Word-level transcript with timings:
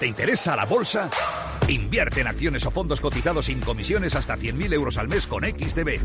¿Te 0.00 0.06
interesa 0.06 0.56
la 0.56 0.64
bolsa? 0.64 1.10
Invierte 1.68 2.22
en 2.22 2.26
acciones 2.26 2.64
o 2.64 2.70
fondos 2.70 3.02
cotizados 3.02 3.44
sin 3.44 3.60
comisiones 3.60 4.16
hasta 4.16 4.34
100.000 4.34 4.72
euros 4.72 4.96
al 4.96 5.08
mes 5.08 5.26
con 5.26 5.44
XTB. 5.44 6.00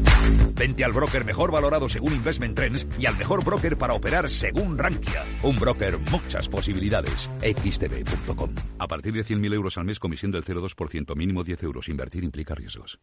Vente 0.53 0.83
al 0.83 0.91
broker 0.91 1.23
mejor 1.23 1.49
valorado 1.49 1.87
según 1.87 2.11
Investment 2.11 2.57
Trends 2.57 2.87
y 2.99 3.05
al 3.05 3.15
mejor 3.15 3.45
broker 3.45 3.77
para 3.77 3.93
operar 3.93 4.29
según 4.29 4.77
Rankia. 4.77 5.23
Un 5.43 5.57
broker, 5.57 5.97
muchas 6.11 6.49
posibilidades. 6.49 7.29
XTB.com. 7.41 8.53
A 8.79 8.87
partir 8.89 9.13
de 9.13 9.23
100.000 9.23 9.53
euros 9.53 9.77
al 9.77 9.85
mes, 9.85 9.97
comisión 9.97 10.29
del 10.29 10.43
0,2%, 10.43 11.15
mínimo 11.15 11.45
10 11.45 11.63
euros. 11.63 11.87
Invertir 11.87 12.25
implica 12.25 12.53
riesgos. 12.53 12.99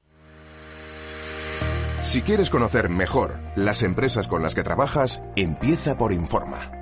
Si 2.03 2.21
quieres 2.21 2.51
conocer 2.51 2.91
mejor 2.91 3.39
las 3.57 3.83
empresas 3.83 4.29
con 4.29 4.43
las 4.43 4.55
que 4.55 4.63
trabajas, 4.63 5.23
empieza 5.37 5.97
por 5.97 6.13
Informa. 6.13 6.82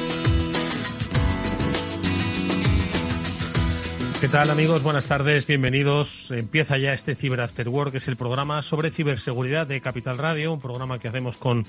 ¿Qué 4.21 4.27
tal 4.27 4.51
amigos? 4.51 4.83
Buenas 4.83 5.07
tardes, 5.07 5.47
bienvenidos. 5.47 6.29
Empieza 6.29 6.77
ya 6.77 6.93
este 6.93 7.15
Cyber 7.15 7.49
que 7.89 7.97
es 7.97 8.07
el 8.07 8.17
programa 8.17 8.61
sobre 8.61 8.91
ciberseguridad 8.91 9.65
de 9.65 9.81
Capital 9.81 10.19
Radio, 10.19 10.53
un 10.53 10.61
programa 10.61 10.99
que 10.99 11.07
hacemos 11.07 11.37
con 11.37 11.65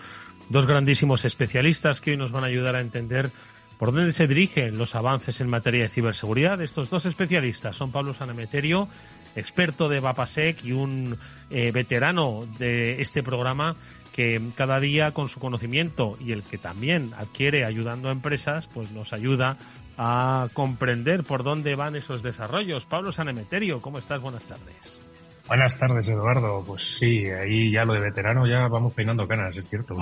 dos 0.50 0.66
grandísimos 0.66 1.24
especialistas 1.24 2.02
que 2.02 2.10
hoy 2.10 2.18
nos 2.18 2.30
van 2.30 2.44
a 2.44 2.48
ayudar 2.48 2.76
a 2.76 2.82
entender 2.82 3.30
por 3.78 3.90
dónde 3.90 4.12
se 4.12 4.26
dirigen 4.26 4.76
los 4.76 4.94
avances 4.94 5.40
en 5.40 5.48
materia 5.48 5.84
de 5.84 5.88
ciberseguridad. 5.88 6.60
Estos 6.60 6.90
dos 6.90 7.06
especialistas 7.06 7.74
son 7.74 7.90
Pablo 7.90 8.12
Sanemeterio, 8.12 8.86
experto 9.34 9.88
de 9.88 10.00
Vapasec 10.00 10.62
y 10.62 10.72
un 10.72 11.16
eh, 11.48 11.72
veterano 11.72 12.46
de 12.58 13.00
este 13.00 13.22
programa 13.22 13.76
que 14.12 14.38
cada 14.56 14.78
día 14.78 15.12
con 15.12 15.30
su 15.30 15.40
conocimiento 15.40 16.18
y 16.20 16.32
el 16.32 16.42
que 16.42 16.58
también 16.58 17.12
adquiere 17.16 17.64
ayudando 17.64 18.10
a 18.10 18.12
empresas, 18.12 18.68
pues 18.74 18.92
nos 18.92 19.14
ayuda 19.14 19.56
a 19.98 20.48
comprender 20.52 21.24
por 21.24 21.42
dónde 21.42 21.74
van 21.74 21.96
esos 21.96 22.22
desarrollos. 22.22 22.84
Pablo 22.86 23.12
Sanemeterio, 23.12 23.80
¿cómo 23.80 23.98
estás? 23.98 24.20
Buenas 24.20 24.46
tardes. 24.46 25.00
Buenas 25.48 25.78
tardes, 25.78 26.08
Eduardo. 26.08 26.64
Pues 26.66 26.96
sí, 26.98 27.26
ahí 27.26 27.70
ya 27.72 27.84
lo 27.84 27.94
de 27.94 28.00
veterano 28.00 28.46
ya 28.46 28.68
vamos 28.68 28.94
peinando 28.94 29.26
canas, 29.26 29.56
es 29.56 29.68
cierto. 29.68 29.96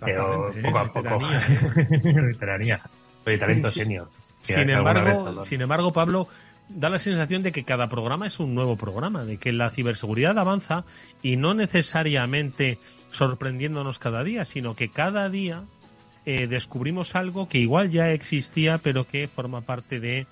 Pero 0.00 0.50
poco 0.62 0.78
a 0.78 0.92
poco. 0.92 1.20
Veteranía. 2.02 2.80
Oye, 3.26 3.38
talento 3.38 3.70
senior. 3.70 4.08
Sin 4.42 4.70
embargo, 4.70 5.44
sin 5.44 5.60
embargo, 5.60 5.92
Pablo, 5.92 6.26
da 6.70 6.88
la 6.88 6.98
sensación 6.98 7.42
de 7.42 7.52
que 7.52 7.64
cada 7.64 7.88
programa 7.88 8.26
es 8.26 8.40
un 8.40 8.54
nuevo 8.54 8.76
programa, 8.76 9.24
de 9.24 9.36
que 9.36 9.52
la 9.52 9.70
ciberseguridad 9.70 10.38
avanza 10.38 10.84
y 11.22 11.36
no 11.36 11.52
necesariamente 11.52 12.78
sorprendiéndonos 13.10 13.98
cada 13.98 14.24
día, 14.24 14.44
sino 14.44 14.74
que 14.74 14.88
cada 14.88 15.28
día 15.28 15.64
eh, 16.26 16.46
descubrimos 16.46 17.14
algo 17.14 17.48
que 17.48 17.58
igual 17.58 17.90
ya 17.90 18.10
existía, 18.10 18.78
pero 18.78 19.04
que 19.04 19.28
forma 19.28 19.62
parte 19.62 20.00
de 20.00 20.26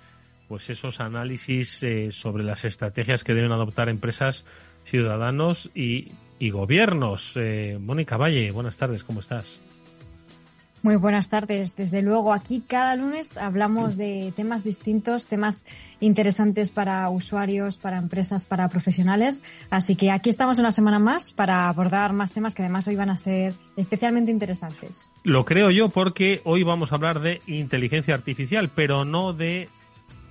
pues 0.48 0.70
esos 0.70 1.00
análisis 1.00 1.82
eh, 1.82 2.10
sobre 2.10 2.42
las 2.42 2.64
estrategias 2.64 3.22
que 3.22 3.34
deben 3.34 3.52
adoptar 3.52 3.88
empresas, 3.88 4.44
ciudadanos 4.84 5.70
y, 5.74 6.12
gobiernos. 6.50 7.32
Eh, 7.36 7.78
Mónica 7.80 8.16
Valle, 8.16 8.50
buenas 8.50 8.76
tardes, 8.76 9.04
¿cómo 9.04 9.20
estás? 9.20 9.60
Muy 10.82 10.94
buenas 10.94 11.28
tardes. 11.28 11.74
Desde 11.74 12.02
luego, 12.02 12.32
aquí 12.32 12.62
cada 12.66 12.94
lunes 12.94 13.36
hablamos 13.36 13.96
de 13.96 14.32
temas 14.36 14.62
distintos, 14.62 15.26
temas 15.26 15.66
interesantes 15.98 16.70
para 16.70 17.08
usuarios, 17.10 17.78
para 17.78 17.98
empresas, 17.98 18.46
para 18.46 18.68
profesionales. 18.68 19.42
Así 19.70 19.96
que 19.96 20.12
aquí 20.12 20.30
estamos 20.30 20.58
una 20.58 20.70
semana 20.70 21.00
más 21.00 21.32
para 21.32 21.68
abordar 21.68 22.12
más 22.12 22.32
temas 22.32 22.54
que 22.54 22.62
además 22.62 22.86
hoy 22.86 22.94
van 22.94 23.10
a 23.10 23.16
ser 23.16 23.54
especialmente 23.76 24.30
interesantes. 24.30 25.04
Lo 25.24 25.44
creo 25.44 25.70
yo 25.70 25.88
porque 25.88 26.42
hoy 26.44 26.62
vamos 26.62 26.92
a 26.92 26.94
hablar 26.94 27.20
de 27.20 27.40
inteligencia 27.46 28.14
artificial, 28.14 28.70
pero 28.72 29.04
no 29.04 29.32
de... 29.32 29.68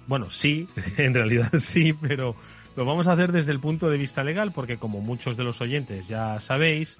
Bueno, 0.08 0.32
sí, 0.32 0.70
en 0.98 1.14
realidad 1.14 1.52
sí, 1.60 1.92
pero 1.92 2.36
lo 2.78 2.86
vamos 2.86 3.08
a 3.08 3.14
hacer 3.14 3.34
desde 3.34 3.52
el 3.52 3.60
punto 3.60 3.90
de 3.90 3.98
vista 3.98 4.24
legal 4.24 4.54
porque 4.54 4.78
como 4.78 5.02
muchos 5.02 5.36
de 5.36 5.44
los 5.44 5.60
oyentes 5.60 6.08
ya 6.08 6.40
sabéis, 6.40 6.98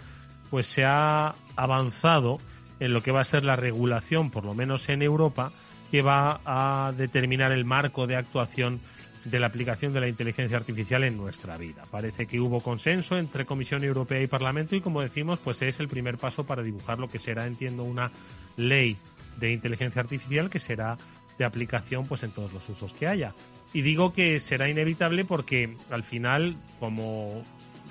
pues 0.50 0.68
se 0.68 0.84
ha 0.84 1.34
avanzado 1.56 2.40
en 2.80 2.94
lo 2.94 3.02
que 3.02 3.12
va 3.12 3.22
a 3.22 3.26
ser 3.26 3.44
la 3.44 3.56
regulación, 3.56 4.30
por 4.30 4.46
lo 4.46 4.54
menos 4.54 4.90
en 4.90 5.02
Europa, 5.02 5.52
que 5.92 6.02
va 6.02 6.42
a 6.46 6.92
determinar 6.92 7.52
el 7.52 7.66
marco 7.66 8.08
de 8.08 8.16
actuación 8.16 8.82
de 9.26 9.40
la 9.40 9.48
aplicación 9.48 9.94
de 9.94 10.02
la 10.02 10.08
inteligencia 10.08 10.58
artificial 10.58 11.04
en 11.04 11.18
nuestra 11.18 11.58
vida. 11.58 11.84
Parece 11.90 12.26
que 12.26 12.40
hubo 12.40 12.62
consenso 12.62 13.18
entre 13.18 13.46
Comisión 13.46 13.84
Europea 13.84 14.22
y 14.22 14.28
Parlamento 14.28 14.76
y 14.76 14.82
como 14.82 15.02
decimos, 15.02 15.40
pues 15.44 15.62
es 15.62 15.80
el 15.80 15.88
primer 15.88 16.18
paso 16.18 16.46
para 16.46 16.64
dibujar 16.64 17.00
lo 17.00 17.10
que 17.10 17.20
será, 17.20 17.46
entiendo, 17.46 17.84
una 17.84 18.12
ley 18.58 18.98
de 19.38 19.52
inteligencia 19.52 20.02
artificial 20.02 20.50
que 20.50 20.60
será 20.60 20.98
de 21.38 21.46
aplicación 21.46 22.06
pues 22.06 22.24
en 22.24 22.32
todos 22.32 22.54
los 22.54 22.68
usos 22.70 22.94
que 22.94 23.08
haya. 23.08 23.34
Y 23.74 23.82
digo 23.82 24.14
que 24.14 24.40
será 24.40 24.70
inevitable 24.70 25.26
porque 25.26 25.76
al 25.92 26.04
final, 26.04 26.56
como 26.80 27.44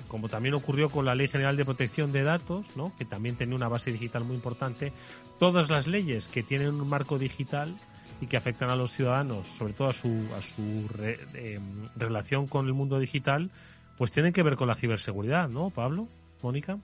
como 0.07 0.29
también 0.29 0.53
ocurrió 0.53 0.89
con 0.89 1.05
la 1.05 1.15
Ley 1.15 1.27
General 1.27 1.55
de 1.55 1.65
Protección 1.65 2.11
de 2.11 2.23
Datos, 2.23 2.65
¿no? 2.75 2.93
que 2.97 3.05
también 3.05 3.35
tiene 3.35 3.55
una 3.55 3.67
base 3.67 3.91
digital 3.91 4.23
muy 4.23 4.35
importante, 4.35 4.93
todas 5.39 5.69
las 5.69 5.87
leyes 5.87 6.27
que 6.27 6.43
tienen 6.43 6.69
un 6.69 6.87
marco 6.87 7.17
digital 7.17 7.75
y 8.21 8.27
que 8.27 8.37
afectan 8.37 8.69
a 8.69 8.75
los 8.75 8.91
ciudadanos, 8.91 9.47
sobre 9.57 9.73
todo 9.73 9.89
a 9.89 9.93
su, 9.93 10.27
a 10.35 10.41
su 10.41 10.87
em, 11.35 11.89
relación 11.95 12.47
con 12.47 12.65
el 12.65 12.73
mundo 12.73 12.99
digital, 12.99 13.51
pues 13.97 14.11
tienen 14.11 14.33
que 14.33 14.43
ver 14.43 14.55
con 14.55 14.67
la 14.67 14.75
ciberseguridad, 14.75 15.49
¿no, 15.49 15.69
Pablo? 15.69 16.07
Mónica. 16.41 16.77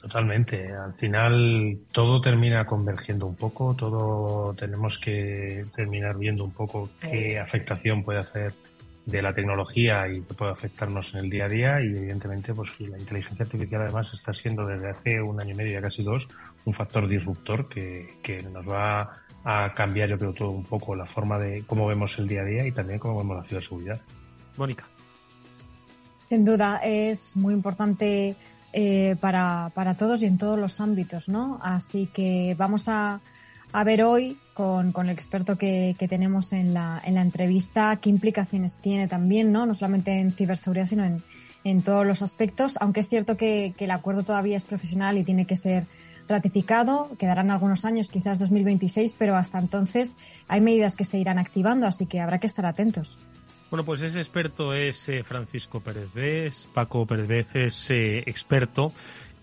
Totalmente. 0.00 0.72
Al 0.74 0.94
final 0.94 1.78
todo 1.90 2.20
termina 2.20 2.66
convergiendo 2.66 3.26
un 3.26 3.34
poco, 3.34 3.74
todo 3.74 4.54
tenemos 4.54 4.98
que 4.98 5.64
terminar 5.74 6.16
viendo 6.16 6.44
un 6.44 6.52
poco 6.52 6.90
qué 7.00 7.38
afectación 7.38 8.04
puede 8.04 8.20
hacer 8.20 8.52
de 9.06 9.22
la 9.22 9.32
tecnología 9.32 10.08
y 10.08 10.20
que 10.22 10.34
puede 10.34 10.52
afectarnos 10.52 11.14
en 11.14 11.20
el 11.20 11.30
día 11.30 11.44
a 11.46 11.48
día 11.48 11.80
y 11.80 11.96
evidentemente 11.96 12.52
pues 12.52 12.78
la 12.80 12.98
inteligencia 12.98 13.44
artificial 13.44 13.82
además 13.82 14.12
está 14.12 14.32
siendo 14.32 14.66
desde 14.66 14.90
hace 14.90 15.22
un 15.22 15.40
año 15.40 15.52
y 15.52 15.54
medio 15.54 15.72
ya 15.74 15.80
casi 15.80 16.02
dos 16.02 16.28
un 16.64 16.74
factor 16.74 17.08
disruptor 17.08 17.68
que, 17.68 18.18
que 18.20 18.42
nos 18.42 18.68
va 18.68 19.22
a 19.44 19.72
cambiar 19.74 20.08
yo 20.08 20.18
creo 20.18 20.32
todo 20.32 20.50
un 20.50 20.64
poco 20.64 20.96
la 20.96 21.06
forma 21.06 21.38
de 21.38 21.62
cómo 21.66 21.86
vemos 21.86 22.18
el 22.18 22.26
día 22.26 22.42
a 22.42 22.44
día 22.44 22.66
y 22.66 22.72
también 22.72 22.98
cómo 22.98 23.18
vemos 23.18 23.36
la 23.36 23.44
ciberseguridad. 23.44 24.00
Mónica. 24.56 24.84
Sin 26.28 26.44
duda 26.44 26.80
es 26.82 27.36
muy 27.36 27.54
importante 27.54 28.34
eh, 28.72 29.16
para, 29.20 29.70
para 29.72 29.96
todos 29.96 30.22
y 30.22 30.26
en 30.26 30.36
todos 30.36 30.58
los 30.58 30.80
ámbitos, 30.80 31.28
¿no? 31.28 31.60
Así 31.62 32.08
que 32.12 32.56
vamos 32.58 32.88
a, 32.88 33.20
a 33.72 33.84
ver 33.84 34.02
hoy 34.02 34.38
con, 34.54 34.92
con 34.92 35.06
el 35.06 35.12
experto 35.12 35.56
que, 35.56 35.96
que 35.98 36.08
tenemos 36.08 36.52
en 36.52 36.74
la, 36.74 37.00
en 37.04 37.14
la 37.14 37.22
entrevista 37.22 37.96
qué 37.96 38.10
implicaciones 38.10 38.78
tiene 38.80 39.08
también, 39.08 39.52
¿no? 39.52 39.66
No 39.66 39.74
solamente 39.74 40.18
en 40.18 40.32
ciberseguridad, 40.32 40.86
sino 40.86 41.04
en, 41.04 41.22
en 41.66 41.82
todos 41.82 42.06
los 42.06 42.22
aspectos, 42.22 42.78
aunque 42.80 43.00
es 43.00 43.08
cierto 43.08 43.36
que, 43.36 43.74
el 43.76 43.90
acuerdo 43.90 44.22
todavía 44.22 44.56
es 44.56 44.64
profesional 44.64 45.18
y 45.18 45.24
tiene 45.24 45.46
que 45.46 45.56
ser 45.56 45.86
ratificado, 46.28 47.10
quedarán 47.18 47.50
algunos 47.50 47.84
años, 47.84 48.08
quizás 48.08 48.38
2026, 48.38 49.16
pero 49.18 49.36
hasta 49.36 49.58
entonces 49.58 50.16
hay 50.46 50.60
medidas 50.60 50.94
que 50.94 51.04
se 51.04 51.18
irán 51.18 51.40
activando, 51.40 51.88
así 51.88 52.06
que 52.06 52.20
habrá 52.20 52.38
que 52.38 52.46
estar 52.46 52.66
atentos. 52.66 53.18
Bueno, 53.68 53.84
pues 53.84 54.00
ese 54.02 54.20
experto 54.20 54.74
es 54.74 55.08
eh, 55.08 55.24
Francisco 55.24 55.80
Pérez 55.80 56.14
Vez. 56.14 56.68
Paco 56.72 57.04
Pérez 57.04 57.26
Vez 57.26 57.56
es 57.56 57.90
eh, 57.90 58.18
experto 58.26 58.92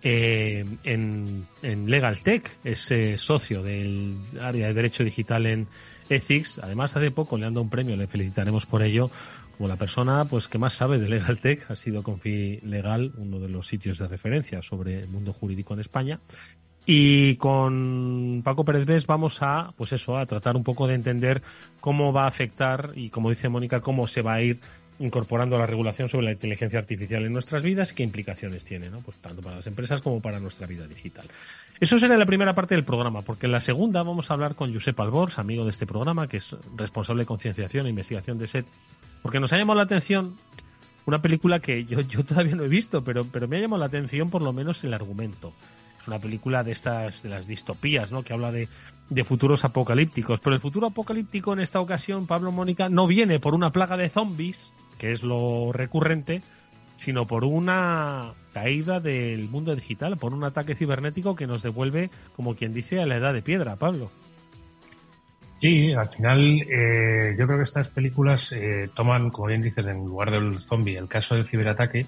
eh, 0.04 0.66
en, 0.84 1.46
en 1.62 1.90
Legal 1.90 2.18
es 2.64 2.94
socio 3.22 3.64
del 3.64 4.18
área 4.42 4.68
de 4.68 4.74
Derecho 4.74 5.04
Digital 5.04 5.46
en 5.46 5.68
Ethics. 6.10 6.60
Además, 6.62 6.96
hace 6.96 7.12
poco 7.12 7.38
le 7.38 7.46
han 7.46 7.54
dado 7.54 7.64
un 7.64 7.70
premio, 7.70 7.96
le 7.96 8.08
felicitaremos 8.08 8.66
por 8.66 8.84
ello, 8.84 9.10
como 9.58 9.70
la 9.70 9.76
persona 9.76 10.26
pues 10.26 10.48
que 10.48 10.58
más 10.58 10.74
sabe 10.74 11.00
de 11.00 11.10
Legal 11.10 11.40
Tech, 11.40 11.70
ha 11.70 11.76
sido 11.76 12.04
Confi 12.04 12.60
Legal, 12.64 13.14
uno 13.18 13.40
de 13.40 13.50
los 13.50 13.68
sitios 13.68 13.98
de 13.98 14.08
referencia 14.08 14.62
sobre 14.62 15.00
el 15.00 15.08
mundo 15.08 15.34
jurídico 15.34 15.74
en 15.74 15.80
España. 15.80 16.20
Y 16.86 17.38
con 17.38 18.42
Paco 18.44 18.66
Pérez 18.66 18.86
Vés 18.86 19.08
vamos 19.08 19.38
a, 19.42 19.74
pues 19.78 19.94
eso, 19.94 20.18
a 20.18 20.26
tratar 20.26 20.58
un 20.58 20.66
poco 20.66 20.86
de 20.86 20.96
entender 20.96 21.42
cómo 21.80 22.12
va 22.12 22.26
a 22.26 22.28
afectar 22.28 22.92
y, 22.96 23.10
como 23.10 23.30
dice 23.30 23.48
Mónica, 23.48 23.80
cómo 23.80 24.06
se 24.06 24.22
va 24.22 24.34
a 24.34 24.42
ir 24.42 24.60
incorporando 25.00 25.58
la 25.58 25.66
regulación 25.66 26.10
sobre 26.10 26.26
la 26.26 26.32
inteligencia 26.34 26.80
artificial 26.80 27.26
en 27.26 27.34
nuestras 27.34 27.64
vidas 27.64 27.92
y 27.92 27.96
qué 27.96 28.04
implicaciones 28.04 28.64
tiene, 28.64 28.90
¿no? 28.90 29.00
Pues 29.00 29.18
tanto 29.18 29.42
para 29.42 29.58
las 29.58 29.68
empresas 29.68 30.02
como 30.02 30.22
para 30.22 30.40
nuestra 30.40 30.68
vida 30.68 30.88
digital. 30.88 31.28
Eso 31.80 32.00
será 32.00 32.18
la 32.18 32.26
primera 32.26 32.54
parte 32.54 32.76
del 32.76 32.86
programa, 32.86 33.24
porque 33.24 33.48
en 33.48 33.52
la 33.52 33.62
segunda 33.62 34.04
vamos 34.04 34.30
a 34.30 34.36
hablar 34.36 34.56
con 34.56 34.74
Josep 34.74 35.00
Albors, 35.00 35.40
amigo 35.40 35.64
de 35.64 35.72
este 35.72 35.86
programa, 35.86 36.28
que 36.28 36.38
es 36.38 36.56
responsable 36.76 37.24
de 37.24 37.28
concienciación 37.28 37.88
e 37.88 37.90
investigación 37.90 38.38
de 38.38 38.48
SET 38.48 38.66
Porque 39.22 39.40
nos 39.40 39.52
ha 39.54 39.58
llamado 39.58 39.78
la 39.78 39.84
atención 39.84 40.36
una 41.06 41.22
película 41.22 41.60
que 41.60 41.84
yo, 41.86 42.00
yo 42.02 42.24
todavía 42.24 42.56
no 42.56 42.64
he 42.64 42.70
visto, 42.70 43.04
pero, 43.04 43.26
pero 43.26 43.48
me 43.48 43.58
ha 43.58 43.62
llamado 43.62 43.80
la 43.80 43.88
atención 43.88 44.30
por 44.30 44.42
lo 44.42 44.54
menos 44.54 44.84
el 44.84 44.94
argumento. 44.94 45.54
Es 46.00 46.08
una 46.08 46.20
película 46.20 46.64
de 46.64 46.72
estas, 46.72 47.24
de 47.24 47.30
las 47.30 47.48
distopías, 47.48 48.12
¿no? 48.12 48.24
Que 48.24 48.34
habla 48.34 48.52
de, 48.52 48.68
de 49.10 49.24
futuros 49.24 49.66
apocalípticos. 49.66 50.40
Pero 50.42 50.56
el 50.56 50.62
futuro 50.62 50.88
apocalíptico 50.88 51.54
en 51.54 51.60
esta 51.60 51.80
ocasión, 51.80 52.28
Pablo 52.28 52.52
Mónica, 52.52 52.90
no 52.90 53.08
viene 53.08 53.40
por 53.40 53.54
una 53.54 53.72
plaga 53.72 53.98
de 53.98 54.10
zombies, 54.10 54.72
que 55.04 55.12
es 55.12 55.22
lo 55.22 55.74
recurrente, 55.74 56.42
sino 56.96 57.28
por 57.28 57.44
una 57.44 58.32
caída 58.54 59.02
del 59.02 59.50
mundo 59.50 59.76
digital, 59.76 60.16
por 60.16 60.34
un 60.34 60.46
ataque 60.46 60.76
cibernético 60.76 61.36
que 61.36 61.46
nos 61.46 61.62
devuelve, 61.62 62.10
como 62.38 62.56
quien 62.56 62.74
dice, 62.74 63.02
a 63.02 63.06
la 63.06 63.18
edad 63.18 63.34
de 63.34 63.42
piedra, 63.42 63.76
Pablo. 63.76 64.12
Sí, 65.60 65.92
al 65.92 66.08
final 66.08 66.62
eh, 66.62 67.36
yo 67.38 67.46
creo 67.46 67.58
que 67.58 67.66
estas 67.66 67.90
películas 67.90 68.54
eh, 68.54 68.90
toman, 68.96 69.30
como 69.30 69.50
bien 69.50 69.62
dices, 69.62 69.86
en 69.86 70.06
lugar 70.06 70.32
del 70.32 70.58
zombie, 70.60 70.96
el 70.96 71.10
caso 71.10 71.36
del 71.36 71.50
ciberataque. 71.50 72.06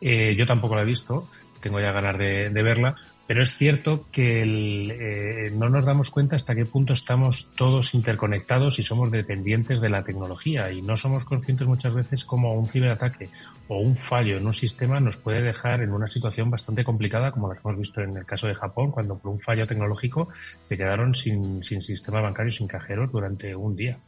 Eh, 0.00 0.36
yo 0.36 0.46
tampoco 0.46 0.76
la 0.76 0.82
he 0.82 0.84
visto, 0.84 1.28
tengo 1.60 1.80
ya 1.80 1.90
ganas 1.90 2.16
de, 2.16 2.50
de 2.50 2.62
verla, 2.62 2.94
pero 3.26 3.42
es 3.42 3.56
cierto 3.56 4.06
que 4.12 4.42
eh, 4.42 5.50
no 5.50 5.68
nos 5.68 5.84
damos 5.84 6.10
cuenta 6.10 6.36
hasta 6.36 6.54
qué 6.54 6.64
punto 6.64 6.92
estamos 6.92 7.52
todos 7.56 7.94
interconectados 7.94 8.78
y 8.78 8.82
somos 8.82 9.10
dependientes 9.10 9.80
de 9.80 9.88
la 9.88 10.04
tecnología 10.04 10.70
y 10.70 10.82
no 10.82 10.96
somos 10.96 11.24
conscientes 11.24 11.66
muchas 11.66 11.94
veces 11.94 12.24
como 12.24 12.54
un 12.54 12.68
ciberataque 12.68 13.28
o 13.68 13.78
un 13.78 13.96
fallo 13.96 14.36
en 14.36 14.46
un 14.46 14.52
sistema 14.52 15.00
nos 15.00 15.16
puede 15.16 15.42
dejar 15.42 15.82
en 15.82 15.92
una 15.92 16.06
situación 16.06 16.50
bastante 16.50 16.84
complicada 16.84 17.32
como 17.32 17.48
la 17.48 17.54
que 17.54 17.60
hemos 17.64 17.78
visto 17.78 18.00
en 18.00 18.16
el 18.16 18.24
caso 18.24 18.46
de 18.46 18.54
Japón 18.54 18.92
cuando 18.92 19.18
por 19.18 19.32
un 19.32 19.40
fallo 19.40 19.66
tecnológico 19.66 20.28
se 20.60 20.76
quedaron 20.76 21.14
sin, 21.14 21.62
sin 21.62 21.82
sistema 21.82 22.20
bancario, 22.20 22.52
sin 22.52 22.68
cajeros 22.68 23.10
durante 23.10 23.56
un 23.56 23.74
día. 23.74 23.98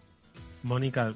Mónica, 0.62 1.14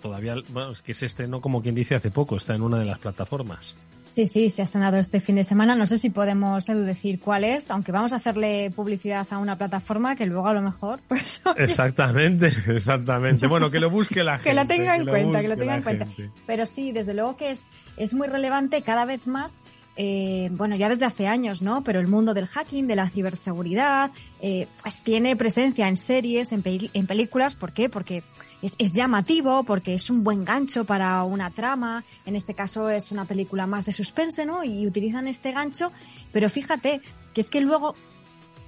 todavía, 0.00 0.36
bueno, 0.48 0.72
es 0.72 0.82
que 0.82 0.94
se 0.94 1.06
estrenó 1.06 1.40
como 1.40 1.62
quien 1.62 1.74
dice 1.74 1.94
hace 1.94 2.10
poco, 2.10 2.36
está 2.36 2.54
en 2.54 2.62
una 2.62 2.78
de 2.78 2.86
las 2.86 2.98
plataformas. 2.98 3.76
Sí, 4.18 4.26
sí, 4.26 4.50
se 4.50 4.62
ha 4.62 4.64
estrenado 4.64 4.96
este 4.96 5.20
fin 5.20 5.36
de 5.36 5.44
semana. 5.44 5.76
No 5.76 5.86
sé 5.86 5.96
si 5.96 6.10
podemos 6.10 6.68
Edu, 6.68 6.80
decir 6.80 7.20
cuál 7.20 7.44
es, 7.44 7.70
aunque 7.70 7.92
vamos 7.92 8.12
a 8.12 8.16
hacerle 8.16 8.72
publicidad 8.74 9.24
a 9.30 9.38
una 9.38 9.56
plataforma 9.56 10.16
que 10.16 10.26
luego 10.26 10.48
a 10.48 10.54
lo 10.54 10.60
mejor. 10.60 10.98
Pues, 11.08 11.40
exactamente, 11.56 12.48
exactamente. 12.66 13.46
Bueno, 13.46 13.70
que 13.70 13.78
lo 13.78 13.90
busque 13.90 14.24
la 14.24 14.38
gente. 14.38 14.50
que 14.50 14.56
lo 14.56 14.66
tenga 14.66 14.96
en 14.96 15.06
cuenta, 15.06 15.40
que 15.40 15.46
lo 15.46 15.56
tenga 15.56 15.76
en 15.76 15.82
cuenta. 15.84 16.06
Pero 16.48 16.66
sí, 16.66 16.90
desde 16.90 17.14
luego 17.14 17.36
que 17.36 17.50
es, 17.50 17.68
es 17.96 18.12
muy 18.12 18.26
relevante 18.26 18.82
cada 18.82 19.04
vez 19.04 19.28
más 19.28 19.62
eh, 19.96 20.48
bueno, 20.50 20.74
ya 20.74 20.88
desde 20.88 21.04
hace 21.04 21.28
años, 21.28 21.62
¿no? 21.62 21.84
Pero 21.84 22.00
el 22.00 22.08
mundo 22.08 22.34
del 22.34 22.46
hacking, 22.46 22.88
de 22.88 22.96
la 22.96 23.08
ciberseguridad, 23.08 24.10
eh, 24.40 24.66
pues 24.82 25.00
tiene 25.02 25.36
presencia 25.36 25.86
en 25.86 25.96
series, 25.96 26.50
en, 26.52 26.62
en 26.64 27.06
películas. 27.06 27.54
¿Por 27.54 27.72
qué? 27.72 27.88
Porque 27.88 28.24
es, 28.62 28.74
es, 28.78 28.92
llamativo, 28.92 29.64
porque 29.64 29.94
es 29.94 30.10
un 30.10 30.24
buen 30.24 30.44
gancho 30.44 30.84
para 30.84 31.22
una 31.24 31.50
trama. 31.50 32.04
En 32.26 32.36
este 32.36 32.54
caso 32.54 32.90
es 32.90 33.12
una 33.12 33.24
película 33.24 33.66
más 33.66 33.84
de 33.84 33.92
suspense, 33.92 34.46
¿no? 34.46 34.64
Y 34.64 34.86
utilizan 34.86 35.28
este 35.28 35.52
gancho. 35.52 35.92
Pero 36.32 36.48
fíjate 36.48 37.00
que 37.34 37.40
es 37.40 37.50
que 37.50 37.60
luego 37.60 37.94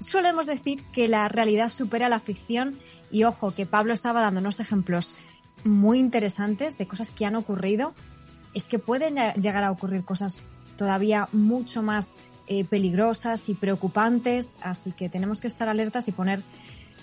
solemos 0.01 0.47
decir 0.47 0.83
que 0.93 1.09
la 1.09 1.29
realidad 1.29 1.69
supera 1.69 2.09
la 2.09 2.21
ficción. 2.21 2.77
Y 3.11 3.25
ojo, 3.25 3.55
que 3.55 3.67
Pablo 3.67 3.93
estaba 3.93 4.21
dando 4.21 4.41
unos 4.41 4.61
ejemplos 4.61 5.15
muy 5.65 5.99
interesantes 5.99 6.79
de 6.79 6.87
cosas 6.87 7.11
que 7.11 7.27
han 7.27 7.37
ocurrido. 7.37 7.95
Es 8.55 8.69
que 8.69 8.79
pueden 8.79 9.17
llegar 9.41 9.65
a 9.65 9.71
ocurrir 9.71 10.05
cosas 10.05 10.45
todavía 10.77 11.29
mucho 11.33 11.83
más 11.83 12.17
eh, 12.47 12.65
peligrosas 12.65 13.49
y 13.49 13.55
preocupantes, 13.55 14.59
así 14.63 14.93
que 14.93 15.09
tenemos 15.09 15.41
que 15.41 15.47
estar 15.47 15.69
alertas 15.69 16.09
y 16.09 16.13
poner 16.13 16.43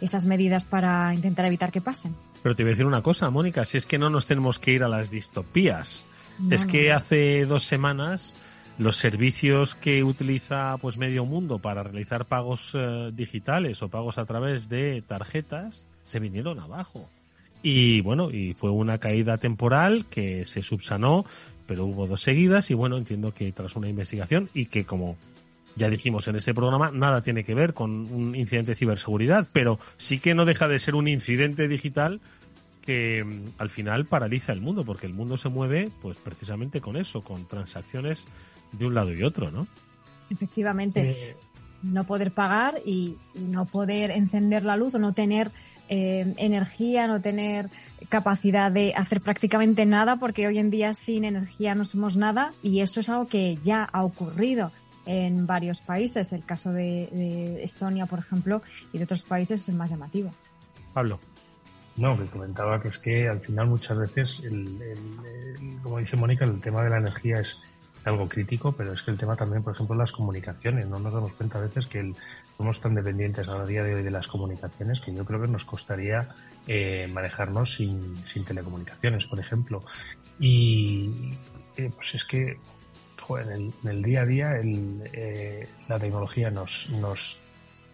esas 0.02 0.26
medidas 0.26 0.66
para 0.66 1.14
intentar 1.14 1.46
evitar 1.46 1.72
que 1.72 1.82
pasen. 1.82 2.16
Pero 2.44 2.56
te 2.56 2.64
voy 2.64 2.70
a 2.70 2.74
decir 2.74 2.86
una 2.86 3.02
cosa, 3.02 3.30
Mónica, 3.30 3.66
si 3.66 3.78
es 3.78 3.86
que 3.86 3.98
no 3.98 4.10
nos 4.10 4.28
tenemos 4.28 4.60
que 4.60 4.72
ir 4.72 4.84
a 4.84 4.88
las 4.88 5.10
distopías. 5.10 6.06
es 6.52 6.66
que 6.66 6.92
hace 6.92 7.46
dos 7.46 7.64
semanas 7.64 8.36
los 8.78 8.98
servicios 8.98 9.76
que 9.76 10.04
utiliza 10.04 10.78
pues 10.78 10.98
medio 10.98 11.26
mundo 11.26 11.60
para 11.60 11.84
realizar 11.84 12.26
pagos 12.26 12.72
eh, 12.74 13.12
digitales 13.12 13.82
o 13.82 13.90
pagos 13.90 14.18
a 14.20 14.26
través 14.26 14.70
de 14.70 15.02
tarjetas 15.02 15.86
se 16.06 16.20
vinieron 16.20 16.60
abajo. 16.60 17.10
Y 17.64 18.02
bueno, 18.02 18.30
y 18.30 18.54
fue 18.54 18.70
una 18.70 19.00
caída 19.00 19.38
temporal 19.38 20.06
que 20.06 20.46
se 20.46 20.62
subsanó, 20.62 21.26
pero 21.66 21.86
hubo 21.86 22.08
dos 22.08 22.22
seguidas 22.22 22.70
y 22.70 22.76
bueno, 22.76 22.98
entiendo 22.98 23.34
que 23.34 23.52
tras 23.52 23.76
una 23.76 23.90
investigación 23.90 24.50
y 24.54 24.68
que 24.68 24.86
como 24.86 25.18
ya 25.78 25.90
dijimos 25.90 26.28
en 26.28 26.36
este 26.36 26.54
programa, 26.54 26.92
nada 26.92 27.22
tiene 27.22 27.44
que 27.44 27.54
ver 27.54 27.74
con 27.74 28.12
un 28.12 28.36
incidente 28.36 28.72
de 28.72 28.76
ciberseguridad, 28.76 29.48
pero 29.54 29.80
sí 29.98 30.20
que 30.20 30.34
no 30.34 30.46
deja 30.46 30.68
de 30.68 30.80
ser 30.80 30.96
un 30.96 31.08
incidente 31.08 31.68
digital 31.68 32.20
que 32.82 33.24
mm, 33.24 33.54
al 33.60 33.70
final 33.70 34.06
paraliza 34.06 34.54
el 34.54 34.62
mundo, 34.62 34.84
porque 34.84 35.06
el 35.06 35.14
mundo 35.14 35.38
se 35.38 35.50
mueve 35.50 35.90
pues 36.02 36.18
precisamente 36.18 36.82
con 36.82 36.98
eso, 36.98 37.22
con 37.22 37.48
transacciones 37.48 38.26
de 38.72 38.86
un 38.86 38.96
lado 38.96 39.14
y 39.14 39.24
otro, 39.24 39.52
¿no? 39.52 39.68
Efectivamente. 40.30 41.12
Eh, 41.12 41.36
no 41.84 42.06
poder 42.06 42.32
pagar 42.32 42.82
y 42.86 43.18
no 43.36 43.66
poder 43.66 44.10
encender 44.10 44.66
la 44.66 44.78
luz 44.78 44.96
o 44.96 45.00
no 45.00 45.14
tener 45.14 45.52
eh, 45.90 46.34
energía, 46.38 47.08
no 47.08 47.22
tener 47.22 47.70
capacidad 48.10 48.72
de 48.72 48.94
hacer 48.96 49.22
prácticamente 49.22 49.86
nada, 49.86 50.16
porque 50.18 50.48
hoy 50.48 50.58
en 50.58 50.72
día 50.72 50.96
sin 50.96 51.24
energía 51.24 51.76
no 51.76 51.86
somos 51.86 52.18
nada 52.18 52.52
y 52.64 52.80
eso 52.80 53.00
es 53.00 53.10
algo 53.10 53.28
que 53.28 53.58
ya 53.62 53.84
ha 53.84 54.04
ocurrido 54.04 54.72
en 55.08 55.48
varios 55.48 55.82
países. 55.82 56.34
El 56.34 56.44
caso 56.44 56.72
de, 56.72 57.64
Estonia, 57.64 58.06
por 58.06 58.20
ejemplo, 58.20 58.62
y 58.94 58.98
de 58.98 59.06
otros 59.06 59.24
países 59.24 59.68
es 59.68 59.74
más 59.74 59.90
llamativo. 59.90 60.32
Pablo. 60.94 61.20
No, 61.96 62.16
que 62.16 62.26
comentaba 62.26 62.80
que 62.80 62.90
es 62.90 63.00
que 63.00 63.28
al 63.28 63.40
final 63.40 63.68
muchas 63.68 63.98
veces, 63.98 64.44
como 65.82 65.98
dice 65.98 66.16
Mónica, 66.16 66.46
el 66.46 66.62
tema 66.62 66.84
de 66.84 66.92
la 66.92 66.98
energía 66.98 67.40
es 67.40 67.64
algo 68.06 68.30
crítico, 68.30 68.72
pero 68.72 68.94
es 68.94 69.02
que 69.02 69.12
el 69.12 69.18
tema 69.18 69.36
también, 69.36 69.64
por 69.64 69.74
ejemplo, 69.74 69.96
las 69.96 70.12
comunicaciones. 70.12 70.88
No 70.88 71.00
nos 71.00 71.12
damos 71.12 71.34
cuenta 71.34 71.58
a 71.58 71.62
veces 71.62 71.88
que 71.88 72.14
somos 72.56 72.80
tan 72.80 72.94
dependientes 72.94 73.48
a 73.48 73.66
día 73.66 73.84
de 73.84 73.96
hoy 73.96 74.04
de 74.04 74.12
las 74.12 74.28
comunicaciones 74.28 75.02
que 75.02 75.14
yo 75.14 75.26
creo 75.26 75.42
que 75.42 75.48
nos 75.48 75.66
costaría 75.66 76.30
eh, 76.68 77.10
manejarnos 77.12 77.74
sin, 77.74 78.16
sin, 78.28 78.46
telecomunicaciones, 78.46 79.26
por 79.26 79.40
ejemplo. 79.40 79.84
Y 80.40 81.34
eh, 81.76 81.92
pues 81.96 82.16
es 82.16 82.26
que 82.26 82.60
en, 83.38 83.74
el, 83.84 84.02
día 84.02 84.22
a 84.22 84.26
día 84.26 84.58
el, 84.58 85.02
eh, 85.14 85.68
la 85.88 86.00
tecnología 86.00 86.50
nos, 86.50 86.90
nos 86.92 87.48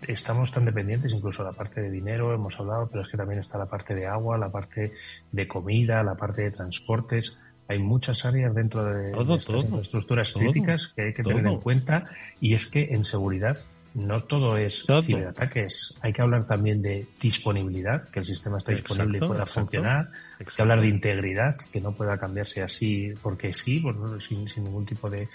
estamos 0.07 0.51
tan 0.51 0.65
dependientes, 0.65 1.13
incluso 1.13 1.44
la 1.44 1.53
parte 1.53 1.81
de 1.81 1.89
dinero 1.89 2.33
hemos 2.33 2.59
hablado, 2.59 2.88
pero 2.91 3.03
es 3.03 3.09
que 3.09 3.18
también 3.18 3.39
está 3.39 3.57
la 3.57 3.65
parte 3.65 3.95
de 3.95 4.06
agua, 4.06 4.38
la 4.38 4.51
parte 4.51 4.94
de 5.31 5.47
comida, 5.47 6.03
la 6.03 6.15
parte 6.15 6.43
de 6.43 6.51
transportes. 6.51 7.39
Hay 7.67 7.79
muchas 7.79 8.25
áreas 8.25 8.53
dentro 8.53 8.84
de, 8.84 9.12
estas 9.12 9.50
infraestructuras 9.50 10.34
críticas 10.34 10.88
que 10.88 11.03
hay 11.03 11.13
que 11.13 11.24
tener 11.24 11.46
en 11.48 11.60
cuenta 11.62 12.08
y 12.41 12.55
es 12.55 12.67
que 12.67 12.93
en 12.93 13.03
seguridad 13.03 13.58
no 13.95 14.23
todo 14.23 14.57
es 14.57 14.85
ciberataques. 15.03 16.00
Hay 16.01 16.13
que 16.13 16.21
hablar 16.21 16.47
también 16.47 16.81
de 16.81 17.05
disponibilidad, 17.21 18.09
que 18.09 18.19
el 18.19 18.25
sistema 18.25 18.57
esté 18.57 18.75
disponible 18.75 19.17
y 19.17 19.21
pueda 19.27 19.45
funcionar. 19.45 20.09
Hay 20.39 20.45
que 20.45 20.62
hablar 20.62 20.81
de 20.81 20.88
integridad, 20.88 21.55
que 21.71 21.79
no 21.79 21.91
pueda 21.91 22.17
cambiarse 22.17 22.62
así 22.62 23.13
porque 23.21 23.53
sí, 23.53 23.83
sin, 24.19 24.47
sin 24.47 24.63
ningún 24.63 24.85
tipo 24.85 25.09
de, 25.09 25.29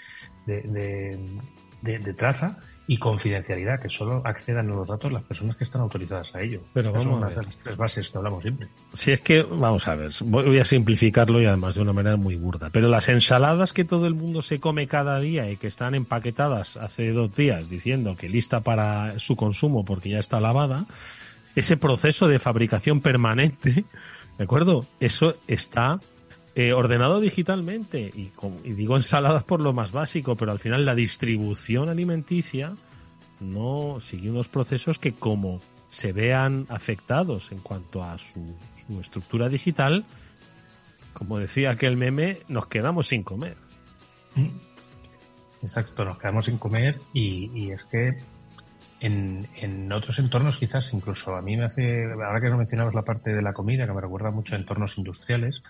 de, 0.45 1.17
de 1.81 2.13
traza 2.13 2.57
y 2.89 2.97
confidencialidad, 2.97 3.79
que 3.79 3.87
solo 3.87 4.23
accedan 4.25 4.71
a 4.71 4.73
los 4.73 4.87
datos 4.87 5.11
las 5.11 5.21
personas 5.21 5.55
que 5.55 5.63
están 5.63 5.83
autorizadas 5.83 6.33
a 6.33 6.41
ello. 6.41 6.61
Pero 6.73 6.91
vamos 6.91 7.17
una 7.17 7.29
de 7.29 7.35
las 7.35 7.55
tres 7.59 7.77
bases 7.77 8.09
que 8.09 8.17
hablamos 8.17 8.41
siempre. 8.41 8.67
Si 8.95 9.11
es 9.11 9.21
que, 9.21 9.43
vamos 9.43 9.87
a 9.87 9.93
ver, 9.93 10.11
voy 10.25 10.57
a 10.57 10.65
simplificarlo 10.65 11.39
y 11.39 11.45
además 11.45 11.75
de 11.75 11.81
una 11.81 11.93
manera 11.93 12.17
muy 12.17 12.35
burda, 12.35 12.71
pero 12.71 12.87
las 12.87 13.07
ensaladas 13.07 13.73
que 13.73 13.85
todo 13.85 14.07
el 14.07 14.15
mundo 14.15 14.41
se 14.41 14.59
come 14.59 14.87
cada 14.87 15.19
día 15.19 15.51
y 15.51 15.57
que 15.57 15.67
están 15.67 15.93
empaquetadas 15.93 16.77
hace 16.77 17.11
dos 17.11 17.35
días 17.35 17.69
diciendo 17.69 18.15
que 18.17 18.27
lista 18.27 18.61
para 18.61 19.19
su 19.19 19.35
consumo 19.35 19.85
porque 19.85 20.09
ya 20.09 20.17
está 20.17 20.39
lavada, 20.39 20.87
ese 21.55 21.77
proceso 21.77 22.27
de 22.27 22.39
fabricación 22.39 23.01
permanente, 23.01 23.85
¿de 24.39 24.43
acuerdo? 24.43 24.87
Eso 24.99 25.35
está 25.47 25.99
eh, 26.59 26.73
ordenado 26.73 27.21
digitalmente 27.21 28.11
y, 28.13 28.33
digo 28.73 28.97
ensaladas 28.97 29.45
por 29.45 29.61
lo 29.61 29.71
más 29.71 29.93
básico, 29.93 30.35
pero 30.35 30.51
al 30.51 30.59
final 30.59 30.85
la 30.85 30.93
distribución 30.93 31.87
alimenticia 31.87 32.73
no 33.39 34.01
sigue 34.01 34.29
unos 34.29 34.49
procesos 34.49 34.99
que 34.99 35.13
como 35.13 35.61
se 35.89 36.11
vean 36.11 36.65
afectados 36.67 37.53
en 37.53 37.59
cuanto 37.59 38.03
a 38.03 38.17
su, 38.17 38.57
estructura 38.99 39.47
digital, 39.47 40.03
como 41.13 41.39
decía 41.39 41.71
aquel 41.71 41.95
meme, 41.95 42.39
nos 42.49 42.67
quedamos 42.67 43.07
sin 43.07 43.23
comer. 43.23 43.55
Mm. 44.35 44.49
Exacto, 45.61 46.03
nos 46.03 46.19
quedamos 46.19 46.47
sin 46.47 46.57
comer 46.57 46.99
y, 47.13 47.51
y 47.53 47.71
es 47.71 47.85
que 47.85 48.17
en, 48.99 49.47
en, 49.55 49.89
otros 49.93 50.19
entornos 50.19 50.57
quizás 50.57 50.89
incluso 50.91 51.37
a 51.37 51.41
mí 51.41 51.55
me 51.55 51.63
hace, 51.63 52.03
ahora 52.11 52.41
que 52.41 52.49
no 52.49 52.57
mencionabas 52.57 52.93
la 52.93 53.03
parte 53.03 53.33
de 53.33 53.41
la 53.41 53.53
comida, 53.53 53.87
que 53.87 53.93
me 53.93 54.01
recuerda 54.01 54.29
mucho 54.29 54.55
a 54.55 54.57
entornos 54.57 54.97
industriales, 54.97 55.63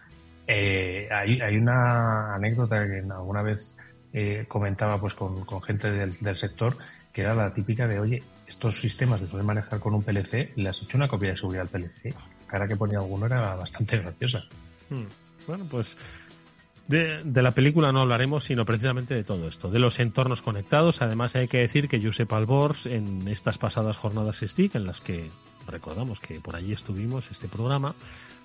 eh, 0.52 1.08
hay, 1.12 1.58
una 1.58 2.36
anécdota 2.36 2.86
que 2.86 3.04
alguna 3.12 3.42
vez 3.44 3.78
eh, 4.12 4.46
comentaba 4.48 5.00
pues 5.00 5.14
con, 5.14 5.46
gente 5.62 5.92
del, 5.92 6.14
del, 6.14 6.36
sector 6.36 6.76
que 7.14 7.22
era 7.22 7.36
la 7.36 7.54
típica 7.54 7.88
de 7.88 8.00
oye 8.00 8.24
estos 8.48 8.82
sistemas 8.82 9.20
se 9.20 9.28
suelen 9.28 9.46
manejar 9.46 9.80
con 9.80 9.94
un 9.94 10.04
PLC 10.04 10.52
le 10.58 10.70
has 10.70 10.82
hecho 10.82 10.98
una 10.98 11.08
copia 11.08 11.30
de 11.30 11.36
seguridad 11.36 11.62
al 11.62 11.68
PLC 11.70 12.06
la 12.06 12.48
cara 12.48 12.68
que 12.68 12.76
ponía 12.76 12.98
alguno 12.98 13.28
era 13.28 13.54
bastante 13.56 13.98
graciosa 14.00 14.44
hmm. 14.90 15.06
Bueno, 15.48 15.66
pues 15.70 15.98
de, 16.90 17.24
la 17.24 17.52
película 17.52 17.92
no 17.92 18.02
hablaremos, 18.02 18.46
sino 18.46 18.66
precisamente 18.66 19.14
de 19.14 19.24
todo 19.24 19.48
esto, 19.48 19.70
de 19.70 19.78
los 19.78 20.00
entornos 20.00 20.42
conectados. 20.42 21.04
Además, 21.04 21.36
hay 21.36 21.48
que 21.48 21.60
decir 21.60 21.88
que 21.88 22.02
Josep 22.02 22.34
Albors, 22.34 22.88
en 22.88 23.28
estas 23.28 23.60
pasadas 23.60 23.98
jornadas 23.98 24.42
STIC, 24.44 24.74
en 24.74 24.88
las 24.88 25.00
que 25.00 25.30
recordamos 25.68 26.20
que 26.20 26.40
por 26.40 26.56
allí 26.56 26.74
estuvimos, 26.74 27.30
este 27.30 27.48
programa, 27.48 27.94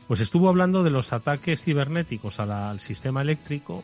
pues 0.09 0.21
estuvo 0.21 0.49
hablando 0.49 0.83
de 0.83 0.91
los 0.91 1.13
ataques 1.13 1.63
cibernéticos 1.63 2.41
al 2.41 2.81
sistema 2.81 3.23
eléctrico 3.23 3.83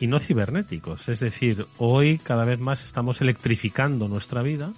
y 0.00 0.06
no 0.06 0.18
cibernéticos. 0.18 1.08
Es 1.08 1.20
decir, 1.20 1.66
hoy 1.78 2.18
cada 2.18 2.44
vez 2.44 2.60
más 2.60 2.84
estamos 2.84 3.20
electrificando 3.20 4.08
nuestra 4.08 4.42
vida 4.42 4.72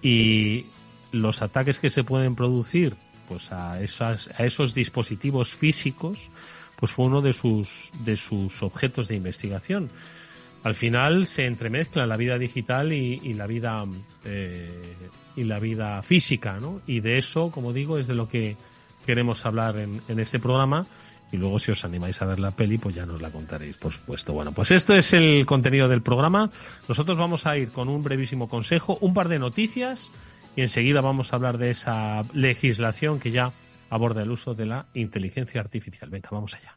y 0.00 0.66
los 1.10 1.42
ataques 1.42 1.80
que 1.80 1.90
se 1.90 2.04
pueden 2.04 2.34
producir 2.34 2.96
pues 3.28 3.50
a, 3.52 3.80
esas, 3.82 4.28
a 4.38 4.44
esos 4.44 4.74
dispositivos 4.74 5.52
físicos 5.52 6.18
pues 6.76 6.92
fue 6.92 7.06
uno 7.06 7.20
de 7.20 7.32
sus, 7.32 7.68
de 8.04 8.16
sus 8.16 8.62
objetos 8.62 9.08
de 9.08 9.16
investigación. 9.16 9.90
Al 10.64 10.74
final 10.74 11.26
se 11.26 11.46
entremezcla 11.46 12.06
la 12.06 12.16
vida 12.16 12.38
digital 12.38 12.92
y, 12.92 13.20
y 13.22 13.34
la 13.34 13.46
vida 13.46 13.84
eh, 14.24 14.96
y 15.36 15.44
la 15.44 15.58
vida 15.58 16.02
física, 16.02 16.58
¿no? 16.60 16.80
Y 16.86 17.00
de 17.00 17.18
eso, 17.18 17.50
como 17.50 17.72
digo, 17.72 17.98
es 17.98 18.06
de 18.06 18.14
lo 18.14 18.28
que 18.28 18.56
queremos 19.04 19.44
hablar 19.46 19.78
en, 19.78 20.00
este 20.18 20.38
programa. 20.38 20.86
Y 21.30 21.38
luego, 21.38 21.58
si 21.58 21.72
os 21.72 21.84
animáis 21.84 22.20
a 22.20 22.26
ver 22.26 22.38
la 22.38 22.50
peli, 22.50 22.76
pues 22.76 22.94
ya 22.94 23.06
nos 23.06 23.22
la 23.22 23.30
contaréis, 23.30 23.76
por 23.76 23.92
supuesto. 23.92 24.34
Bueno, 24.34 24.52
pues 24.52 24.70
esto 24.70 24.94
es 24.94 25.14
el 25.14 25.46
contenido 25.46 25.88
del 25.88 26.02
programa. 26.02 26.50
Nosotros 26.88 27.16
vamos 27.16 27.46
a 27.46 27.56
ir 27.56 27.70
con 27.70 27.88
un 27.88 28.02
brevísimo 28.02 28.48
consejo, 28.48 28.98
un 29.00 29.14
par 29.14 29.28
de 29.28 29.38
noticias 29.38 30.12
y 30.56 30.60
enseguida 30.60 31.00
vamos 31.00 31.32
a 31.32 31.36
hablar 31.36 31.56
de 31.56 31.70
esa 31.70 32.22
legislación 32.34 33.18
que 33.18 33.30
ya 33.30 33.52
aborda 33.88 34.22
el 34.22 34.30
uso 34.30 34.54
de 34.54 34.66
la 34.66 34.86
inteligencia 34.94 35.60
artificial. 35.60 36.10
Venga, 36.10 36.28
vamos 36.30 36.54
allá. 36.54 36.76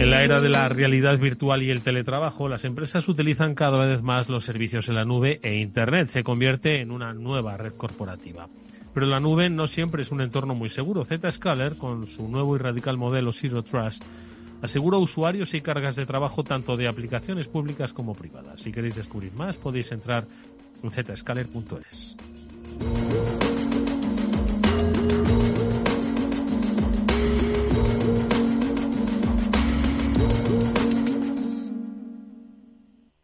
En 0.00 0.10
la 0.10 0.24
era 0.24 0.40
de 0.40 0.48
la 0.48 0.66
realidad 0.70 1.18
virtual 1.18 1.62
y 1.62 1.70
el 1.70 1.82
teletrabajo, 1.82 2.48
las 2.48 2.64
empresas 2.64 3.06
utilizan 3.06 3.54
cada 3.54 3.84
vez 3.84 4.02
más 4.02 4.30
los 4.30 4.44
servicios 4.44 4.88
en 4.88 4.94
la 4.94 5.04
nube 5.04 5.40
e 5.42 5.56
Internet 5.56 6.08
se 6.08 6.22
convierte 6.22 6.80
en 6.80 6.90
una 6.90 7.12
nueva 7.12 7.58
red 7.58 7.74
corporativa. 7.74 8.48
Pero 8.92 9.06
la 9.06 9.20
nube 9.20 9.48
no 9.50 9.66
siempre 9.66 10.02
es 10.02 10.10
un 10.10 10.20
entorno 10.20 10.54
muy 10.54 10.68
seguro. 10.68 11.04
Zscaler, 11.04 11.76
con 11.76 12.06
su 12.06 12.28
nuevo 12.28 12.56
y 12.56 12.58
radical 12.58 12.96
modelo 12.96 13.32
Zero 13.32 13.62
Trust, 13.62 14.04
asegura 14.62 14.98
usuarios 14.98 15.54
y 15.54 15.60
cargas 15.60 15.96
de 15.96 16.06
trabajo 16.06 16.42
tanto 16.42 16.76
de 16.76 16.88
aplicaciones 16.88 17.48
públicas 17.48 17.92
como 17.92 18.14
privadas. 18.14 18.60
Si 18.60 18.72
queréis 18.72 18.96
descubrir 18.96 19.32
más, 19.32 19.56
podéis 19.56 19.92
entrar 19.92 20.26
en 20.82 20.90
zscaler.es. 20.90 22.16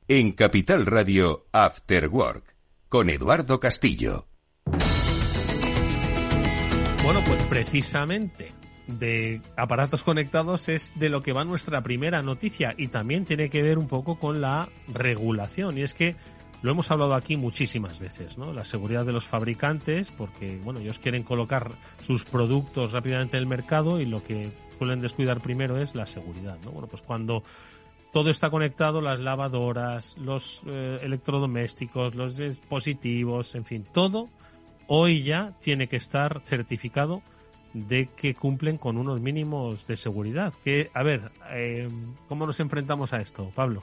En 0.09 0.33
Capital 0.33 0.87
Radio 0.87 1.47
After 1.51 2.07
Work 2.07 2.55
con 2.89 3.11
Eduardo 3.11 3.59
Castillo. 3.59 4.29
Bueno, 7.07 7.23
pues 7.25 7.41
precisamente 7.45 8.49
de 8.89 9.41
aparatos 9.57 10.03
conectados 10.03 10.69
es 10.69 10.93
de 10.99 11.09
lo 11.09 11.21
que 11.21 11.33
va 11.33 11.45
nuestra 11.45 11.81
primera 11.81 12.21
noticia 12.21 12.75
y 12.77 12.89
también 12.89 13.25
tiene 13.25 13.49
que 13.49 13.63
ver 13.63 13.79
un 13.79 13.87
poco 13.87 14.19
con 14.19 14.41
la 14.41 14.69
regulación. 14.89 15.79
Y 15.79 15.83
es 15.83 15.95
que 15.95 16.17
lo 16.63 16.73
hemos 16.73 16.91
hablado 16.91 17.15
aquí 17.15 17.37
muchísimas 17.37 18.01
veces, 18.01 18.37
¿no? 18.37 18.53
La 18.53 18.65
seguridad 18.65 19.07
de 19.07 19.13
los 19.13 19.25
fabricantes, 19.25 20.11
porque, 20.11 20.59
bueno, 20.65 20.81
ellos 20.81 20.99
quieren 20.99 21.23
colocar 21.23 21.71
sus 22.03 22.25
productos 22.25 22.91
rápidamente 22.91 23.37
en 23.37 23.45
el 23.45 23.49
mercado 23.49 24.01
y 24.01 24.05
lo 24.05 24.25
que 24.25 24.51
suelen 24.77 25.01
descuidar 25.01 25.41
primero 25.41 25.81
es 25.81 25.95
la 25.95 26.07
seguridad, 26.07 26.59
¿no? 26.65 26.73
Bueno, 26.73 26.89
pues 26.89 27.03
cuando 27.03 27.45
todo 28.13 28.31
está 28.31 28.51
conectado, 28.51 29.01
las 29.01 29.21
lavadoras, 29.21 30.19
los 30.19 30.61
eh, 30.67 30.99
electrodomésticos, 31.03 32.17
los 32.17 32.37
dispositivos, 32.37 33.55
en 33.55 33.65
fin, 33.65 33.87
todo 33.93 34.29
hoy 34.87 35.23
ya 35.23 35.53
tiene 35.61 35.89
que 35.89 35.97
estar 35.97 36.41
certificado 36.43 37.23
de 37.73 38.09
que 38.17 38.35
cumplen 38.35 38.79
con 38.79 38.97
unos 38.97 39.21
mínimos 39.21 39.87
de 39.87 39.97
seguridad. 39.97 40.55
Que, 40.65 40.91
a 40.95 41.03
ver, 41.03 41.31
eh, 41.51 41.89
¿cómo 42.29 42.47
nos 42.47 42.59
enfrentamos 42.61 43.13
a 43.13 43.21
esto, 43.21 43.51
Pablo? 43.55 43.83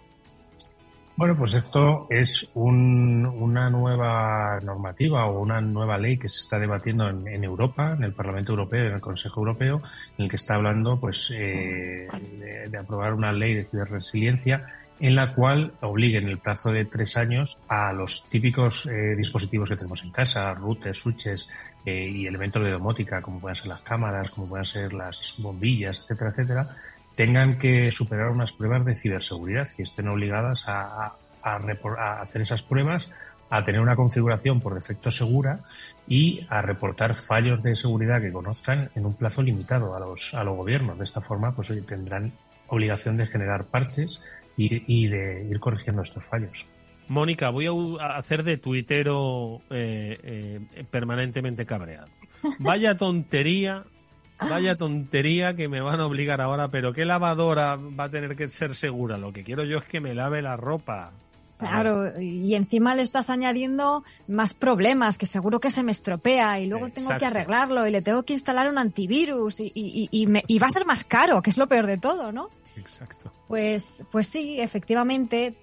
Bueno, 1.15 1.35
pues 1.37 1.53
esto 1.53 2.07
es 2.09 2.49
una 2.55 3.69
nueva 3.69 4.59
normativa 4.63 5.27
o 5.27 5.41
una 5.41 5.61
nueva 5.61 5.95
ley 5.99 6.17
que 6.17 6.27
se 6.27 6.39
está 6.39 6.57
debatiendo 6.57 7.07
en, 7.07 7.43
Europa, 7.43 7.93
en 7.95 8.03
el 8.03 8.13
Parlamento 8.13 8.53
Europeo, 8.53 8.87
en 8.87 8.93
el 8.93 9.01
Consejo 9.01 9.41
Europeo, 9.41 9.79
en 10.17 10.23
el 10.23 10.29
que 10.29 10.37
está 10.37 10.55
hablando, 10.55 10.99
pues, 10.99 11.31
eh, 11.31 12.07
de, 12.67 12.77
aprobar 12.79 13.13
una 13.13 13.31
ley 13.31 13.53
de 13.53 13.65
ciberresiliencia 13.65 14.65
en 14.99 15.15
la 15.15 15.33
cual 15.33 15.73
obligue 15.81 16.17
en 16.17 16.27
el 16.27 16.37
plazo 16.37 16.71
de 16.71 16.85
tres 16.85 17.17
años 17.17 17.57
a 17.67 17.91
los 17.93 18.23
típicos 18.29 18.85
eh, 18.85 19.15
dispositivos 19.15 19.69
que 19.69 19.75
tenemos 19.75 20.03
en 20.03 20.11
casa, 20.11 20.53
routers, 20.53 20.99
switches 20.99 21.49
eh, 21.85 22.07
y 22.09 22.27
elementos 22.27 22.63
de 22.63 22.71
domótica, 22.71 23.21
como 23.21 23.39
pueden 23.39 23.55
ser 23.55 23.67
las 23.67 23.81
cámaras, 23.81 24.29
como 24.29 24.47
pueden 24.47 24.65
ser 24.65 24.93
las 24.93 25.35
bombillas, 25.39 26.01
etcétera, 26.01 26.29
etcétera, 26.31 26.77
tengan 27.15 27.57
que 27.57 27.91
superar 27.91 28.29
unas 28.29 28.53
pruebas 28.53 28.85
de 28.85 28.95
ciberseguridad 28.95 29.67
y 29.77 29.83
estén 29.83 30.07
obligadas 30.07 30.63
a, 30.67 31.13
hacer 31.43 32.41
esas 32.41 32.61
pruebas, 32.61 33.11
a 33.49 33.65
tener 33.65 33.81
una 33.81 33.97
configuración 33.97 34.61
por 34.61 34.73
defecto 34.73 35.11
segura 35.11 35.59
y 36.07 36.39
a 36.49 36.61
reportar 36.61 37.15
fallos 37.15 37.61
de 37.61 37.75
seguridad 37.75 38.21
que 38.21 38.31
conozcan 38.31 38.89
en 38.95 39.05
un 39.05 39.15
plazo 39.15 39.43
limitado 39.43 39.93
a 39.93 39.99
los, 39.99 40.33
a 40.33 40.43
los 40.43 40.55
gobiernos. 40.55 40.97
De 40.97 41.03
esta 41.03 41.19
forma, 41.19 41.53
pues 41.53 41.73
tendrán 41.85 42.31
obligación 42.67 43.17
de 43.17 43.27
generar 43.27 43.65
parches 43.65 44.21
y, 44.57 45.07
de 45.07 45.47
ir 45.49 45.59
corrigiendo 45.59 46.01
estos 46.01 46.25
fallos. 46.27 46.65
Mónica, 47.07 47.49
voy 47.49 47.67
a 47.99 48.17
hacer 48.17 48.43
de 48.43 48.57
tuitero 48.57 49.61
eh, 49.69 50.19
eh, 50.75 50.85
permanentemente 50.89 51.65
cabreado. 51.65 52.07
Vaya 52.59 52.97
tontería 52.97 53.85
Vaya 54.49 54.75
tontería 54.75 55.55
que 55.55 55.67
me 55.67 55.81
van 55.81 55.99
a 55.99 56.05
obligar 56.05 56.41
ahora, 56.41 56.67
pero 56.67 56.93
¿qué 56.93 57.05
lavadora 57.05 57.75
va 57.75 58.05
a 58.05 58.09
tener 58.09 58.35
que 58.35 58.49
ser 58.49 58.75
segura? 58.75 59.17
Lo 59.17 59.31
que 59.31 59.43
quiero 59.43 59.63
yo 59.63 59.77
es 59.77 59.85
que 59.85 60.01
me 60.01 60.13
lave 60.13 60.41
la 60.41 60.57
ropa. 60.57 61.11
Claro, 61.57 62.19
y 62.19 62.55
encima 62.55 62.93
le 62.93 63.03
estás 63.03 63.29
añadiendo 63.29 64.03
más 64.27 64.53
problemas, 64.53 65.17
que 65.17 65.25
seguro 65.25 65.61
que 65.61 65.71
se 65.71 65.81
me 65.81 65.91
estropea 65.91 66.59
y 66.59 66.67
luego 66.67 66.89
tengo 66.89 67.15
que 67.17 67.25
arreglarlo 67.25 67.87
y 67.87 67.91
le 67.91 68.01
tengo 68.01 68.23
que 68.23 68.33
instalar 68.33 68.69
un 68.69 68.77
antivirus 68.77 69.61
y, 69.61 69.71
y, 69.73 70.09
y, 70.11 70.59
va 70.59 70.67
a 70.67 70.71
ser 70.71 70.85
más 70.85 71.05
caro, 71.05 71.41
que 71.41 71.51
es 71.51 71.57
lo 71.57 71.67
peor 71.67 71.87
de 71.87 71.97
todo, 71.97 72.33
¿no? 72.33 72.49
Exacto. 72.75 73.31
Pues, 73.47 74.03
pues 74.11 74.27
sí, 74.27 74.59
efectivamente, 74.59 75.55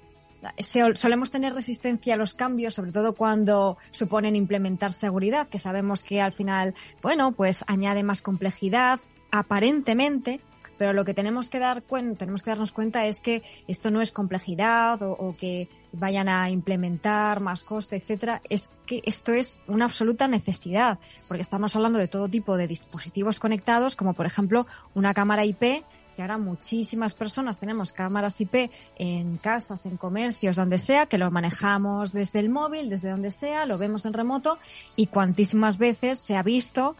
solemos 0.94 1.30
tener 1.30 1.54
resistencia 1.54 2.14
a 2.14 2.16
los 2.16 2.34
cambios, 2.34 2.74
sobre 2.74 2.92
todo 2.92 3.14
cuando 3.14 3.78
suponen 3.90 4.36
implementar 4.36 4.92
seguridad, 4.92 5.48
que 5.48 5.58
sabemos 5.58 6.04
que 6.04 6.20
al 6.20 6.32
final, 6.32 6.74
bueno, 7.02 7.32
pues 7.32 7.64
añade 7.66 8.02
más 8.02 8.22
complejidad, 8.22 9.00
aparentemente, 9.30 10.40
pero 10.80 10.94
lo 10.94 11.04
que 11.04 11.12
tenemos 11.12 11.50
que 11.50 11.58
dar 11.58 11.82
tenemos 12.16 12.42
que 12.42 12.50
darnos 12.50 12.72
cuenta 12.72 13.04
es 13.04 13.20
que 13.20 13.42
esto 13.68 13.90
no 13.90 14.00
es 14.00 14.12
complejidad 14.12 15.02
o, 15.02 15.36
que 15.38 15.68
vayan 15.92 16.26
a 16.26 16.48
implementar 16.48 17.40
más 17.40 17.64
coste, 17.64 17.96
etcétera, 17.96 18.40
es 18.48 18.70
que 18.86 19.02
esto 19.04 19.32
es 19.32 19.60
una 19.66 19.84
absoluta 19.84 20.26
necesidad, 20.26 20.98
porque 21.28 21.42
estamos 21.42 21.76
hablando 21.76 21.98
de 21.98 22.08
todo 22.08 22.28
tipo 22.28 22.56
de 22.56 22.66
dispositivos 22.66 23.38
conectados, 23.38 23.94
como 23.94 24.14
por 24.14 24.24
ejemplo 24.24 24.66
una 24.94 25.12
cámara 25.12 25.44
IP 25.44 25.84
que 26.20 26.24
ahora 26.24 26.36
muchísimas 26.36 27.14
personas 27.14 27.58
tenemos 27.58 27.92
cámaras 27.92 28.38
IP 28.42 28.70
en 28.98 29.38
casas, 29.38 29.86
en 29.86 29.96
comercios, 29.96 30.54
donde 30.54 30.76
sea, 30.76 31.06
que 31.06 31.16
lo 31.16 31.30
manejamos 31.30 32.12
desde 32.12 32.40
el 32.40 32.50
móvil, 32.50 32.90
desde 32.90 33.08
donde 33.08 33.30
sea, 33.30 33.64
lo 33.64 33.78
vemos 33.78 34.04
en 34.04 34.12
remoto 34.12 34.58
y 34.96 35.06
cuantísimas 35.06 35.78
veces 35.78 36.18
se 36.18 36.36
ha 36.36 36.42
visto 36.42 36.94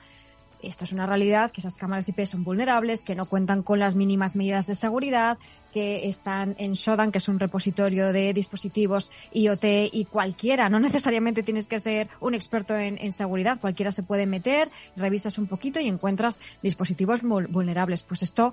esto 0.62 0.84
es 0.84 0.92
una 0.92 1.06
realidad, 1.06 1.50
que 1.50 1.60
esas 1.60 1.76
cámaras 1.76 2.08
IP 2.08 2.26
son 2.26 2.44
vulnerables, 2.44 3.02
que 3.02 3.14
no 3.14 3.26
cuentan 3.26 3.62
con 3.62 3.78
las 3.78 3.94
mínimas 3.94 4.36
medidas 4.36 4.66
de 4.66 4.74
seguridad, 4.74 5.38
que 5.72 6.08
están 6.08 6.54
en 6.58 6.72
Shodan, 6.72 7.12
que 7.12 7.18
es 7.18 7.28
un 7.28 7.38
repositorio 7.38 8.12
de 8.12 8.34
dispositivos 8.34 9.10
IoT 9.32 9.64
y 9.92 10.04
cualquiera, 10.04 10.68
no 10.68 10.80
necesariamente 10.80 11.42
tienes 11.42 11.66
que 11.66 11.80
ser 11.80 12.08
un 12.20 12.34
experto 12.34 12.76
en, 12.76 12.98
en 12.98 13.12
seguridad, 13.12 13.58
cualquiera 13.58 13.92
se 13.92 14.02
puede 14.02 14.26
meter, 14.26 14.68
revisas 14.96 15.38
un 15.38 15.46
poquito 15.46 15.80
y 15.80 15.88
encuentras 15.88 16.40
dispositivos 16.62 17.22
vulnerables. 17.22 18.02
Pues 18.02 18.22
esto 18.22 18.52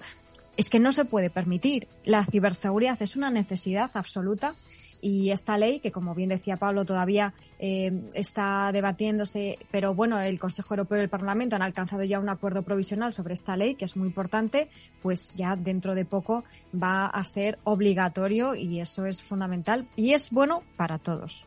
es 0.58 0.70
que 0.70 0.80
no 0.80 0.92
se 0.92 1.06
puede 1.06 1.30
permitir. 1.30 1.88
La 2.04 2.26
ciberseguridad 2.26 3.02
es 3.02 3.16
una 3.16 3.30
necesidad 3.30 3.92
absoluta 3.94 4.56
y 5.00 5.30
esta 5.30 5.58
ley, 5.58 5.80
que 5.80 5.92
como 5.92 6.16
bien 6.16 6.30
decía 6.30 6.58
Pablo, 6.58 6.84
todavía 6.84 7.34
eh, 7.60 8.10
está 8.14 8.72
debatiéndose, 8.72 9.60
pero 9.72 9.94
bueno, 9.94 10.20
el 10.20 10.40
Consejo 10.40 10.74
Europeo 10.74 10.98
y 10.98 11.02
el 11.02 11.10
Parlamento 11.10 11.56
han 11.56 11.62
alcanzado 11.62 12.04
ya 12.04 12.20
un 12.20 12.30
acuerdo 12.30 12.64
provisional 12.64 13.14
sobre 13.14 13.36
esta 13.36 13.56
ley, 13.56 13.76
que 13.76 13.86
es 13.86 13.96
muy 13.96 14.08
importante, 14.08 14.70
pues 15.02 15.34
ya 15.36 15.56
dentro 15.56 15.94
de 15.94 16.06
poco 16.06 16.44
va 16.74 17.06
a 17.06 17.24
ser 17.26 17.60
obligatorio 17.64 18.56
y 18.56 18.80
eso 18.80 19.06
es 19.06 19.22
fundamental 19.22 19.88
y 19.96 20.14
es 20.14 20.32
bueno 20.32 20.62
para 20.76 20.98
todos. 20.98 21.46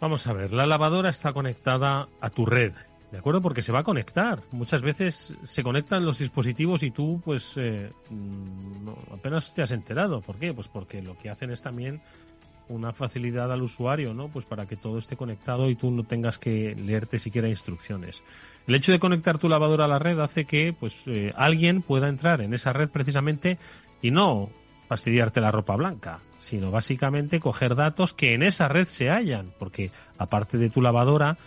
Vamos 0.00 0.26
a 0.26 0.32
ver, 0.32 0.52
la 0.52 0.66
lavadora 0.66 1.10
está 1.10 1.32
conectada 1.32 2.08
a 2.20 2.30
tu 2.30 2.46
red 2.46 2.72
¿De 3.10 3.18
acuerdo? 3.18 3.40
Porque 3.40 3.62
se 3.62 3.72
va 3.72 3.80
a 3.80 3.84
conectar. 3.84 4.42
Muchas 4.50 4.82
veces 4.82 5.34
se 5.44 5.62
conectan 5.62 6.04
los 6.04 6.18
dispositivos 6.18 6.82
y 6.82 6.90
tú, 6.90 7.20
pues, 7.24 7.54
eh, 7.56 7.92
apenas 9.12 9.54
te 9.54 9.62
has 9.62 9.70
enterado. 9.70 10.20
¿Por 10.20 10.36
qué? 10.36 10.52
Pues 10.52 10.68
porque 10.68 11.00
lo 11.02 11.16
que 11.16 11.30
hacen 11.30 11.50
es 11.50 11.62
también 11.62 12.02
una 12.68 12.92
facilidad 12.92 13.52
al 13.52 13.62
usuario, 13.62 14.12
¿no? 14.12 14.28
Pues 14.28 14.44
para 14.44 14.66
que 14.66 14.76
todo 14.76 14.98
esté 14.98 15.16
conectado 15.16 15.70
y 15.70 15.76
tú 15.76 15.90
no 15.90 16.02
tengas 16.02 16.38
que 16.38 16.74
leerte 16.74 17.18
siquiera 17.20 17.48
instrucciones. 17.48 18.24
El 18.66 18.74
hecho 18.74 18.90
de 18.90 18.98
conectar 18.98 19.38
tu 19.38 19.48
lavadora 19.48 19.84
a 19.84 19.88
la 19.88 20.00
red 20.00 20.18
hace 20.18 20.44
que, 20.44 20.74
pues, 20.78 21.02
eh, 21.06 21.32
alguien 21.36 21.82
pueda 21.82 22.08
entrar 22.08 22.40
en 22.40 22.54
esa 22.54 22.72
red 22.72 22.88
precisamente 22.88 23.58
y 24.02 24.10
no 24.10 24.50
fastidiarte 24.88 25.40
la 25.40 25.50
ropa 25.50 25.76
blanca, 25.76 26.20
sino 26.38 26.70
básicamente 26.70 27.40
coger 27.40 27.74
datos 27.74 28.14
que 28.14 28.34
en 28.34 28.42
esa 28.42 28.68
red 28.68 28.86
se 28.86 29.10
hallan, 29.10 29.52
porque 29.58 29.90
aparte 30.18 30.58
de 30.58 30.70
tu 30.70 30.80
lavadora, 30.80 31.38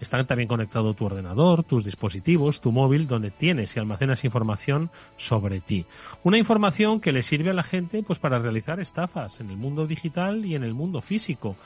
están 0.00 0.26
también 0.26 0.48
conectados 0.48 0.94
tu 0.96 1.06
ordenador, 1.06 1.64
tus 1.64 1.84
dispositivos, 1.84 2.60
tu 2.60 2.72
móvil, 2.72 3.06
donde 3.06 3.30
tienes 3.30 3.76
y 3.76 3.80
almacenas 3.80 4.24
información 4.24 4.90
sobre 5.16 5.60
ti. 5.60 5.86
Una 6.22 6.38
información 6.38 7.00
que 7.00 7.12
le 7.12 7.22
sirve 7.22 7.50
a 7.50 7.54
la 7.54 7.62
gente 7.62 8.02
pues 8.02 8.18
para 8.18 8.38
realizar 8.38 8.80
estafas 8.80 9.40
en 9.40 9.50
el 9.50 9.56
mundo 9.56 9.86
digital 9.86 10.44
y 10.44 10.54
en 10.54 10.64
el 10.64 10.74
mundo 10.74 11.00
físico. 11.00 11.56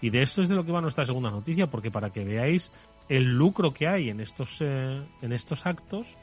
Y 0.00 0.10
de 0.10 0.22
esto 0.22 0.42
es 0.42 0.48
de 0.48 0.56
lo 0.56 0.64
que 0.64 0.72
va 0.72 0.80
nuestra 0.80 1.06
segunda 1.06 1.30
noticia, 1.30 1.68
porque 1.68 1.90
para 1.90 2.10
que 2.10 2.24
veáis 2.24 2.72
el 3.08 3.24
lucro 3.24 3.72
que 3.72 3.86
hay 3.86 4.10
en 4.10 4.20
estos, 4.20 4.56
eh, 4.60 5.00
en 5.20 5.32
estos 5.32 5.66
actos, 5.66 6.16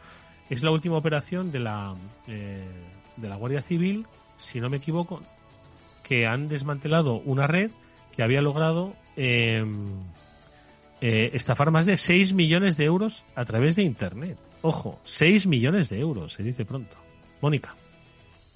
es 0.49 0.63
la 0.63 0.71
última 0.71 0.97
operación 0.97 1.51
de 1.51 1.59
la, 1.59 1.95
eh, 2.27 2.67
de 3.15 3.29
la 3.29 3.35
Guardia 3.35 3.61
Civil, 3.61 4.05
si 4.37 4.59
no 4.59 4.69
me 4.69 4.77
equivoco, 4.77 5.21
que 6.03 6.25
han 6.25 6.47
desmantelado 6.47 7.15
una 7.19 7.47
red 7.47 7.71
que 8.15 8.23
había 8.23 8.41
logrado 8.41 8.93
eh, 9.15 9.63
eh, 11.01 11.31
estafar 11.33 11.71
más 11.71 11.85
de 11.85 11.97
6 11.97 12.33
millones 12.33 12.77
de 12.77 12.85
euros 12.85 13.25
a 13.35 13.45
través 13.45 13.75
de 13.75 13.83
Internet. 13.83 14.37
Ojo, 14.61 14.99
6 15.03 15.47
millones 15.47 15.89
de 15.89 15.99
euros, 15.99 16.33
se 16.33 16.43
dice 16.43 16.65
pronto. 16.65 16.97
Mónica. 17.41 17.75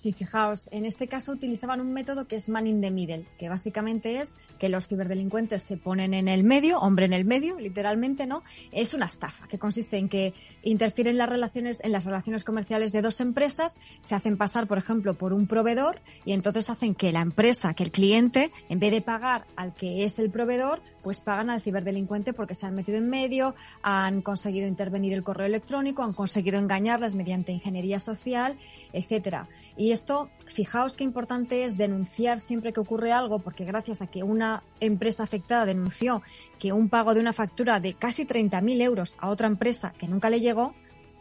Sí, 0.04 0.12
fijaos, 0.12 0.68
en 0.74 0.84
este 0.84 1.08
caso 1.08 1.32
utilizaban 1.32 1.80
un 1.80 1.94
método 1.94 2.28
que 2.28 2.36
es 2.36 2.50
man 2.50 2.68
in 2.68 2.82
the 2.82 2.92
middle, 2.92 3.26
que 3.38 3.48
básicamente 3.48 4.20
es 4.20 4.36
que 4.60 4.68
los 4.68 4.90
ciberdelincuentes 4.90 5.64
se 5.64 5.78
ponen 5.78 6.14
en 6.14 6.28
el 6.28 6.44
medio, 6.44 6.78
hombre 6.80 7.06
en 7.06 7.14
el 7.14 7.24
medio, 7.24 7.58
literalmente, 7.58 8.28
¿no? 8.28 8.44
Es 8.74 8.94
una 8.94 9.06
estafa 9.06 9.48
que 9.48 9.58
consiste 9.58 9.96
en 9.98 10.10
que 10.10 10.34
interfieren 10.62 11.18
las 11.18 11.30
relaciones, 11.30 11.82
en 11.86 11.94
las 11.94 12.04
relaciones 12.04 12.44
comerciales 12.44 12.92
de 12.92 13.02
dos 13.02 13.22
empresas, 13.22 13.80
se 14.02 14.14
hacen 14.14 14.36
pasar, 14.36 14.68
por 14.68 14.78
ejemplo, 14.78 15.14
por 15.14 15.32
un 15.32 15.48
proveedor 15.48 16.02
y 16.26 16.34
entonces 16.34 16.70
hacen 16.70 16.96
que 16.96 17.14
la 17.14 17.22
empresa, 17.22 17.74
que 17.74 17.84
el 17.84 17.92
cliente, 17.92 18.52
en 18.68 18.80
vez 18.80 18.92
de 18.92 19.02
pagar 19.02 19.46
al 19.56 19.74
que 19.74 20.04
es 20.04 20.20
el 20.20 20.32
proveedor, 20.32 20.82
pues 21.02 21.22
pagan 21.22 21.50
al 21.50 21.62
ciberdelincuente 21.62 22.34
porque 22.34 22.56
se 22.56 22.66
han 22.66 22.76
metido 22.76 22.98
en 22.98 23.10
medio, 23.10 23.56
han 23.84 24.22
conseguido 24.22 24.68
intervenir 24.68 25.14
el 25.14 25.24
correo 25.24 25.48
electrónico, 25.48 26.04
han 26.04 26.14
conseguido 26.14 26.60
engañarlas 26.60 27.16
mediante 27.16 27.54
ingeniería 27.54 28.00
social, 28.00 28.58
etcétera. 28.94 29.48
Esto, 29.94 30.30
fijaos 30.48 30.98
qué 30.98 31.04
importante 31.04 31.64
es 31.64 31.78
denunciar 31.78 32.40
siempre 32.40 32.74
que 32.74 32.82
ocurre 32.82 33.14
algo, 33.14 33.40
porque 33.40 33.64
gracias 33.64 34.02
a 34.02 34.08
que 34.08 34.24
una 34.24 34.64
empresa 34.80 35.24
afectada 35.24 35.66
denunció 35.66 36.22
que 36.60 36.74
un 36.74 36.90
pago 36.90 37.14
de 37.14 37.22
una 37.22 37.32
factura 37.32 37.80
de 37.80 37.94
casi 37.94 38.26
30.000 38.26 38.82
euros 38.82 39.16
a 39.20 39.30
otra 39.30 39.48
empresa 39.48 39.94
que 39.98 40.08
nunca 40.08 40.30
le 40.30 40.42
llegó, 40.42 40.74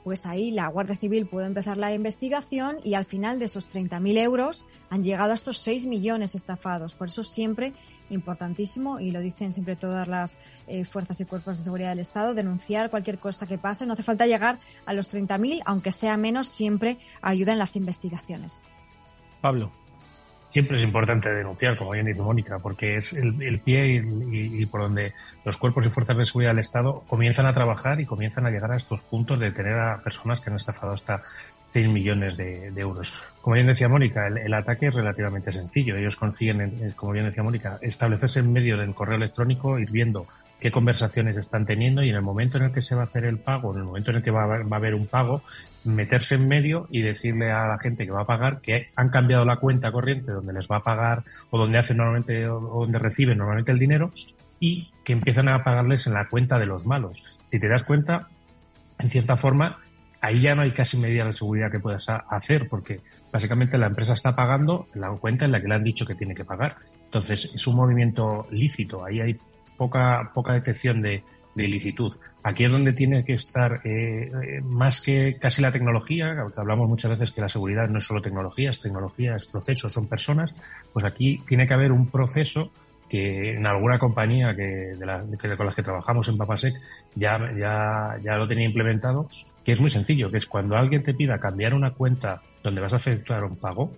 pues 0.05 0.27
ahí 0.27 0.51
la 0.51 0.69
Guardia 0.69 0.97
Civil 0.97 1.27
pudo 1.27 1.45
empezar 1.45 1.77
la 1.77 1.95
investigación 1.95 2.79
y 2.83 2.95
al 2.95 3.05
final 3.05 3.39
de 3.39 3.45
esos 3.45 3.73
30.000 3.73 4.19
euros 4.19 4.65
han 4.91 5.03
llegado 5.03 5.33
a 5.33 5.35
estos 5.35 5.59
6 5.59 5.87
millones 5.87 6.35
estafados. 6.35 6.95
Por 6.95 7.09
eso 7.09 7.23
siempre 7.23 7.73
importantísimo 8.11 9.01
y 9.01 9.11
lo 9.11 9.21
dicen 9.21 9.53
siempre 9.53 9.77
todas 9.77 10.09
las 10.09 10.39
eh, 10.67 10.85
fuerzas 10.85 11.21
y 11.21 11.25
cuerpos 11.25 11.59
de 11.59 11.65
seguridad 11.65 11.91
del 11.91 12.01
Estado, 12.01 12.35
denunciar 12.35 12.91
cualquier 12.91 13.19
cosa 13.19 13.47
que 13.47 13.59
pase. 13.59 13.87
No 13.87 13.95
hace 13.95 14.03
falta 14.03 14.27
llegar 14.27 14.59
a 14.87 14.93
los 14.93 15.13
30.000, 15.13 15.63
aunque 15.65 15.93
sea 15.93 16.17
menos, 16.17 16.49
siempre 16.49 16.99
ayuda 17.21 17.53
en 17.53 17.59
las 17.59 17.77
investigaciones. 17.77 18.63
Pablo. 19.41 19.82
Siempre 20.53 20.77
es 20.77 20.85
importante 20.85 21.33
denunciar, 21.33 21.79
como 21.79 21.93
bien 21.93 22.05
dice 22.05 22.21
Mónica, 22.21 22.59
porque 22.59 22.99
es 22.99 23.15
el, 23.15 23.59
pie 23.61 24.05
y, 24.31 24.67
por 24.67 24.83
donde 24.83 25.15
los 25.47 25.57
cuerpos 25.57 25.87
y 25.87 25.89
fuerzas 25.89 26.15
de 26.19 26.27
seguridad 26.27 26.51
del 26.51 26.59
Estado 26.59 27.03
comienzan 27.09 27.47
a 27.47 27.55
trabajar 27.55 27.99
y 28.01 28.05
comienzan 28.05 28.45
a 28.45 28.51
llegar 28.51 28.71
a 28.71 28.77
estos 28.77 29.01
puntos 29.03 29.41
de 29.41 29.51
tener 29.51 29.79
a 29.79 30.03
personas 30.03 30.41
que 30.41 30.51
han 30.51 30.57
estafado 30.57 30.93
hasta 30.93 31.23
6 31.73 31.89
millones 31.89 32.37
de, 32.37 32.71
euros. 32.77 33.15
Como 33.41 33.55
bien 33.55 33.67
decía 33.67 33.89
Mónica, 33.89 34.27
el, 34.27 34.53
ataque 34.53 34.89
es 34.89 34.95
relativamente 34.95 35.51
sencillo. 35.53 35.97
Ellos 35.97 36.17
consiguen, 36.17 36.93
como 36.97 37.13
bien 37.13 37.25
decía 37.25 37.43
Mónica, 37.43 37.79
establecerse 37.81 38.41
en 38.41 38.53
medio 38.53 38.77
del 38.77 38.95
correo 38.95 39.17
electrónico, 39.17 39.79
ir 39.79 39.91
viendo 39.91 40.27
qué 40.63 40.71
conversaciones 40.71 41.37
están 41.37 41.67
teniendo 41.67 42.05
y 42.05 42.11
en 42.11 42.15
el 42.15 42.23
momento 42.23 42.57
en 42.57 42.63
el 42.63 42.73
que 42.73 42.83
se 42.83 42.95
va 42.95 43.01
a 43.01 43.07
hacer 43.07 43.25
el 43.25 43.39
pago, 43.39 43.73
en 43.73 43.79
el 43.79 43.85
momento 43.85 44.13
en 44.13 44.19
el 44.19 44.23
que 44.23 44.31
va 44.31 44.43
a 44.43 44.77
haber, 44.77 44.95
un 44.95 45.09
pago, 45.09 45.43
meterse 45.83 46.37
en 46.37 46.47
medio 46.47 46.87
y 46.89 47.03
decirle 47.03 47.51
a 47.51 47.67
la 47.67 47.81
gente 47.81 48.07
que 48.07 48.13
va 48.13 48.21
a 48.21 48.27
pagar 48.27 48.61
que 48.61 48.91
han 48.95 49.09
cambiado 49.09 49.45
la 49.45 49.57
cuenta 49.57 49.91
corriente 49.91 50.31
donde 50.31 50.53
les 50.53 50.69
va 50.69 50.77
a 50.77 50.85
pagar 50.85 51.25
o 51.51 51.59
donde 51.59 51.79
hacen 51.79 51.97
normalmente 51.97 52.47
o 52.47 52.61
donde 52.61 53.01
reciben 53.01 53.39
normalmente 53.39 53.73
el 53.73 53.81
dinero 53.81 54.13
y 54.61 54.93
que 55.03 55.15
empiezan 55.15 55.49
a 55.49 55.65
pagarles 55.65 56.07
en 56.07 56.15
la 56.15 56.29
cuenta 56.29 56.61
de 56.61 56.67
los 56.67 56.87
malos. 56.87 57.41
Si 57.49 57.59
te 57.59 57.67
das 57.67 57.83
cuenta, 57.83 58.29
en 59.01 59.11
cierta 59.11 59.37
forma, 59.37 59.81
ahí 60.21 60.43
ya 60.43 60.55
no 60.55 60.63
hay 60.63 60.71
casi 60.71 60.97
medida 60.97 61.25
de 61.25 61.33
seguridad 61.33 61.73
que 61.73 61.81
puedas 61.81 62.09
hacer, 62.09 62.69
porque 62.69 63.01
básicamente 63.33 63.79
la 63.79 63.87
empresa 63.87 64.15
está 64.15 64.37
pagando 64.37 64.87
la 64.95 65.11
cuenta 65.11 65.45
en 65.45 65.51
la 65.51 65.61
que 65.61 65.67
le 65.67 65.75
han 65.75 65.83
dicho 65.83 66.07
que 66.07 66.15
tiene 66.15 66.37
que 66.37 66.45
pagar. 66.45 66.77
Entonces, 67.07 67.51
es 67.53 67.67
un 67.67 67.75
movimiento 67.75 68.47
lícito, 68.53 69.05
ahí 69.05 69.21
hay 69.21 69.37
poca, 69.77 70.31
poca 70.35 70.55
detección 70.55 71.03
de, 71.03 71.23
ilicitud. 71.55 72.17
Aquí 72.43 72.65
es 72.65 72.73
donde 72.73 72.95
tiene 72.95 73.27
que 73.27 73.35
estar 73.35 73.83
eh, 73.85 74.33
eh, 74.33 74.61
más 74.63 75.03
que 75.03 75.37
casi 75.39 75.61
la 75.61 75.71
tecnología, 75.71 76.35
que 76.35 76.61
hablamos 76.61 76.89
muchas 76.89 77.11
veces 77.11 77.31
que 77.31 77.43
la 77.43 77.49
seguridad 77.51 77.89
no 77.89 77.99
es 77.99 78.05
solo 78.05 78.23
tecnología, 78.23 78.71
es 78.71 78.81
tecnología, 78.81 79.37
es 79.37 79.47
proceso, 79.47 79.91
son 79.91 80.09
personas, 80.09 80.55
pues 80.95 81.05
aquí 81.05 81.43
tiene 81.47 81.69
que 81.69 81.75
haber 81.75 81.93
un 81.93 82.09
proceso 82.09 82.73
que 83.13 83.57
en 83.57 83.67
alguna 83.67 83.99
compañía 83.99 84.57
que, 84.57 84.97
de 84.97 85.05
la, 85.05 85.23
con 85.59 85.67
las 85.67 85.75
que 85.75 85.83
trabajamos 85.83 86.29
en 86.29 86.39
Papasec 86.39 86.75
ya, 87.15 87.39
ya, 87.55 88.17
ya 88.25 88.37
lo 88.37 88.49
tenía 88.49 88.65
implementado, 88.65 89.29
que 89.63 89.73
es 89.73 89.81
muy 89.83 89.91
sencillo, 89.91 90.31
que 90.31 90.39
es 90.39 90.47
cuando 90.47 90.77
alguien 90.77 91.03
te 91.03 91.13
pida 91.13 91.39
cambiar 91.39 91.75
una 91.75 91.91
cuenta 91.91 92.41
donde 92.63 92.81
vas 92.81 92.95
a 92.95 92.97
efectuar 92.97 93.45
un 93.45 93.57
pago, 93.57 93.93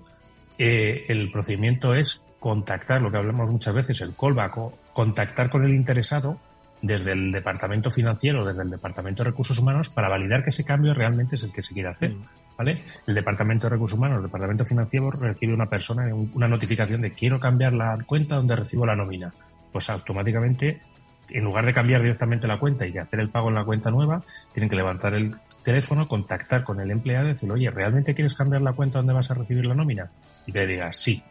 eh, 0.58 1.04
el 1.06 1.30
procedimiento 1.30 1.94
es 1.94 2.23
contactar, 2.44 3.00
lo 3.00 3.10
que 3.10 3.16
hablamos 3.16 3.50
muchas 3.50 3.72
veces, 3.72 4.02
el 4.02 4.14
callback, 4.14 4.58
o 4.58 4.78
contactar 4.92 5.48
con 5.48 5.64
el 5.64 5.74
interesado 5.74 6.38
desde 6.82 7.12
el 7.12 7.32
departamento 7.32 7.90
financiero, 7.90 8.44
desde 8.44 8.60
el 8.60 8.68
departamento 8.68 9.24
de 9.24 9.30
recursos 9.30 9.58
humanos, 9.58 9.88
para 9.88 10.10
validar 10.10 10.44
que 10.44 10.50
ese 10.50 10.62
cambio 10.62 10.92
realmente 10.92 11.36
es 11.36 11.42
el 11.42 11.54
que 11.54 11.62
se 11.62 11.72
quiere 11.72 11.88
hacer. 11.88 12.10
Mm. 12.10 12.26
¿vale? 12.58 12.82
El 13.06 13.14
Departamento 13.14 13.66
de 13.66 13.70
Recursos 13.70 13.98
Humanos, 13.98 14.18
el 14.18 14.24
Departamento 14.24 14.66
Financiero 14.66 15.10
recibe 15.10 15.54
una 15.54 15.70
persona, 15.70 16.14
una 16.34 16.46
notificación 16.46 17.00
de 17.00 17.12
quiero 17.12 17.40
cambiar 17.40 17.72
la 17.72 17.96
cuenta 18.04 18.36
donde 18.36 18.56
recibo 18.56 18.84
la 18.84 18.94
nómina. 18.94 19.32
Pues 19.72 19.88
automáticamente, 19.88 20.82
en 21.30 21.44
lugar 21.44 21.64
de 21.64 21.72
cambiar 21.72 22.02
directamente 22.02 22.46
la 22.46 22.58
cuenta 22.58 22.86
y 22.86 22.92
de 22.92 23.00
hacer 23.00 23.20
el 23.20 23.30
pago 23.30 23.48
en 23.48 23.54
la 23.54 23.64
cuenta 23.64 23.90
nueva, 23.90 24.22
tienen 24.52 24.68
que 24.68 24.76
levantar 24.76 25.14
el 25.14 25.34
teléfono, 25.62 26.06
contactar 26.06 26.62
con 26.62 26.78
el 26.78 26.90
empleado 26.90 27.24
y 27.24 27.32
decirle, 27.32 27.54
oye, 27.54 27.70
¿realmente 27.70 28.12
quieres 28.12 28.34
cambiar 28.34 28.60
la 28.60 28.74
cuenta 28.74 28.98
donde 28.98 29.14
vas 29.14 29.30
a 29.30 29.34
recibir 29.34 29.64
la 29.64 29.74
nómina? 29.74 30.10
Y 30.44 30.52
te 30.52 30.66
diga, 30.66 30.92
sí. 30.92 31.22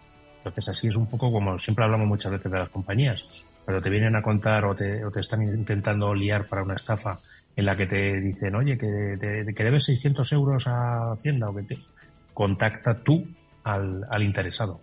Entonces 0.44 0.68
así 0.70 0.88
es 0.90 0.96
un 0.96 1.08
poco 1.08 1.32
como 1.32 1.58
siempre 1.58 1.86
hablamos 1.86 2.08
muchas 2.08 2.34
veces 2.34 2.52
de 2.52 2.60
las 2.60 2.70
compañías. 2.70 3.24
Pero 3.66 3.82
te 3.82 3.90
vienen 3.90 4.16
a 4.18 4.22
contar 4.22 4.66
o 4.66 4.76
te, 4.76 5.06
o 5.06 5.12
te 5.12 5.22
están 5.22 5.42
intentando 5.42 6.14
liar 6.14 6.48
para 6.48 6.64
una 6.64 6.74
estafa 6.74 7.20
en 7.56 7.66
la 7.66 7.78
que 7.78 7.86
te 7.86 8.20
dicen, 8.20 8.56
oye, 8.56 8.78
que, 8.78 9.18
que 9.20 9.64
debes 9.64 9.86
600 9.86 10.32
euros 10.34 10.68
a 10.68 11.14
Hacienda 11.14 11.50
o 11.50 11.56
que 11.56 11.64
te 11.64 11.80
contacta 12.34 12.96
tú 12.96 13.26
al, 13.64 14.06
al 14.10 14.24
interesado. 14.24 14.82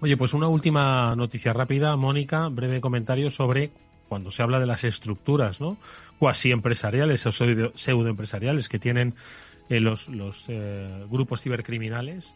Oye, 0.00 0.16
pues 0.16 0.34
una 0.34 0.48
última 0.48 1.14
noticia 1.14 1.52
rápida, 1.52 1.94
Mónica, 1.96 2.48
breve 2.48 2.80
comentario 2.80 3.30
sobre 3.30 3.70
cuando 4.08 4.30
se 4.30 4.42
habla 4.42 4.58
de 4.58 4.66
las 4.66 4.84
estructuras, 4.84 5.60
¿no? 5.60 5.76
Cuasi 6.18 6.50
empresariales 6.50 7.26
o 7.26 7.32
pseudo 7.32 8.08
empresariales 8.08 8.68
que 8.68 8.78
tienen 8.78 9.14
eh, 9.68 9.80
los, 9.80 10.08
los 10.08 10.44
eh, 10.48 11.04
grupos 11.10 11.42
cibercriminales, 11.42 12.34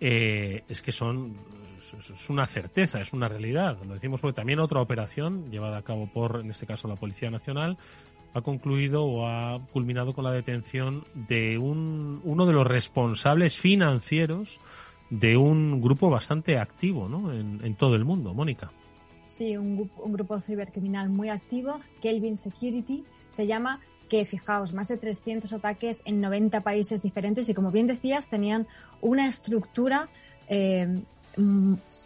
eh, 0.00 0.62
es 0.68 0.82
que 0.82 0.92
son 0.92 1.36
es 1.98 2.30
una 2.30 2.46
certeza, 2.46 3.00
es 3.00 3.12
una 3.12 3.28
realidad. 3.28 3.78
Lo 3.84 3.94
decimos 3.94 4.20
porque 4.20 4.36
también 4.36 4.58
otra 4.58 4.80
operación 4.80 5.50
llevada 5.50 5.78
a 5.78 5.82
cabo 5.82 6.06
por, 6.06 6.40
en 6.40 6.50
este 6.50 6.66
caso, 6.66 6.88
la 6.88 6.96
Policía 6.96 7.30
Nacional, 7.30 7.78
ha 8.34 8.42
concluido 8.42 9.04
o 9.04 9.26
ha 9.26 9.60
culminado 9.72 10.12
con 10.12 10.24
la 10.24 10.32
detención 10.32 11.04
de 11.14 11.56
un, 11.58 12.20
uno 12.24 12.44
de 12.44 12.52
los 12.52 12.66
responsables 12.66 13.56
financieros 13.56 14.60
de 15.08 15.36
un 15.36 15.80
grupo 15.80 16.10
bastante 16.10 16.58
activo 16.58 17.08
¿no? 17.08 17.32
en, 17.32 17.74
todo 17.76 17.94
el 17.94 18.04
mundo. 18.04 18.34
Mónica. 18.34 18.70
Sí, 19.28 19.56
un, 19.56 19.90
un 19.96 20.12
grupo 20.12 20.38
cibercriminal 20.40 21.08
muy 21.08 21.30
activo, 21.30 21.78
Kelvin 22.02 22.36
Security, 22.36 23.04
se 23.28 23.46
llama 23.46 23.80
que 24.08 24.24
fijaos, 24.24 24.72
más 24.72 24.88
de 24.88 24.96
300 24.96 25.52
ataques 25.52 26.02
en 26.04 26.20
90 26.20 26.60
países 26.60 27.02
diferentes 27.02 27.48
y 27.48 27.54
como 27.54 27.70
bien 27.70 27.86
decías, 27.86 28.28
tenían 28.28 28.66
una 29.00 29.26
estructura 29.26 30.08
eh, 30.48 31.00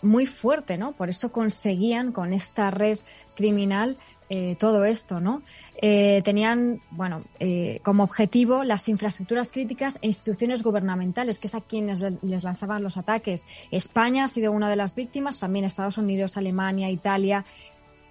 muy 0.02 0.26
fuerte, 0.26 0.76
¿no? 0.76 0.92
Por 0.92 1.08
eso 1.08 1.30
conseguían 1.30 2.10
con 2.10 2.32
esta 2.32 2.70
red 2.72 2.98
criminal 3.36 3.96
eh, 4.28 4.56
todo 4.58 4.84
esto, 4.84 5.20
¿no? 5.20 5.42
Eh, 5.82 6.20
tenían, 6.24 6.80
bueno, 6.90 7.22
como 7.82 8.04
objetivo 8.04 8.64
las 8.64 8.88
infraestructuras 8.88 9.52
críticas 9.52 9.98
e 10.02 10.08
instituciones 10.08 10.62
gubernamentales, 10.62 11.38
que 11.38 11.46
es 11.46 11.54
a 11.54 11.60
quienes 11.60 12.00
les 12.22 12.44
lanzaban 12.44 12.82
los 12.82 12.96
ataques. 12.96 13.46
España 13.70 14.24
ha 14.24 14.28
sido 14.28 14.50
una 14.52 14.68
de 14.68 14.76
las 14.76 14.94
víctimas, 14.96 15.38
también 15.38 15.64
Estados 15.64 15.98
Unidos, 15.98 16.36
Alemania, 16.36 16.90
Italia. 16.90 17.44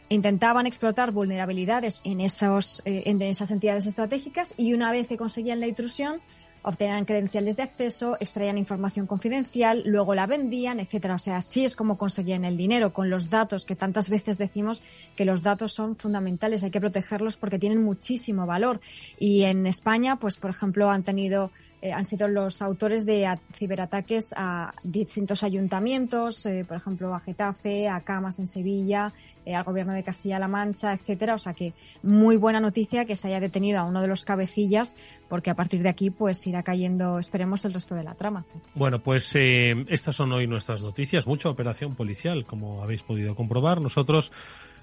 Intentaban 0.10 0.65
explotar 0.65 1.12
vulnerabilidades 1.12 2.02
en, 2.04 2.19
esos, 2.19 2.82
en 2.86 3.22
esas 3.22 3.52
entidades 3.52 3.86
estratégicas 3.86 4.54
y 4.58 4.74
una 4.74 4.91
vez 4.91 5.08
que 5.08 5.17
conseguían 5.17 5.60
la 5.60 5.67
intrusión, 5.67 6.22
obtenían 6.62 7.06
credenciales 7.06 7.56
de 7.56 7.63
acceso, 7.63 8.17
extraían 8.19 8.58
información 8.58 9.08
confidencial, 9.08 9.84
luego 9.86 10.15
la 10.15 10.28
vendían, 10.28 10.80
etcétera. 10.80 11.15
O 11.15 11.19
sea, 11.19 11.38
así 11.38 11.63
es 11.63 11.76
como 11.76 11.98
conseguían 11.98 12.45
el 12.45 12.58
dinero, 12.58 12.93
con 12.93 13.10
los 13.10 13.30
datos, 13.30 13.65
que 13.65 13.76
tantas 13.76 14.10
veces 14.10 14.38
decimos 14.38 14.82
que 15.15 15.26
los 15.26 15.41
datos 15.41 15.74
son 15.74 15.95
fundamentales, 15.95 16.63
hay 16.63 16.72
que 16.72 16.80
protegerlos 16.82 17.38
porque 17.38 17.60
tienen 17.60 17.82
muchísimo 17.84 18.45
valor. 18.45 18.82
Y 19.17 19.43
en 19.43 19.67
España, 19.67 20.17
pues, 20.17 20.38
por 20.38 20.50
ejemplo, 20.50 20.89
han 20.89 21.04
tenido 21.04 21.52
eh, 21.82 21.94
han 21.94 22.06
sido 22.06 22.28
los 22.28 22.62
autores 22.62 23.06
de 23.06 23.26
ciberataques 23.54 24.32
a 24.36 24.72
distintos 24.84 25.44
ayuntamientos, 25.44 26.46
eh, 26.46 26.65
por 26.68 26.76
ejemplo, 26.76 27.15
a 27.15 27.22
Getafe, 27.22 27.88
a 27.88 28.02
Camas 28.02 28.39
en 28.39 28.48
Sevilla, 28.48 29.13
eh, 29.46 29.56
al 29.56 29.63
gobierno 29.63 29.94
de 29.94 30.04
Castilla-La 30.04 30.50
Mancha, 30.50 30.92
etcétera. 30.92 31.36
O 31.36 31.38
sea 31.38 31.54
que 31.54 31.74
muy 32.04 32.36
buena 32.36 32.60
noticia 32.60 33.06
que 33.06 33.15
se 33.15 33.30
haya 33.30 33.39
detenido 33.39 33.80
a 33.80 33.86
uno 33.86 34.02
de 34.02 34.10
los 34.10 34.26
cabecillas, 34.26 34.98
porque 35.30 35.52
a 35.52 35.56
partir 35.56 35.82
de 35.82 35.89
aquí, 35.89 36.10
pues 36.10 36.46
irá 36.48 36.63
cayendo, 36.63 37.18
esperemos, 37.18 37.63
el 37.63 37.74
resto 37.74 37.96
de 37.96 38.04
la 38.04 38.13
trama. 38.13 38.44
Bueno, 38.76 39.00
pues 39.00 39.34
estas 39.36 40.18
son 40.18 40.34
hoy 40.34 40.48
nuestras 40.48 40.82
noticias. 40.82 41.28
Mucha 41.28 41.50
operación 41.50 41.96
policial, 41.96 42.46
como 42.46 42.84
habéis 42.84 43.04
podido 43.04 43.36
comprobar. 43.36 43.80
Nosotros 43.80 44.32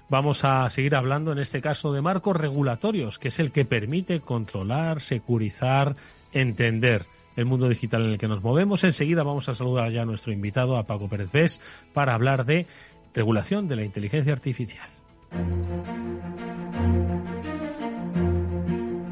Vamos 0.09 0.45
a 0.45 0.69
seguir 0.69 0.95
hablando 0.95 1.33
en 1.33 1.39
este 1.39 1.59
caso 1.59 1.91
de 1.91 2.01
marcos 2.01 2.33
regulatorios, 2.33 3.19
que 3.19 3.27
es 3.27 3.39
el 3.39 3.51
que 3.51 3.65
permite 3.65 4.21
controlar, 4.21 5.01
securizar 5.01 5.97
entender 6.33 7.05
el 7.35 7.45
mundo 7.45 7.69
digital 7.69 8.03
en 8.03 8.11
el 8.11 8.17
que 8.17 8.27
nos 8.27 8.43
movemos. 8.43 8.83
Enseguida 8.83 9.23
vamos 9.23 9.47
a 9.47 9.53
saludar 9.53 9.91
ya 9.91 10.01
a 10.01 10.05
nuestro 10.05 10.33
invitado, 10.33 10.77
a 10.77 10.83
Paco 10.83 11.07
Pérez 11.07 11.31
Vés, 11.31 11.61
para 11.93 12.13
hablar 12.13 12.45
de 12.45 12.65
regulación 13.13 13.67
de 13.67 13.75
la 13.75 13.83
inteligencia 13.83 14.33
artificial. 14.33 14.89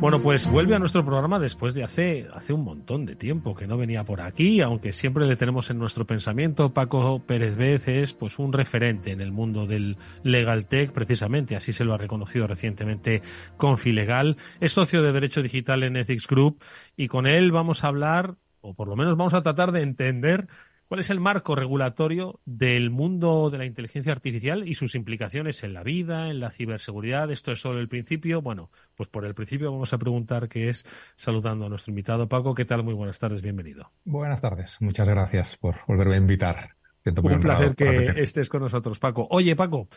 Bueno, 0.05 0.21
pues 0.21 0.45
vuelve 0.47 0.75
a 0.75 0.77
nuestro 0.77 1.03
programa 1.03 1.39
después 1.39 1.73
de 1.73 1.83
hace, 1.83 2.27
hace 2.31 2.53
un 2.53 2.63
montón 2.63 3.07
de 3.07 3.15
tiempo 3.15 3.55
que 3.55 3.65
no 3.65 3.75
venía 3.75 4.03
por 4.03 4.21
aquí, 4.21 4.61
aunque 4.61 4.93
siempre 4.93 5.25
le 5.25 5.35
tenemos 5.35 5.71
en 5.71 5.79
nuestro 5.79 6.05
pensamiento. 6.05 6.71
Paco 6.75 7.23
Pérez 7.25 7.57
Vez 7.57 7.87
es 7.87 8.13
pues 8.13 8.37
un 8.37 8.53
referente 8.53 9.09
en 9.11 9.19
el 9.19 9.31
mundo 9.31 9.65
del 9.65 9.97
legal 10.21 10.67
tech, 10.67 10.91
precisamente, 10.91 11.55
así 11.55 11.73
se 11.73 11.83
lo 11.83 11.95
ha 11.95 11.97
reconocido 11.97 12.45
recientemente 12.45 13.23
Confilegal. 13.57 14.37
Es 14.59 14.73
socio 14.73 15.01
de 15.01 15.11
Derecho 15.11 15.41
Digital 15.41 15.81
en 15.81 15.97
Ethics 15.97 16.27
Group 16.27 16.61
y 16.95 17.07
con 17.07 17.25
él 17.25 17.51
vamos 17.51 17.83
a 17.83 17.87
hablar, 17.87 18.35
o 18.61 18.75
por 18.75 18.87
lo 18.87 18.95
menos 18.95 19.17
vamos 19.17 19.33
a 19.33 19.41
tratar 19.41 19.71
de 19.71 19.81
entender 19.81 20.45
¿Cuál 20.87 20.99
es 20.99 21.09
el 21.09 21.19
marco 21.19 21.55
regulatorio 21.55 22.39
del 22.45 22.91
mundo 22.91 23.49
de 23.49 23.57
la 23.57 23.65
inteligencia 23.65 24.11
artificial 24.11 24.67
y 24.67 24.75
sus 24.75 24.93
implicaciones 24.93 25.63
en 25.63 25.73
la 25.73 25.81
vida, 25.81 26.29
en 26.29 26.39
la 26.39 26.51
ciberseguridad? 26.51 27.31
Esto 27.31 27.51
es 27.51 27.59
solo 27.59 27.79
el 27.79 27.87
principio. 27.87 28.43
Bueno, 28.43 28.69
pues 28.93 29.09
por 29.09 29.25
el 29.25 29.33
principio 29.33 29.71
vamos 29.71 29.93
a 29.93 29.97
preguntar 29.97 30.47
qué 30.47 30.69
es, 30.69 30.85
saludando 31.15 31.65
a 31.65 31.69
nuestro 31.69 31.89
invitado 31.89 32.29
Paco. 32.29 32.53
¿Qué 32.53 32.65
tal? 32.65 32.83
Muy 32.83 32.93
buenas 32.93 33.17
tardes, 33.17 33.41
bienvenido. 33.41 33.91
Buenas 34.03 34.41
tardes, 34.41 34.79
muchas 34.79 35.07
gracias 35.07 35.57
por 35.57 35.75
volverme 35.87 36.15
a 36.15 36.17
invitar. 36.17 36.75
Un 37.05 37.39
placer 37.39 37.75
que 37.75 38.21
estés 38.21 38.49
con 38.49 38.61
nosotros, 38.61 38.99
Paco. 38.99 39.27
Oye, 39.31 39.55
Paco, 39.55 39.87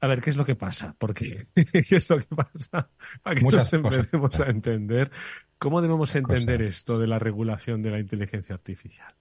a 0.00 0.06
ver, 0.06 0.20
¿qué 0.20 0.30
es 0.30 0.36
lo 0.36 0.44
que 0.44 0.54
pasa? 0.54 0.94
Porque, 0.98 1.46
¿qué 1.54 1.96
es 1.96 2.10
lo 2.10 2.18
que 2.18 2.34
pasa? 2.34 2.90
Para 3.22 3.36
que 3.36 3.42
Muchas 3.42 3.72
nos 3.72 3.94
empecemos 3.94 4.40
a 4.40 4.50
entender 4.50 5.10
cómo 5.58 5.80
debemos 5.80 6.14
entender 6.14 6.60
esto 6.60 6.98
de 6.98 7.06
la 7.06 7.18
regulación 7.18 7.82
de 7.82 7.90
la 7.90 8.00
inteligencia 8.00 8.54
artificial. 8.54 9.14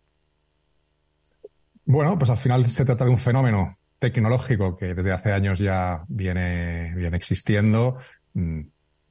Bueno, 1.86 2.17
pues 2.17 2.30
al 2.32 2.38
final 2.38 2.65
se 2.65 2.84
trata 2.84 3.06
de 3.06 3.12
un 3.12 3.17
fenómeno 3.17 3.78
tecnológico 4.00 4.76
que 4.76 4.93
desde 4.93 5.12
hace 5.12 5.32
años 5.32 5.60
ya 5.60 6.04
viene, 6.08 6.93
viene 6.95 7.15
existiendo. 7.15 8.00
Mm, 8.34 8.62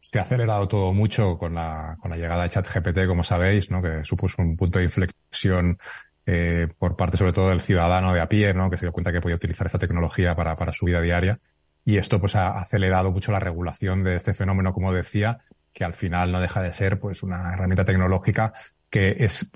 se 0.00 0.18
ha 0.18 0.22
acelerado 0.22 0.68
todo 0.68 0.92
mucho 0.92 1.38
con 1.38 1.54
la, 1.54 1.96
con 2.00 2.10
la 2.10 2.16
llegada 2.16 2.42
de 2.42 2.50
ChatGPT, 2.50 3.06
como 3.06 3.24
sabéis, 3.24 3.70
¿no? 3.70 3.80
que 3.80 4.04
supuso 4.04 4.42
un 4.42 4.56
punto 4.56 4.78
de 4.78 4.86
inflexión 4.86 5.78
eh, 6.26 6.68
por 6.78 6.96
parte 6.96 7.16
sobre 7.16 7.32
todo 7.32 7.48
del 7.48 7.60
ciudadano 7.60 8.12
de 8.12 8.20
a 8.20 8.28
pie, 8.28 8.52
¿no? 8.52 8.68
que 8.68 8.76
se 8.76 8.86
dio 8.86 8.92
cuenta 8.92 9.12
que 9.12 9.20
podía 9.20 9.36
utilizar 9.36 9.66
esta 9.66 9.78
tecnología 9.78 10.34
para, 10.34 10.56
para 10.56 10.72
su 10.72 10.84
vida 10.86 11.00
diaria. 11.00 11.38
Y 11.84 11.96
esto 11.96 12.20
pues 12.20 12.34
ha 12.34 12.58
acelerado 12.58 13.12
mucho 13.12 13.30
la 13.30 13.40
regulación 13.40 14.02
de 14.02 14.16
este 14.16 14.34
fenómeno, 14.34 14.72
como 14.72 14.92
decía, 14.92 15.38
que 15.72 15.84
al 15.84 15.94
final 15.94 16.32
no 16.32 16.40
deja 16.40 16.60
de 16.60 16.72
ser 16.72 16.98
pues 16.98 17.22
una 17.22 17.52
herramienta 17.52 17.84
tecnológica 17.84 18.52
que 18.90 19.16
es 19.24 19.50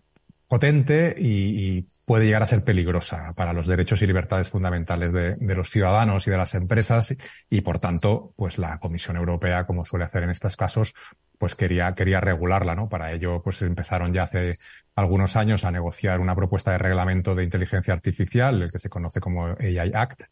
potente 0.48 1.14
y, 1.16 1.86
puede 2.06 2.24
llegar 2.24 2.42
a 2.42 2.46
ser 2.46 2.64
peligrosa 2.64 3.34
para 3.36 3.52
los 3.52 3.66
derechos 3.66 4.00
y 4.00 4.06
libertades 4.06 4.48
fundamentales 4.48 5.12
de, 5.12 5.54
los 5.54 5.68
ciudadanos 5.68 6.26
y 6.26 6.30
de 6.30 6.38
las 6.38 6.54
empresas. 6.54 7.14
Y 7.50 7.60
por 7.60 7.78
tanto 7.78 8.32
pues 8.34 8.56
la 8.56 8.78
Comisión 8.78 9.16
Europea 9.16 9.64
como 9.66 9.84
suele 9.84 10.06
hacer 10.06 10.22
en 10.22 10.30
estos 10.30 10.56
casos 10.56 10.94
pues 11.36 11.54
quería 11.54 11.94
quería 11.94 12.20
regularla 12.20 12.74
no 12.74 12.88
para 12.88 13.12
ello 13.12 13.42
pues 13.42 13.60
empezaron 13.60 14.12
ya 14.12 14.22
hace 14.22 14.56
algunos 14.96 15.36
años 15.36 15.64
a 15.64 15.70
negociar 15.70 16.18
una 16.18 16.34
propuesta 16.34 16.72
de 16.72 16.78
reglamento 16.78 17.34
de 17.34 17.44
inteligencia 17.44 17.92
artificial 17.92 18.62
el 18.62 18.72
que 18.72 18.78
se 18.78 18.88
conoce 18.88 19.20
como 19.20 19.48
AI 19.60 19.92
Act. 19.94 20.22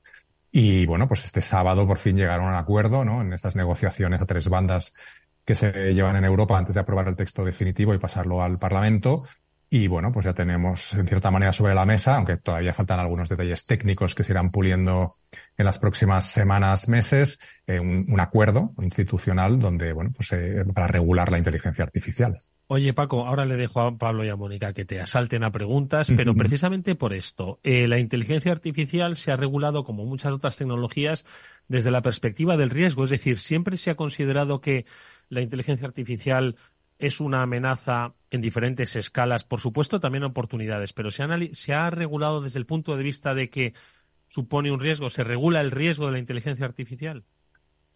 Y 0.51 0.87
bueno 0.87 1.07
pues 1.07 1.27
este 1.27 1.43
sábado 1.43 1.87
por 1.87 1.99
fin 1.99 2.17
llegaron 2.17 2.47
a 2.47 2.51
un 2.53 2.55
acuerdo 2.55 3.05
no 3.05 3.21
en 3.21 3.35
estas 3.35 3.55
negociaciones 3.55 4.23
a 4.23 4.27
tres 4.27 4.49
bandas 4.49 4.95
que 5.45 5.55
se 5.55 5.93
llevan 5.93 6.17
en 6.17 6.25
Europa 6.25 6.57
antes 6.57 6.75
de 6.75 6.81
aprobar 6.81 7.07
el 7.07 7.17
texto 7.17 7.45
definitivo 7.45 7.93
y 7.93 7.99
pasarlo 7.99 8.43
al 8.43 8.59
Parlamento 8.59 9.23
y 9.77 9.89
bueno, 9.89 10.11
pues 10.11 10.25
ya 10.25 10.33
tenemos 10.33 10.95
en 10.95 11.07
cierta 11.07 11.31
manera 11.31 11.53
sobre 11.53 11.75
la 11.75 11.85
mesa, 11.85 12.17
aunque 12.17 12.39
todavía 12.39 12.73
faltan 12.73 12.99
algunos 12.99 13.29
detalles 13.29 13.67
técnicos 13.67 14.15
que 14.15 14.25
se 14.25 14.33
irán 14.33 14.51
puliendo 14.51 15.17
en 15.59 15.67
las 15.67 15.79
próximas 15.79 16.31
semanas, 16.31 16.89
meses, 16.89 17.39
eh, 17.67 17.79
un, 17.79 18.19
acuerdo 18.19 18.73
institucional 18.81 19.59
donde, 19.59 19.93
bueno, 19.93 20.13
pues 20.17 20.33
eh, 20.33 20.65
para 20.75 20.87
regular 20.87 21.31
la 21.31 21.39
inteligencia 21.39 21.85
artificial. 21.85 22.39
Oye, 22.69 22.95
Paco, 22.95 23.27
ahora 23.27 23.45
le 23.45 23.57
dejo 23.57 23.81
a 23.81 23.99
Pablo 23.99 24.25
y 24.25 24.31
a 24.31 24.37
Mónica 24.37 24.73
que 24.73 24.87
te 24.87 25.01
asalten 25.01 25.45
a 25.45 25.53
preguntas, 25.53 26.11
pero 26.17 26.35
precisamente 26.35 26.95
por 26.95 27.13
esto, 27.13 27.61
eh, 27.63 27.87
la 27.87 27.99
inteligencia 27.99 28.53
artificial 28.53 29.17
se 29.17 29.31
ha 29.31 29.37
regulado 29.37 29.85
como 29.85 30.07
muchas 30.07 30.33
otras 30.33 30.57
tecnologías 30.57 31.27
desde 31.69 31.91
la 31.91 32.01
perspectiva 32.01 32.57
del 32.57 32.71
riesgo, 32.71 33.05
es 33.05 33.11
decir, 33.11 33.41
siempre 33.41 33.77
se 33.77 33.91
ha 33.91 33.95
considerado 33.95 34.61
que 34.61 34.87
la 35.29 35.43
inteligencia 35.43 35.87
artificial 35.87 36.57
es 36.99 37.21
una 37.21 37.43
amenaza 37.43 38.15
en 38.31 38.41
diferentes 38.41 38.97
escalas, 38.97 39.45
por 39.45 39.61
supuesto 39.61 40.01
también 40.01 40.25
oportunidades, 40.25 40.93
pero 40.93 41.11
se 41.11 41.23
ha, 41.23 41.29
se 41.53 41.75
ha 41.75 41.91
regulado 41.91 42.41
desde 42.41 42.59
el 42.59 42.67
punto 42.67 42.97
de 42.97 43.03
vista 43.03 43.35
de 43.35 43.51
que 43.51 43.75
supone 44.29 44.73
un 44.73 44.81
riesgo, 44.81 45.11
se 45.11 45.25
regula 45.25 45.61
el 45.61 45.71
riesgo 45.71 46.07
de 46.07 46.13
la 46.13 46.19
inteligencia 46.19 46.67
artificial. 46.67 47.25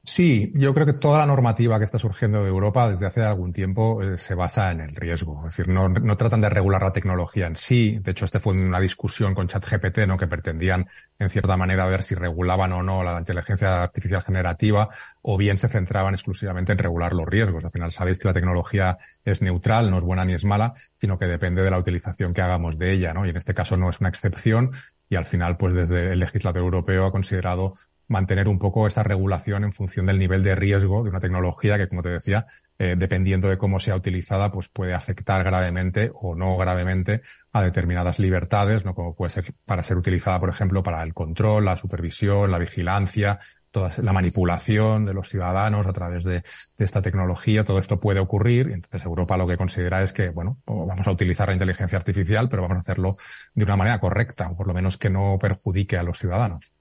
Sí, 0.03 0.51
yo 0.55 0.73
creo 0.73 0.87
que 0.87 0.95
toda 0.95 1.19
la 1.19 1.27
normativa 1.27 1.77
que 1.77 1.85
está 1.85 1.99
surgiendo 1.99 2.43
de 2.43 2.49
Europa 2.49 2.89
desde 2.89 3.07
hace 3.07 3.21
algún 3.23 3.53
tiempo 3.53 4.03
eh, 4.03 4.17
se 4.17 4.35
basa 4.35 4.73
en 4.73 4.81
el 4.81 4.95
riesgo. 4.95 5.37
Es 5.41 5.55
decir, 5.57 5.69
no, 5.69 5.91
no, 5.91 6.17
tratan 6.17 6.41
de 6.41 6.49
regular 6.49 6.83
la 6.83 6.93
tecnología 6.93 7.47
en 7.47 7.55
sí. 7.55 7.99
De 8.01 8.13
hecho, 8.13 8.25
este 8.25 8.39
fue 8.39 8.55
una 8.55 8.81
discusión 8.81 9.35
con 9.35 9.47
ChatGPT, 9.47 9.99
¿no? 10.07 10.17
Que 10.17 10.27
pretendían, 10.27 10.89
en 11.19 11.29
cierta 11.29 11.55
manera, 11.59 11.85
ver 11.85 12.03
si 12.03 12.15
regulaban 12.15 12.73
o 12.73 12.83
no 12.83 13.03
la 13.05 13.19
inteligencia 13.19 13.83
artificial 13.83 14.23
generativa 14.23 14.89
o 15.21 15.37
bien 15.37 15.59
se 15.59 15.69
centraban 15.69 16.15
exclusivamente 16.15 16.73
en 16.73 16.79
regular 16.79 17.13
los 17.13 17.29
riesgos. 17.29 17.65
Al 17.65 17.71
final 17.71 17.93
sabéis 17.93 18.19
que 18.19 18.29
la 18.29 18.35
tecnología 18.35 18.97
es 19.23 19.43
neutral, 19.43 19.91
no 19.91 19.99
es 19.99 20.05
buena 20.05 20.25
ni 20.25 20.33
es 20.33 20.47
mala, 20.47 20.73
sino 20.99 21.19
que 21.19 21.27
depende 21.27 21.63
de 21.63 21.71
la 21.71 21.79
utilización 21.79 22.33
que 22.33 22.41
hagamos 22.41 22.79
de 22.79 22.95
ella, 22.95 23.13
¿no? 23.13 23.27
Y 23.27 23.31
en 23.31 23.37
este 23.37 23.53
caso 23.53 23.77
no 23.77 23.91
es 23.91 24.01
una 24.01 24.09
excepción 24.09 24.71
y 25.11 25.17
al 25.17 25.25
final, 25.27 25.57
pues 25.57 25.75
desde 25.75 26.13
el 26.13 26.21
legislador 26.21 26.63
europeo 26.63 27.05
ha 27.05 27.13
considerado 27.13 27.75
mantener 28.11 28.49
un 28.49 28.59
poco 28.59 28.89
esta 28.89 29.05
regulación 29.05 29.63
en 29.63 29.73
función 29.73 30.07
del 30.07 30.19
nivel 30.19 30.43
de 30.43 30.57
riesgo 30.57 31.05
de 31.05 31.11
una 31.11 31.21
tecnología 31.21 31.79
que, 31.79 31.87
como 31.87 32.03
te 32.03 32.09
decía, 32.09 32.45
eh, 32.77 32.97
dependiendo 32.99 33.49
de 33.49 33.57
cómo 33.57 33.79
sea 33.79 33.95
utilizada, 33.95 34.51
pues 34.51 34.69
puede 34.69 34.95
afectar 34.95 35.45
gravemente 35.45 36.11
o 36.15 36.35
no 36.35 36.57
gravemente 36.57 37.23
a 37.53 37.63
determinadas 37.63 38.19
libertades, 38.19 38.85
¿no? 38.85 38.97
Como 38.97 39.15
puede 39.15 39.31
ser 39.31 39.55
para 39.65 39.85
ser 39.85 39.97
utilizada, 39.97 40.41
por 40.41 40.49
ejemplo, 40.49 40.83
para 40.83 41.05
el 41.05 41.15
control, 41.15 41.65
la 41.65 41.77
supervisión, 41.77 42.51
la 42.51 42.59
vigilancia, 42.59 43.39
toda 43.71 43.93
la 44.03 44.13
manipulación 44.13 45.07
de 45.07 45.15
los 45.15 45.29
ciudadanos 45.29 45.87
a 45.87 45.93
través 45.93 46.25
de, 46.25 46.43
de, 46.79 46.85
esta 46.85 47.03
tecnología, 47.03 47.63
todo 47.65 47.79
esto 47.79 48.01
puede 48.01 48.19
ocurrir. 48.19 48.73
Entonces 48.73 49.05
Europa 49.05 49.37
lo 49.37 49.47
que 49.47 49.57
considera 49.57 50.03
es 50.03 50.13
que, 50.13 50.31
bueno, 50.31 50.59
vamos 50.67 51.07
a 51.07 51.13
utilizar 51.13 51.47
la 51.47 51.55
inteligencia 51.55 51.97
artificial, 51.97 52.49
pero 52.49 52.63
vamos 52.63 52.79
a 52.79 52.81
hacerlo 52.81 53.15
de 53.55 53.65
una 53.65 53.77
manera 53.77 54.01
correcta, 54.01 54.51
o 54.51 54.57
por 54.57 54.67
lo 54.67 54.75
menos 54.75 54.99
que 54.99 55.11
no 55.11 55.39
perjudique 55.41 55.97
a 55.97 56.03
los 56.03 56.19
ciudadanos. 56.19 56.73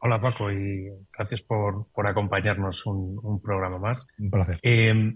Hola 0.00 0.20
Paco 0.20 0.50
y 0.50 0.88
gracias 1.16 1.42
por, 1.42 1.86
por 1.92 2.06
acompañarnos 2.06 2.86
un, 2.86 3.18
un, 3.22 3.40
programa 3.40 3.78
más. 3.78 4.06
Un 4.18 4.30
placer. 4.30 4.58
Eh, 4.62 5.14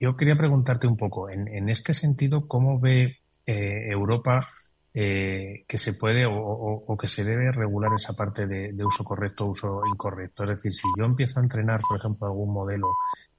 yo 0.00 0.16
quería 0.16 0.36
preguntarte 0.36 0.86
un 0.86 0.96
poco, 0.96 1.30
en, 1.30 1.46
en 1.48 1.68
este 1.68 1.94
sentido, 1.94 2.48
¿cómo 2.48 2.80
ve 2.80 3.18
eh, 3.46 3.88
Europa 3.90 4.46
eh, 4.94 5.64
que 5.66 5.78
se 5.78 5.94
puede 5.94 6.26
o, 6.28 6.96
que 7.00 7.08
se 7.08 7.24
debe 7.24 7.50
regular 7.50 7.92
esa 7.96 8.12
parte 8.12 8.46
de, 8.46 8.84
uso 8.84 9.04
correcto 9.04 9.46
o 9.46 9.48
uso 9.48 9.80
incorrecto. 9.90 10.44
Es 10.44 10.50
decir, 10.50 10.72
si 10.74 10.82
yo 10.98 11.06
empiezo 11.06 11.40
a 11.40 11.42
entrenar, 11.42 11.80
por 11.88 11.98
ejemplo, 11.98 12.26
algún 12.26 12.52
modelo 12.52 12.88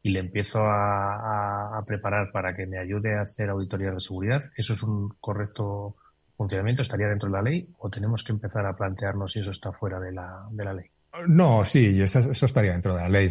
y 0.02 0.10
le 0.10 0.20
empiezo 0.20 0.60
a, 0.64 1.84
preparar 1.86 2.32
para 2.32 2.56
que 2.56 2.66
me 2.66 2.80
ayude 2.80 3.18
a 3.18 3.22
hacer 3.22 3.50
auditorías 3.50 3.94
de 3.94 4.00
seguridad, 4.00 4.42
¿eso 4.58 4.74
es 4.74 4.84
un 4.84 5.10
correcto 5.20 5.96
funcionamiento? 6.44 6.82
¿Estaría 6.82 7.08
dentro 7.08 7.30
de 7.30 7.34
la 7.34 7.42
ley 7.42 7.68
o 7.80 7.90
tenemos 7.90 8.24
que 8.24 8.32
empezar 8.32 8.66
a 8.66 8.76
plantearnos 8.76 9.32
si 9.32 9.40
eso 9.40 9.52
está 9.52 9.72
fuera 9.72 10.00
de 10.00 10.12
la, 10.12 10.46
de 10.52 10.66
la 10.66 10.74
ley? 10.74 10.86
No, 11.28 11.64
sí, 11.64 12.02
eso, 12.02 12.32
estaría 12.32 12.72
dentro 12.72 12.96
de 12.96 13.02
la 13.02 13.10
ley. 13.10 13.30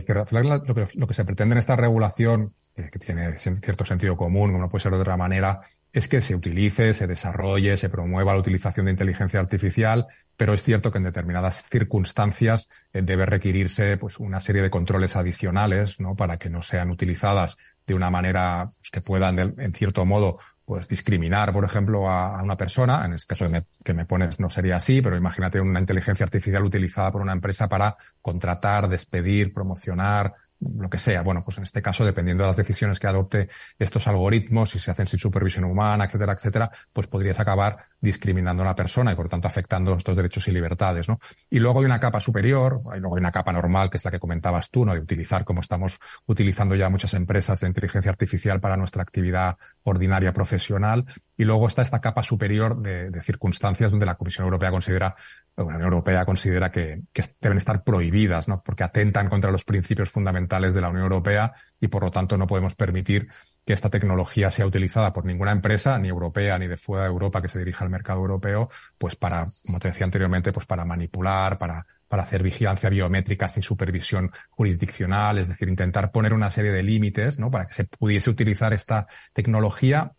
Lo 0.94 1.06
que, 1.06 1.14
se 1.14 1.24
pretende 1.24 1.54
en 1.54 1.58
esta 1.58 1.74
regulación, 1.74 2.54
que 2.74 2.98
tiene 2.98 3.32
cierto 3.38 3.84
sentido 3.84 4.16
común, 4.16 4.52
como 4.52 4.64
no 4.64 4.70
puede 4.70 4.82
ser 4.82 4.92
de 4.92 5.00
otra 5.00 5.16
manera, 5.16 5.60
es 5.92 6.08
que 6.08 6.20
se 6.20 6.34
utilice, 6.34 6.94
se 6.94 7.06
desarrolle, 7.06 7.76
se 7.76 7.90
promueva 7.90 8.32
la 8.32 8.38
utilización 8.38 8.86
de 8.86 8.92
inteligencia 8.92 9.40
artificial, 9.40 10.06
pero 10.36 10.54
es 10.54 10.62
cierto 10.62 10.90
que 10.90 10.98
en 10.98 11.04
determinadas 11.04 11.64
circunstancias 11.70 12.68
eh, 12.92 13.02
debe 13.02 13.26
requerirse 13.26 13.98
pues, 13.98 14.18
una 14.18 14.40
serie 14.40 14.62
de 14.62 14.70
controles 14.70 15.16
adicionales 15.16 16.00
¿no? 16.00 16.16
para 16.16 16.38
que 16.38 16.48
no 16.48 16.62
sean 16.62 16.90
utilizadas 16.90 17.58
de 17.86 17.94
una 17.94 18.10
manera 18.10 18.70
pues, 18.78 18.90
que 18.90 19.02
puedan, 19.02 19.38
en 19.38 19.74
cierto 19.74 20.06
modo, 20.06 20.38
pues 20.64 20.88
discriminar, 20.88 21.52
por 21.52 21.64
ejemplo, 21.64 22.08
a, 22.08 22.42
una 22.42 22.56
persona. 22.56 23.04
En 23.04 23.14
este 23.14 23.26
caso 23.34 23.46
que 23.84 23.94
me, 23.94 24.04
pones 24.04 24.40
no 24.40 24.48
sería 24.48 24.76
así, 24.76 25.02
pero 25.02 25.16
imagínate 25.16 25.60
una 25.60 25.80
inteligencia 25.80 26.24
artificial 26.24 26.64
utilizada 26.64 27.10
por 27.10 27.20
una 27.20 27.32
empresa 27.32 27.68
para 27.68 27.96
contratar, 28.20 28.88
despedir, 28.88 29.52
promocionar, 29.52 30.34
lo 30.78 30.88
que 30.88 30.98
sea. 30.98 31.22
Bueno, 31.22 31.40
pues 31.44 31.58
en 31.58 31.64
este 31.64 31.82
caso, 31.82 32.04
dependiendo 32.04 32.44
de 32.44 32.48
las 32.48 32.56
decisiones 32.56 32.98
que 32.98 33.06
adopte 33.06 33.48
estos 33.78 34.06
algoritmos, 34.06 34.70
si 34.70 34.78
se 34.78 34.90
hacen 34.90 35.06
sin 35.06 35.18
supervisión 35.18 35.64
humana, 35.64 36.04
etcétera, 36.04 36.34
etcétera, 36.34 36.70
pues 36.92 37.06
podrías 37.06 37.38
acabar 37.40 37.86
discriminando 38.00 38.62
a 38.62 38.66
una 38.66 38.74
persona 38.74 39.12
y 39.12 39.14
por 39.14 39.28
tanto 39.28 39.48
afectando 39.48 39.94
estos 39.94 40.16
derechos 40.16 40.46
y 40.48 40.52
libertades, 40.52 41.08
¿no? 41.08 41.20
Y 41.50 41.58
luego 41.58 41.80
hay 41.80 41.86
una 41.86 42.00
capa 42.00 42.20
superior, 42.20 42.78
hay 42.92 43.00
luego 43.00 43.16
hay 43.16 43.20
una 43.20 43.30
capa 43.30 43.52
normal, 43.52 43.90
que 43.90 43.96
es 43.96 44.04
la 44.04 44.10
que 44.10 44.18
comentabas 44.18 44.70
tú, 44.70 44.84
¿no? 44.84 44.94
De 44.94 45.00
utilizar, 45.00 45.44
como 45.44 45.60
estamos 45.60 45.98
utilizando 46.26 46.74
ya 46.74 46.88
muchas 46.88 47.14
empresas 47.14 47.60
de 47.60 47.68
inteligencia 47.68 48.10
artificial 48.10 48.60
para 48.60 48.76
nuestra 48.76 49.02
actividad 49.02 49.56
ordinaria 49.84 50.32
profesional. 50.32 51.04
Y 51.36 51.44
luego 51.44 51.66
está 51.66 51.82
esta 51.82 52.00
capa 52.00 52.22
superior 52.22 52.80
de 52.80 53.22
circunstancias 53.22 53.90
donde 53.90 54.06
la 54.06 54.14
Comisión 54.14 54.44
Europea 54.44 54.70
considera 54.70 55.14
la 55.56 55.64
Unión 55.64 55.82
Europea 55.82 56.24
considera 56.24 56.70
que, 56.70 57.02
deben 57.40 57.58
estar 57.58 57.84
prohibidas, 57.84 58.48
¿no? 58.48 58.62
porque 58.62 58.84
atentan 58.84 59.28
contra 59.28 59.50
los 59.50 59.64
principios 59.64 60.10
fundamentales 60.10 60.74
de 60.74 60.80
la 60.80 60.88
Unión 60.88 61.04
Europea 61.04 61.52
y 61.80 61.88
por 61.88 62.02
lo 62.04 62.10
tanto 62.10 62.36
no 62.36 62.46
podemos 62.46 62.74
permitir 62.74 63.28
que 63.64 63.72
esta 63.72 63.90
tecnología 63.90 64.50
sea 64.50 64.66
utilizada 64.66 65.12
por 65.12 65.24
ninguna 65.24 65.52
empresa, 65.52 65.98
ni 65.98 66.08
europea 66.08 66.58
ni 66.58 66.66
de 66.66 66.76
fuera 66.76 67.04
de 67.04 67.10
Europa 67.10 67.42
que 67.42 67.48
se 67.48 67.58
dirija 67.58 67.84
al 67.84 67.90
mercado 67.90 68.20
europeo, 68.20 68.70
pues 68.98 69.14
para, 69.14 69.46
como 69.64 69.78
te 69.78 69.88
decía 69.88 70.04
anteriormente, 70.04 70.52
pues 70.52 70.66
para 70.66 70.84
manipular, 70.84 71.58
para, 71.58 71.86
para 72.08 72.24
hacer 72.24 72.42
vigilancia 72.42 72.90
biométrica 72.90 73.46
sin 73.48 73.62
supervisión 73.62 74.32
jurisdiccional, 74.50 75.38
es 75.38 75.48
decir, 75.48 75.68
intentar 75.68 76.10
poner 76.10 76.32
una 76.34 76.50
serie 76.50 76.72
de 76.72 76.82
límites, 76.82 77.38
¿no? 77.38 77.50
Para 77.50 77.66
que 77.66 77.74
se 77.74 77.84
pudiese 77.84 78.30
utilizar 78.30 78.72
esta 78.72 79.06
tecnología 79.32 80.12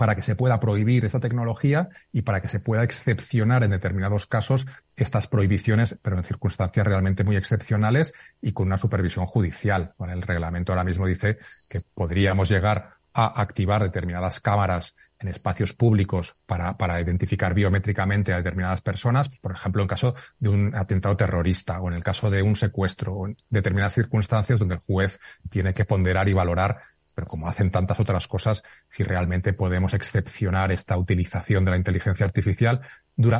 para 0.00 0.16
que 0.16 0.22
se 0.22 0.34
pueda 0.34 0.58
prohibir 0.60 1.04
esta 1.04 1.20
tecnología 1.20 1.90
y 2.10 2.22
para 2.22 2.40
que 2.40 2.48
se 2.48 2.58
pueda 2.58 2.82
excepcionar 2.84 3.64
en 3.64 3.72
determinados 3.72 4.24
casos 4.24 4.66
estas 4.96 5.26
prohibiciones, 5.26 5.98
pero 6.00 6.16
en 6.16 6.24
circunstancias 6.24 6.86
realmente 6.86 7.22
muy 7.22 7.36
excepcionales 7.36 8.14
y 8.40 8.52
con 8.52 8.68
una 8.68 8.78
supervisión 8.78 9.26
judicial. 9.26 9.92
el 10.08 10.22
reglamento 10.22 10.72
ahora 10.72 10.84
mismo 10.84 11.06
dice 11.06 11.36
que 11.68 11.82
podríamos 11.92 12.48
llegar 12.48 12.94
a 13.12 13.42
activar 13.42 13.82
determinadas 13.82 14.40
cámaras 14.40 14.96
en 15.18 15.28
espacios 15.28 15.74
públicos 15.74 16.32
para, 16.46 16.78
para 16.78 16.98
identificar 16.98 17.52
biométricamente 17.52 18.32
a 18.32 18.38
determinadas 18.38 18.80
personas, 18.80 19.28
por 19.28 19.52
ejemplo, 19.52 19.82
en 19.82 19.88
caso 19.88 20.14
de 20.38 20.48
un 20.48 20.74
atentado 20.74 21.14
terrorista 21.14 21.78
o 21.82 21.88
en 21.88 21.94
el 21.94 22.02
caso 22.02 22.30
de 22.30 22.40
un 22.40 22.56
secuestro 22.56 23.12
o 23.12 23.26
en 23.26 23.36
determinadas 23.50 23.92
circunstancias 23.92 24.58
donde 24.58 24.76
el 24.76 24.80
juez 24.80 25.20
tiene 25.50 25.74
que 25.74 25.84
ponderar 25.84 26.26
y 26.30 26.32
valorar 26.32 26.78
pero 27.20 27.28
como 27.28 27.48
hacen 27.48 27.70
tantas 27.70 28.00
otras 28.00 28.26
cosas, 28.26 28.62
si 28.88 29.02
realmente 29.02 29.52
podemos 29.52 29.92
excepcionar 29.92 30.72
esta 30.72 30.96
utilización 30.96 31.66
de 31.66 31.72
la 31.72 31.76
inteligencia 31.76 32.24
artificial 32.24 32.80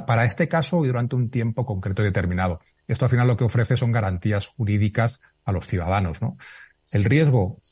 para 0.07 0.27
este 0.27 0.49
caso 0.49 0.85
y 0.85 0.89
durante 0.89 1.17
un 1.17 1.31
tiempo 1.31 1.65
concreto 1.65 2.03
y 2.03 2.05
determinado. 2.05 2.61
Esto 2.87 3.07
al 3.07 3.11
final 3.11 3.27
lo 3.27 3.39
que 3.39 3.45
ofrece 3.45 3.79
son 3.79 3.91
garantías 3.91 4.49
jurídicas 4.49 5.19
a 5.47 5.53
los 5.53 5.67
ciudadanos, 5.67 6.21
¿no? 6.21 6.37
El 6.91 7.05
riesgo, 7.05 7.63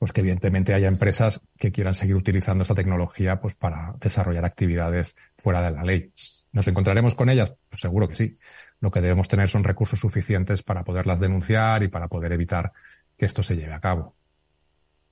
pues 0.00 0.10
que 0.10 0.22
evidentemente 0.22 0.74
haya 0.74 0.88
empresas 0.88 1.40
que 1.56 1.70
quieran 1.70 1.94
seguir 1.94 2.16
utilizando 2.16 2.62
esta 2.62 2.74
tecnología 2.74 3.40
pues 3.40 3.54
para 3.54 3.94
desarrollar 4.00 4.44
actividades 4.44 5.14
fuera 5.38 5.62
de 5.62 5.70
la 5.70 5.84
ley. 5.84 6.12
¿Nos 6.50 6.66
encontraremos 6.66 7.14
con 7.14 7.30
ellas? 7.30 7.54
Pues 7.68 7.80
seguro 7.80 8.08
que 8.08 8.16
sí. 8.16 8.36
Lo 8.80 8.90
que 8.90 9.00
debemos 9.00 9.28
tener 9.28 9.48
son 9.48 9.62
recursos 9.62 10.00
suficientes 10.00 10.64
para 10.64 10.82
poderlas 10.82 11.20
denunciar 11.20 11.84
y 11.84 11.88
para 11.88 12.08
poder 12.08 12.32
evitar 12.32 12.72
que 13.16 13.26
esto 13.26 13.44
se 13.44 13.54
lleve 13.54 13.74
a 13.74 13.80
cabo. 13.80 14.18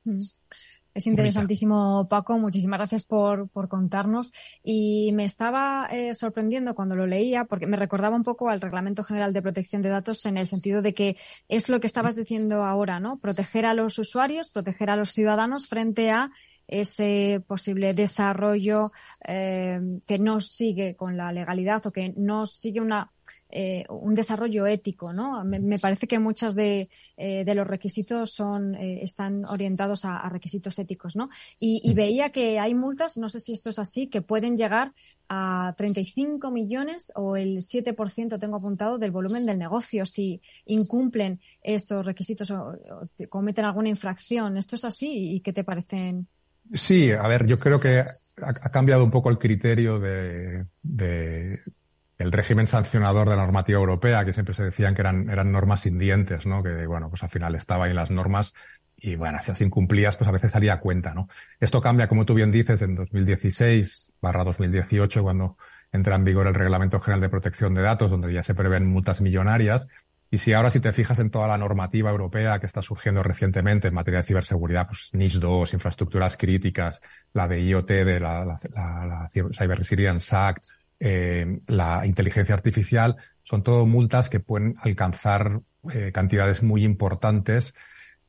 Mm. 0.06 0.22
Es 0.94 1.06
interesantísimo, 1.06 2.08
Paco. 2.08 2.38
Muchísimas 2.38 2.78
gracias 2.78 3.04
por, 3.04 3.50
contarnos. 3.68 4.32
Y 4.62 5.12
me 5.12 5.26
estaba 5.26 5.86
eh, 5.90 6.14
sorprendiendo 6.14 6.74
cuando 6.74 6.96
lo 6.96 7.06
leía, 7.06 7.44
porque 7.44 7.66
me 7.66 7.76
recordaba 7.76 8.16
un 8.16 8.22
poco 8.22 8.48
al 8.48 8.62
Reglamento 8.62 9.04
General 9.04 9.34
de 9.34 9.42
Protección 9.42 9.82
de 9.82 9.90
Datos 9.90 10.24
en 10.24 10.38
el 10.38 10.46
sentido 10.46 10.80
de 10.80 10.94
que 10.94 11.18
es 11.48 11.68
lo 11.68 11.80
que 11.80 11.86
estabas 11.86 12.16
diciendo 12.16 12.64
ahora, 12.64 12.98
¿no? 12.98 13.18
Proteger 13.18 13.66
a 13.66 13.74
los 13.74 13.98
usuarios, 13.98 14.50
proteger 14.50 14.88
a 14.88 14.96
los 14.96 15.10
ciudadanos 15.10 15.68
frente 15.68 16.10
a 16.10 16.30
ese 16.66 17.42
posible 17.46 17.92
desarrollo 17.92 18.90
eh, 19.28 19.78
que 20.06 20.18
no 20.18 20.40
sigue 20.40 20.96
con 20.96 21.18
la 21.18 21.30
legalidad 21.30 21.86
o 21.86 21.92
que 21.92 22.14
no 22.16 22.46
sigue 22.46 22.80
una 22.80 23.12
eh, 23.48 23.84
un 23.88 24.14
desarrollo 24.14 24.66
ético, 24.66 25.12
¿no? 25.12 25.44
Me, 25.44 25.78
parece 25.78 26.08
que 26.08 26.18
muchos 26.18 26.56
de, 26.56 26.88
eh, 27.16 27.44
de 27.44 27.54
los 27.54 27.66
requisitos 27.66 28.32
son, 28.32 28.74
eh, 28.74 29.02
están 29.02 29.44
orientados 29.44 30.04
a, 30.04 30.28
requisitos 30.28 30.78
éticos, 30.80 31.14
¿no? 31.14 31.28
Y, 31.58 31.94
veía 31.94 32.30
que 32.30 32.58
hay 32.58 32.74
multas, 32.74 33.16
no 33.16 33.28
sé 33.28 33.38
si 33.40 33.52
esto 33.52 33.70
es 33.70 33.78
así, 33.78 34.08
que 34.08 34.20
pueden 34.20 34.56
llegar 34.56 34.92
a 35.28 35.74
35 35.76 36.50
millones 36.50 37.12
o 37.14 37.36
el 37.36 37.58
7% 37.58 38.38
tengo 38.38 38.56
apuntado 38.56 38.98
del 38.98 39.12
volumen 39.12 39.46
del 39.46 39.58
negocio 39.58 40.04
si 40.06 40.40
incumplen 40.64 41.40
estos 41.62 42.04
requisitos 42.04 42.50
o, 42.50 42.74
cometen 43.28 43.64
alguna 43.64 43.88
infracción. 43.88 44.56
¿Esto 44.56 44.74
es 44.74 44.84
así? 44.84 45.36
¿Y 45.36 45.40
qué 45.40 45.52
te 45.52 45.64
parecen? 45.64 46.26
Sí, 46.74 47.12
a 47.12 47.26
ver, 47.28 47.46
yo 47.46 47.56
creo 47.56 47.78
que 47.78 48.00
ha, 48.42 48.70
cambiado 48.70 49.04
un 49.04 49.10
poco 49.10 49.30
el 49.30 49.38
criterio 49.38 49.98
de, 49.98 50.66
el 52.18 52.32
régimen 52.32 52.66
sancionador 52.66 53.28
de 53.28 53.36
la 53.36 53.42
normativa 53.42 53.78
europea, 53.78 54.24
que 54.24 54.32
siempre 54.32 54.54
se 54.54 54.64
decían 54.64 54.94
que 54.94 55.02
eran, 55.02 55.28
eran 55.28 55.52
normas 55.52 55.80
sin 55.80 55.98
dientes, 55.98 56.46
¿no? 56.46 56.62
Que, 56.62 56.86
bueno, 56.86 57.10
pues 57.10 57.22
al 57.22 57.30
final 57.30 57.54
estaba 57.54 57.84
ahí 57.84 57.92
las 57.92 58.10
normas 58.10 58.54
y, 58.96 59.16
bueno, 59.16 59.38
si 59.40 59.50
las 59.50 59.60
incumplías, 59.60 60.16
pues 60.16 60.28
a 60.28 60.32
veces 60.32 60.52
salía 60.52 60.80
cuenta, 60.80 61.12
¿no? 61.12 61.28
Esto 61.60 61.82
cambia, 61.82 62.08
como 62.08 62.24
tú 62.24 62.34
bien 62.34 62.50
dices, 62.50 62.80
en 62.80 62.94
2016 62.94 64.12
barra 64.22 64.44
2018, 64.44 65.22
cuando 65.22 65.58
entra 65.92 66.16
en 66.16 66.24
vigor 66.24 66.46
el 66.46 66.54
Reglamento 66.54 67.00
General 67.00 67.20
de 67.20 67.28
Protección 67.28 67.74
de 67.74 67.82
Datos, 67.82 68.10
donde 68.10 68.32
ya 68.32 68.42
se 68.42 68.54
prevén 68.54 68.86
multas 68.86 69.20
millonarias. 69.20 69.86
Y 70.30 70.38
si 70.38 70.54
ahora 70.54 70.70
si 70.70 70.80
te 70.80 70.92
fijas 70.92 71.20
en 71.20 71.30
toda 71.30 71.46
la 71.46 71.58
normativa 71.58 72.10
europea 72.10 72.58
que 72.58 72.66
está 72.66 72.82
surgiendo 72.82 73.22
recientemente 73.22 73.88
en 73.88 73.94
materia 73.94 74.20
de 74.20 74.26
ciberseguridad, 74.26 74.86
pues 74.88 75.10
NIS 75.12 75.38
2, 75.38 75.74
infraestructuras 75.74 76.36
críticas, 76.36 77.00
la 77.32 77.46
de 77.46 77.60
IoT 77.60 77.88
de 77.88 78.20
la, 78.20 78.44
la, 78.44 78.58
la, 78.74 79.06
la 79.06 79.28
Cyber 79.30 79.78
Resilience 79.78 80.34
Act, 80.34 80.64
eh, 80.98 81.60
la 81.66 82.06
inteligencia 82.06 82.54
artificial, 82.54 83.16
son 83.42 83.62
todo 83.62 83.86
multas 83.86 84.28
que 84.28 84.40
pueden 84.40 84.76
alcanzar 84.80 85.60
eh, 85.92 86.10
cantidades 86.12 86.62
muy 86.62 86.84
importantes 86.84 87.74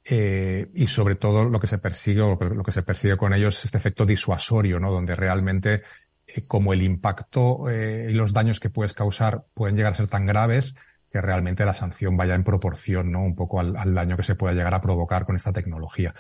eh, 0.04 0.70
y 0.74 0.88
sobre 0.88 1.16
todo 1.16 1.46
lo 1.46 1.60
que 1.60 1.68
se 1.68 1.78
persigue 1.78 2.22
o 2.22 2.36
lo 2.36 2.64
que 2.64 2.72
se 2.72 2.84
persigue 2.84 3.18
con 3.18 3.34
ellos 3.34 3.58
es 3.60 3.66
este 3.66 3.78
efecto 3.78 4.06
disuasorio, 4.06 4.80
¿no? 4.80 4.92
Donde 4.92 5.16
realmente 5.16 5.82
como 6.50 6.74
el 6.74 6.82
impacto 6.82 7.72
y 7.72 8.12
los 8.12 8.34
daños 8.34 8.60
que 8.60 8.70
puedes 8.70 8.94
causar 8.94 9.46
pueden 9.54 9.78
llegar 9.78 9.94
a 9.94 9.96
ser 9.96 10.10
tan 10.10 10.26
graves 10.26 10.76
que 11.10 11.22
realmente 11.22 11.64
la 11.64 11.74
sanción 11.74 12.18
vaya 12.18 12.36
en 12.36 12.44
proporción, 12.44 13.14
¿no? 13.14 13.24
Un 13.24 13.34
poco 13.34 13.62
al, 13.62 13.78
al 13.78 13.94
daño 13.94 14.18
que 14.18 14.24
se 14.24 14.36
pueda 14.36 14.54
llegar 14.54 14.74
a 14.74 14.82
provocar 14.82 15.24
con 15.24 15.38
esta 15.38 15.54
tecnología. 15.54 16.14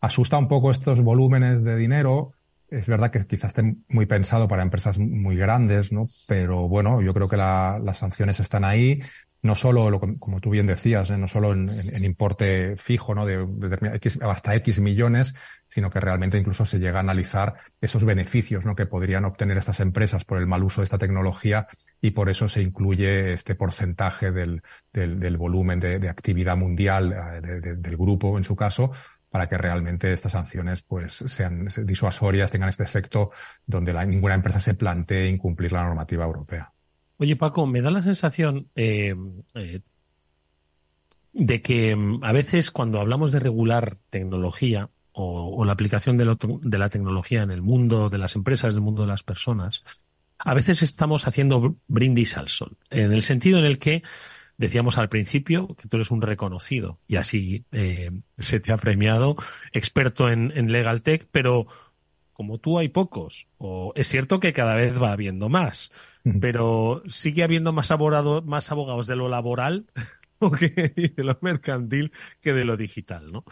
Asusta 0.00 0.36
un 0.36 0.48
poco 0.48 0.72
estos 0.72 1.00
volúmenes 1.00 1.62
de 1.62 1.76
dinero, 1.76 2.32
es 2.72 2.86
verdad 2.86 3.10
que 3.10 3.26
quizás 3.26 3.50
esté 3.50 3.76
muy 3.88 4.06
pensado 4.06 4.48
para 4.48 4.62
empresas 4.62 4.98
muy 4.98 5.36
grandes, 5.36 5.92
¿no? 5.92 6.08
Pero 6.26 6.68
bueno, 6.68 7.02
yo 7.02 7.12
creo 7.12 7.28
que 7.28 7.36
las 7.36 7.98
sanciones 7.98 8.40
están 8.40 8.64
ahí, 8.64 9.02
no 9.42 9.54
solo, 9.54 9.90
lo, 9.90 10.00
como 10.00 10.40
tú 10.40 10.50
bien 10.50 10.66
decías, 10.66 11.10
¿eh? 11.10 11.18
no 11.18 11.28
solo 11.28 11.52
en, 11.52 12.04
importe 12.04 12.76
fijo, 12.78 13.14
¿no? 13.14 13.26
De, 13.26 13.46
hasta 14.22 14.54
X 14.54 14.80
millones, 14.80 15.34
sino 15.68 15.90
que 15.90 16.00
realmente 16.00 16.38
incluso 16.38 16.64
se 16.64 16.78
llega 16.78 16.98
a 16.98 17.00
analizar 17.00 17.54
esos 17.80 18.04
beneficios, 18.04 18.64
¿no? 18.64 18.74
Que 18.74 18.86
podrían 18.86 19.26
obtener 19.26 19.58
estas 19.58 19.80
empresas 19.80 20.24
por 20.24 20.38
el 20.38 20.46
mal 20.46 20.62
uso 20.62 20.80
de 20.80 20.84
esta 20.84 20.98
tecnología 20.98 21.66
y 22.00 22.12
por 22.12 22.30
eso 22.30 22.48
se 22.48 22.62
incluye 22.62 23.34
este 23.34 23.54
porcentaje 23.54 24.30
del, 24.30 24.62
del, 24.92 25.36
volumen 25.36 25.78
de, 25.78 26.08
actividad 26.08 26.56
mundial 26.56 27.12
eh, 27.12 27.76
del 27.76 27.96
grupo, 27.96 28.38
en 28.38 28.44
su 28.44 28.56
caso, 28.56 28.92
para 29.32 29.48
que 29.48 29.56
realmente 29.56 30.12
estas 30.12 30.32
sanciones 30.32 30.82
pues 30.82 31.14
sean 31.14 31.66
disuasorias, 31.86 32.50
tengan 32.50 32.68
este 32.68 32.84
efecto 32.84 33.30
donde 33.66 33.94
ninguna 34.06 34.34
empresa 34.34 34.60
se 34.60 34.74
plantee 34.74 35.26
incumplir 35.26 35.72
la 35.72 35.84
normativa 35.84 36.26
europea. 36.26 36.70
Oye, 37.16 37.34
Paco, 37.34 37.66
me 37.66 37.80
da 37.80 37.90
la 37.90 38.02
sensación 38.02 38.68
eh, 38.76 39.14
eh, 39.54 39.80
de 41.32 41.62
que 41.62 41.96
mm, 41.96 42.22
a 42.22 42.32
veces 42.32 42.70
cuando 42.70 43.00
hablamos 43.00 43.32
de 43.32 43.40
regular 43.40 43.96
tecnología 44.10 44.90
o, 45.12 45.64
la 45.64 45.72
aplicación 45.72 46.18
de, 46.18 46.78
la 46.78 46.88
tecnología 46.90 47.42
en 47.42 47.50
el 47.50 47.62
mundo 47.62 48.10
de 48.10 48.18
las 48.18 48.36
empresas, 48.36 48.70
en 48.70 48.76
el 48.76 48.82
mundo 48.82 49.02
de 49.02 49.08
las 49.08 49.22
personas, 49.22 49.82
a 50.38 50.52
veces 50.52 50.82
estamos 50.82 51.26
haciendo 51.26 51.76
brindis 51.88 52.36
al 52.36 52.48
sol, 52.48 52.76
en 52.90 53.12
el 53.12 53.22
sentido 53.22 53.58
en 53.58 53.64
el 53.64 53.78
que 53.78 54.02
decíamos 54.58 54.98
al 54.98 55.08
principio 55.08 55.74
que 55.80 55.88
tú 55.88 55.96
eres 55.96 56.10
un 56.10 56.22
reconocido 56.22 56.98
y 57.06 57.16
así 57.16 57.64
eh, 57.72 58.10
se 58.38 58.60
te 58.60 58.72
ha 58.72 58.76
premiado 58.76 59.36
experto 59.72 60.28
en, 60.28 60.52
en 60.56 60.70
Legal 60.70 61.02
Tech, 61.02 61.26
pero 61.30 61.66
como 62.32 62.58
tú 62.58 62.78
hay 62.78 62.88
pocos, 62.88 63.46
o 63.58 63.92
es 63.94 64.08
cierto 64.08 64.40
que 64.40 64.52
cada 64.52 64.74
vez 64.74 65.00
va 65.00 65.12
habiendo 65.12 65.48
más, 65.48 65.92
pero 66.40 67.02
sigue 67.08 67.42
habiendo 67.44 67.72
más, 67.72 67.90
más 68.44 68.72
abogados 68.72 69.06
de 69.06 69.16
lo 69.16 69.28
laboral 69.28 69.86
que 70.58 71.12
de 71.16 71.24
lo 71.24 71.38
mercantil 71.40 72.12
que 72.40 72.52
de 72.52 72.64
lo 72.64 72.76
digital, 72.76 73.30
¿no? 73.30 73.44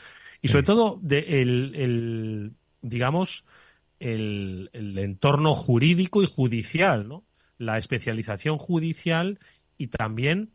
Y 0.43 0.49
sobre 0.49 0.65
todo 0.65 0.99
de 1.03 1.43
el, 1.43 2.55
digamos, 2.81 3.45
el, 3.99 4.71
el, 4.73 4.99
entorno 4.99 5.55
jurídico 5.55 6.23
y 6.23 6.27
judicial, 6.27 7.07
¿no? 7.07 7.25
La 7.59 7.77
especialización 7.77 8.57
judicial 8.57 9.39
y 9.77 9.89
también 9.89 10.51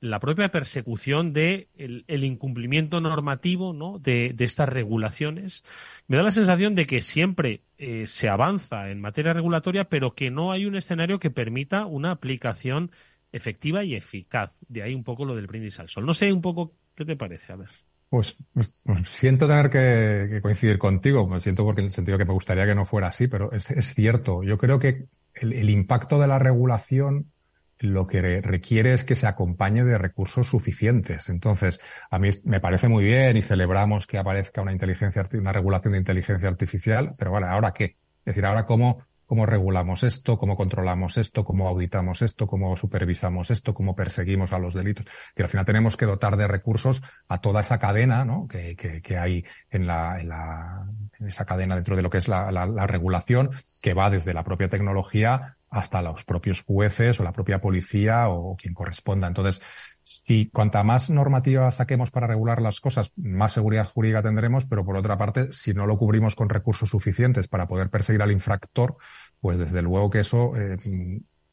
la 0.00 0.20
propia 0.20 0.50
persecución 0.50 1.32
de 1.32 1.68
el, 1.76 2.24
incumplimiento 2.24 3.00
normativo 3.00 3.72
¿no? 3.72 3.98
de, 3.98 4.34
estas 4.38 4.68
regulaciones. 4.68 5.64
Me 6.06 6.16
da 6.16 6.22
la 6.22 6.30
sensación 6.30 6.74
de 6.74 6.86
que 6.86 7.00
siempre 7.00 7.62
eh, 7.78 8.06
se 8.06 8.28
avanza 8.28 8.90
en 8.90 9.00
materia 9.00 9.32
regulatoria, 9.32 9.84
pero 9.84 10.14
que 10.14 10.30
no 10.30 10.52
hay 10.52 10.66
un 10.66 10.76
escenario 10.76 11.18
que 11.18 11.30
permita 11.30 11.86
una 11.86 12.12
aplicación 12.12 12.90
efectiva 13.32 13.84
y 13.84 13.94
eficaz. 13.94 14.56
De 14.68 14.82
ahí 14.82 14.94
un 14.94 15.04
poco 15.04 15.24
lo 15.24 15.34
del 15.34 15.46
brindis 15.46 15.80
al 15.80 15.88
sol. 15.88 16.06
No 16.06 16.14
sé 16.14 16.32
un 16.32 16.42
poco 16.42 16.74
qué 16.94 17.04
te 17.04 17.16
parece, 17.16 17.52
a 17.52 17.56
ver. 17.56 17.68
Pues, 18.08 18.36
pues, 18.54 18.80
pues 18.84 19.08
siento 19.08 19.46
tener 19.46 19.68
que, 19.68 20.40
coincidir 20.40 20.78
contigo, 20.78 21.28
me 21.28 21.40
siento 21.40 21.64
porque 21.64 21.82
en 21.82 21.88
el 21.88 21.92
sentido 21.92 22.16
que 22.16 22.24
me 22.24 22.32
gustaría 22.32 22.64
que 22.64 22.74
no 22.74 22.86
fuera 22.86 23.08
así, 23.08 23.26
pero 23.28 23.52
es, 23.52 23.66
cierto. 23.94 24.42
Yo 24.42 24.56
creo 24.56 24.78
que 24.78 25.08
el, 25.34 25.68
impacto 25.68 26.18
de 26.18 26.26
la 26.26 26.38
regulación 26.38 27.30
lo 27.78 28.06
que 28.06 28.40
requiere 28.40 28.92
es 28.92 29.04
que 29.04 29.14
se 29.14 29.26
acompañe 29.26 29.84
de 29.84 29.98
recursos 29.98 30.48
suficientes. 30.48 31.28
Entonces, 31.28 31.80
a 32.10 32.18
mí 32.18 32.30
me 32.44 32.60
parece 32.60 32.88
muy 32.88 33.04
bien 33.04 33.36
y 33.36 33.42
celebramos 33.42 34.06
que 34.06 34.18
aparezca 34.18 34.62
una 34.62 34.72
inteligencia, 34.72 35.28
una 35.32 35.52
regulación 35.52 35.92
de 35.92 35.98
inteligencia 35.98 36.48
artificial, 36.48 37.14
pero 37.18 37.32
vale, 37.32 37.46
¿ahora 37.46 37.72
qué? 37.72 37.96
Es 38.20 38.34
decir, 38.34 38.46
ahora 38.46 38.66
cómo 38.66 39.06
cómo 39.28 39.44
regulamos 39.44 40.04
esto, 40.04 40.38
cómo 40.38 40.56
controlamos 40.56 41.18
esto, 41.18 41.44
cómo 41.44 41.68
auditamos 41.68 42.22
esto, 42.22 42.46
cómo 42.46 42.74
supervisamos 42.76 43.50
esto, 43.50 43.74
cómo 43.74 43.94
perseguimos 43.94 44.54
a 44.54 44.58
los 44.58 44.72
delitos. 44.72 45.04
Y 45.36 45.42
al 45.42 45.48
final 45.48 45.66
tenemos 45.66 45.98
que 45.98 46.06
dotar 46.06 46.38
de 46.38 46.48
recursos 46.48 47.02
a 47.28 47.38
toda 47.38 47.60
esa 47.60 47.78
cadena 47.78 48.24
¿no? 48.24 48.48
que, 48.48 48.74
que, 48.74 49.02
que 49.02 49.18
hay 49.18 49.44
en, 49.68 49.86
la, 49.86 50.18
en, 50.18 50.30
la, 50.30 50.86
en 51.20 51.26
esa 51.26 51.44
cadena 51.44 51.74
dentro 51.74 51.94
de 51.94 52.00
lo 52.00 52.08
que 52.08 52.16
es 52.16 52.26
la, 52.26 52.50
la 52.50 52.86
regulación, 52.86 53.50
que 53.82 53.92
va 53.92 54.08
desde 54.08 54.32
la 54.32 54.44
propia 54.44 54.70
tecnología 54.70 55.57
hasta 55.70 56.02
los 56.02 56.24
propios 56.24 56.62
jueces 56.62 57.20
o 57.20 57.24
la 57.24 57.32
propia 57.32 57.60
policía 57.60 58.28
o 58.28 58.56
quien 58.56 58.74
corresponda. 58.74 59.26
Entonces, 59.26 59.60
si 60.02 60.48
cuanta 60.48 60.82
más 60.82 61.10
normativa 61.10 61.70
saquemos 61.70 62.10
para 62.10 62.26
regular 62.26 62.62
las 62.62 62.80
cosas, 62.80 63.12
más 63.16 63.52
seguridad 63.52 63.86
jurídica 63.86 64.22
tendremos, 64.22 64.64
pero 64.64 64.84
por 64.84 64.96
otra 64.96 65.18
parte, 65.18 65.52
si 65.52 65.74
no 65.74 65.86
lo 65.86 65.98
cubrimos 65.98 66.34
con 66.34 66.48
recursos 66.48 66.88
suficientes 66.88 67.48
para 67.48 67.68
poder 67.68 67.90
perseguir 67.90 68.22
al 68.22 68.32
infractor, 68.32 68.96
pues 69.40 69.58
desde 69.58 69.82
luego 69.82 70.08
que 70.08 70.20
eso 70.20 70.56
eh, 70.56 70.78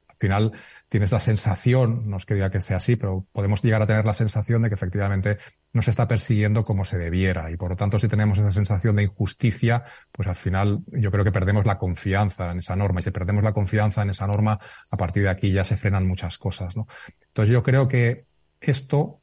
al 0.08 0.18
final 0.18 0.52
tienes 0.88 1.12
la 1.12 1.20
sensación, 1.20 2.10
no 2.10 2.18
es 2.18 2.26
que 2.26 2.36
diga 2.36 2.50
que 2.50 2.62
sea 2.62 2.78
así, 2.78 2.96
pero 2.96 3.28
podemos 3.34 3.62
llegar 3.62 3.82
a 3.82 3.88
tener 3.88 4.06
la 4.06 4.14
sensación 4.14 4.62
de 4.62 4.70
que 4.70 4.76
efectivamente 4.76 5.38
no 5.76 5.82
se 5.82 5.92
está 5.92 6.08
persiguiendo 6.08 6.64
como 6.64 6.86
se 6.86 6.98
debiera. 6.98 7.52
Y 7.52 7.58
por 7.58 7.72
lo 7.72 7.76
tanto, 7.76 8.00
si 8.00 8.08
tenemos 8.08 8.40
esa 8.40 8.50
sensación 8.50 8.96
de 8.96 9.04
injusticia, 9.04 9.84
pues 10.10 10.26
al 10.26 10.36
final 10.36 10.80
yo 10.88 11.12
creo 11.12 11.26
que 11.26 11.34
perdemos 11.34 11.66
la 11.66 11.78
confianza 11.78 12.50
en 12.52 12.60
esa 12.60 12.78
norma. 12.78 13.02
Y 13.02 13.04
si 13.04 13.12
perdemos 13.12 13.44
la 13.44 13.52
confianza 13.52 14.02
en 14.02 14.12
esa 14.12 14.26
norma, 14.26 14.58
a 14.90 14.98
partir 14.98 15.24
de 15.24 15.30
aquí 15.30 15.52
ya 15.52 15.66
se 15.66 15.76
frenan 15.76 16.08
muchas 16.08 16.38
cosas, 16.38 16.78
¿no? 16.78 16.88
Entonces 17.28 17.52
yo 17.52 17.62
creo 17.62 17.90
que 17.90 18.24
esto, 18.62 19.20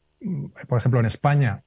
por 0.69 0.79
ejemplo, 0.79 1.01
en 1.01 1.07
España, 1.07 1.62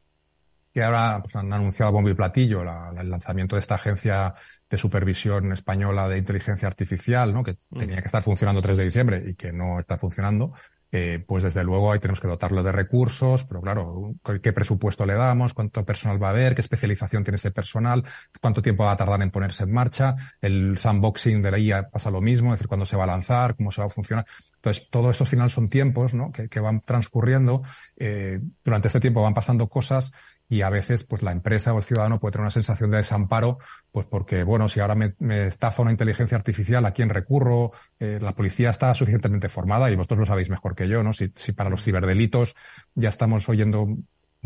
que 0.71 0.83
ahora 0.83 1.19
pues, 1.19 1.35
han 1.35 1.51
anunciado 1.51 1.91
bombo 1.91 2.09
y 2.09 2.13
platillo 2.13 2.61
el 2.61 3.09
lanzamiento 3.09 3.55
de 3.55 3.61
esta 3.61 3.75
agencia 3.75 4.35
de 4.69 4.77
supervisión 4.77 5.51
española 5.51 6.07
de 6.07 6.19
inteligencia 6.19 6.67
artificial, 6.67 7.33
¿no? 7.33 7.43
que 7.43 7.57
mm. 7.71 7.79
tenía 7.79 8.01
que 8.01 8.07
estar 8.07 8.21
funcionando 8.21 8.61
3 8.61 8.77
de 8.77 8.83
diciembre 8.83 9.23
y 9.25 9.33
que 9.33 9.51
no 9.51 9.79
está 9.79 9.97
funcionando, 9.97 10.53
eh, 10.97 11.21
pues 11.27 11.43
desde 11.43 11.61
luego 11.61 11.91
ahí 11.91 11.99
tenemos 11.99 12.21
que 12.21 12.27
dotarlo 12.29 12.63
de 12.63 12.71
recursos, 12.71 13.43
pero 13.43 13.59
claro, 13.59 14.15
qué 14.41 14.53
presupuesto 14.53 15.05
le 15.05 15.15
damos, 15.15 15.53
cuánto 15.53 15.83
personal 15.83 16.23
va 16.23 16.27
a 16.27 16.29
haber, 16.29 16.55
qué 16.55 16.61
especialización 16.61 17.21
tiene 17.21 17.35
ese 17.35 17.51
personal, 17.51 18.05
cuánto 18.39 18.61
tiempo 18.61 18.85
va 18.85 18.93
a 18.93 18.95
tardar 18.95 19.21
en 19.21 19.29
ponerse 19.29 19.65
en 19.65 19.73
marcha, 19.73 20.15
el 20.39 20.77
sandboxing 20.77 21.41
de 21.41 21.51
la 21.51 21.59
IA 21.59 21.89
pasa 21.89 22.09
lo 22.09 22.21
mismo, 22.21 22.53
es 22.53 22.59
decir, 22.59 22.69
cuándo 22.69 22.85
se 22.85 22.95
va 22.95 23.03
a 23.03 23.07
lanzar, 23.07 23.57
cómo 23.57 23.73
se 23.73 23.81
va 23.81 23.87
a 23.87 23.89
funcionar. 23.89 24.25
Entonces, 24.55 24.87
todo 24.89 25.11
esto 25.11 25.25
al 25.25 25.29
final 25.29 25.49
son 25.49 25.69
tiempos 25.69 26.13
¿no? 26.13 26.31
que, 26.31 26.59
van 26.61 26.79
transcurriendo. 26.79 27.63
Eh, 27.97 28.39
durante 28.63 28.87
este 28.87 29.01
tiempo 29.01 29.21
van 29.21 29.33
pasando 29.33 29.67
cosas 29.67 30.13
y 30.47 30.61
a 30.61 30.69
veces 30.69 31.03
pues 31.03 31.23
la 31.23 31.31
empresa 31.31 31.73
o 31.73 31.77
el 31.77 31.83
ciudadano 31.83 32.19
puede 32.19 32.33
tener 32.33 32.43
una 32.43 32.51
sensación 32.51 32.91
de 32.91 32.97
desamparo 32.97 33.57
pues 33.91 34.05
porque 34.05 34.43
bueno 34.43 34.69
si 34.69 34.79
ahora 34.79 34.95
me, 34.95 35.13
estafa 35.47 35.81
una 35.81 35.91
inteligencia 35.91 36.37
artificial 36.37 36.85
a 36.85 36.91
quién 36.91 37.09
recurro 37.09 37.71
eh, 37.99 38.19
la 38.21 38.33
policía 38.33 38.69
está 38.69 38.93
suficientemente 38.93 39.49
formada 39.49 39.89
y 39.89 39.95
vosotros 39.95 40.19
lo 40.19 40.25
sabéis 40.25 40.49
mejor 40.49 40.75
que 40.75 40.87
yo 40.87 41.03
no 41.03 41.13
si, 41.13 41.31
si 41.35 41.53
para 41.53 41.69
los 41.69 41.83
ciberdelitos 41.83 42.55
ya 42.93 43.09
estamos 43.09 43.49
oyendo 43.49 43.87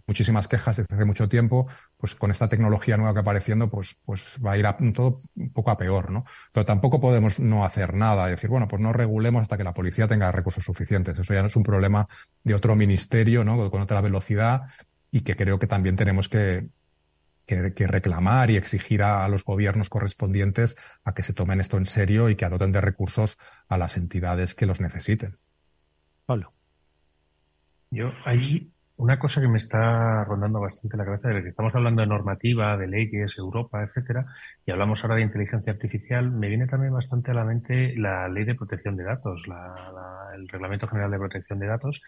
muchísimas 0.07 0.47
quejas 0.47 0.77
desde 0.77 0.95
hace 0.95 1.05
mucho 1.05 1.27
tiempo, 1.27 1.67
pues 1.97 2.15
con 2.15 2.31
esta 2.31 2.47
tecnología 2.47 2.97
nueva 2.97 3.13
que 3.13 3.19
apareciendo, 3.19 3.69
pues, 3.69 3.95
pues 4.05 4.38
va 4.45 4.53
a 4.53 4.57
ir 4.57 4.65
a, 4.65 4.77
todo 4.93 5.19
un 5.35 5.51
poco 5.51 5.71
a 5.71 5.77
peor, 5.77 6.12
¿no? 6.12 6.25
Pero 6.53 6.65
tampoco 6.65 6.99
podemos 6.99 7.39
no 7.39 7.65
hacer 7.65 7.93
nada, 7.93 8.27
decir, 8.27 8.49
bueno, 8.49 8.67
pues 8.67 8.81
no 8.81 8.93
regulemos 8.93 9.43
hasta 9.43 9.57
que 9.57 9.63
la 9.63 9.73
policía 9.73 10.07
tenga 10.07 10.31
recursos 10.31 10.63
suficientes. 10.63 11.17
Eso 11.17 11.33
ya 11.33 11.41
no 11.41 11.47
es 11.47 11.55
un 11.55 11.63
problema 11.63 12.07
de 12.43 12.53
otro 12.53 12.75
ministerio, 12.75 13.43
¿no? 13.43 13.69
Con 13.69 13.81
otra 13.81 14.01
velocidad 14.01 14.63
y 15.11 15.21
que 15.21 15.35
creo 15.35 15.59
que 15.59 15.67
también 15.67 15.95
tenemos 15.95 16.29
que, 16.29 16.69
que, 17.45 17.87
reclamar 17.87 18.51
y 18.51 18.57
exigir 18.57 19.01
a, 19.01 19.27
los 19.27 19.43
gobiernos 19.43 19.89
correspondientes 19.89 20.75
a 21.03 21.13
que 21.13 21.23
se 21.23 21.33
tomen 21.33 21.59
esto 21.59 21.77
en 21.77 21.85
serio 21.85 22.29
y 22.29 22.35
que 22.35 22.45
adoten 22.45 22.71
de 22.71 22.81
recursos 22.81 23.37
a 23.67 23.77
las 23.77 23.97
entidades 23.97 24.53
que 24.53 24.65
los 24.65 24.81
necesiten. 24.81 25.37
Pablo. 26.25 26.53
Yo 27.89 28.11
ahí 28.25 28.71
una 28.97 29.17
cosa 29.17 29.39
que 29.39 29.47
me 29.47 29.57
está 29.57 30.25
rondando 30.25 30.59
bastante 30.59 30.97
la 30.97 31.05
cabeza 31.05 31.29
de 31.29 31.41
que 31.41 31.49
estamos 31.49 31.73
hablando 31.73 32.01
de 32.01 32.07
normativa, 32.07 32.75
de 32.75 32.85
leyes, 32.85 33.37
Europa, 33.37 33.81
etcétera, 33.81 34.25
y 34.65 34.71
hablamos 34.71 35.01
ahora 35.03 35.15
de 35.15 35.21
inteligencia 35.21 35.71
artificial, 35.71 36.29
me 36.29 36.49
viene 36.49 36.67
también 36.67 36.93
bastante 36.93 37.31
a 37.31 37.33
la 37.33 37.45
mente 37.45 37.95
la 37.95 38.27
ley 38.27 38.43
de 38.43 38.55
protección 38.55 38.97
de 38.97 39.05
datos, 39.05 39.41
el 40.35 40.49
Reglamento 40.49 40.85
General 40.87 41.11
de 41.11 41.17
Protección 41.17 41.59
de 41.59 41.67
Datos, 41.67 42.03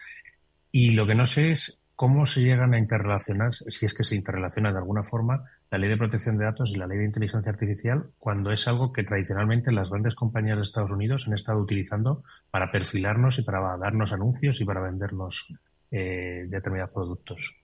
y 0.70 0.90
lo 0.90 1.06
que 1.06 1.14
no 1.14 1.24
sé 1.24 1.52
es 1.52 1.81
¿Cómo 2.02 2.26
se 2.26 2.40
llegan 2.40 2.74
a 2.74 2.78
interrelacionar, 2.78 3.52
si 3.52 3.86
es 3.86 3.94
que 3.94 4.02
se 4.02 4.16
interrelacionan 4.16 4.72
de 4.72 4.80
alguna 4.80 5.04
forma, 5.04 5.44
la 5.70 5.78
ley 5.78 5.88
de 5.88 5.96
protección 5.96 6.36
de 6.36 6.46
datos 6.46 6.72
y 6.72 6.74
la 6.74 6.88
ley 6.88 6.98
de 6.98 7.04
inteligencia 7.04 7.52
artificial 7.52 8.10
cuando 8.18 8.50
es 8.50 8.66
algo 8.66 8.92
que 8.92 9.04
tradicionalmente 9.04 9.70
las 9.70 9.88
grandes 9.88 10.16
compañías 10.16 10.56
de 10.56 10.62
Estados 10.62 10.90
Unidos 10.90 11.28
han 11.28 11.34
estado 11.34 11.60
utilizando 11.60 12.24
para 12.50 12.72
perfilarnos 12.72 13.38
y 13.38 13.44
para 13.44 13.76
darnos 13.76 14.12
anuncios 14.12 14.60
y 14.60 14.64
para 14.64 14.80
vendernos 14.80 15.46
eh, 15.92 16.46
determinados 16.48 16.92
productos? 16.92 17.54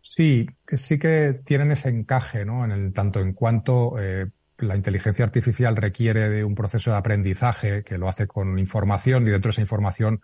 Sí, 0.00 0.48
sí 0.66 0.98
que 0.98 1.40
tienen 1.44 1.70
ese 1.70 1.90
encaje, 1.90 2.44
¿no? 2.44 2.64
En 2.64 2.72
el, 2.72 2.92
tanto 2.92 3.20
en 3.20 3.32
cuanto 3.32 3.92
eh, 4.00 4.26
la 4.58 4.74
inteligencia 4.74 5.24
artificial 5.24 5.76
requiere 5.76 6.28
de 6.30 6.42
un 6.42 6.56
proceso 6.56 6.90
de 6.90 6.96
aprendizaje 6.96 7.84
que 7.84 7.96
lo 7.96 8.08
hace 8.08 8.26
con 8.26 8.58
información 8.58 9.22
y 9.22 9.30
dentro 9.30 9.50
de 9.50 9.52
esa 9.52 9.60
información 9.60 10.20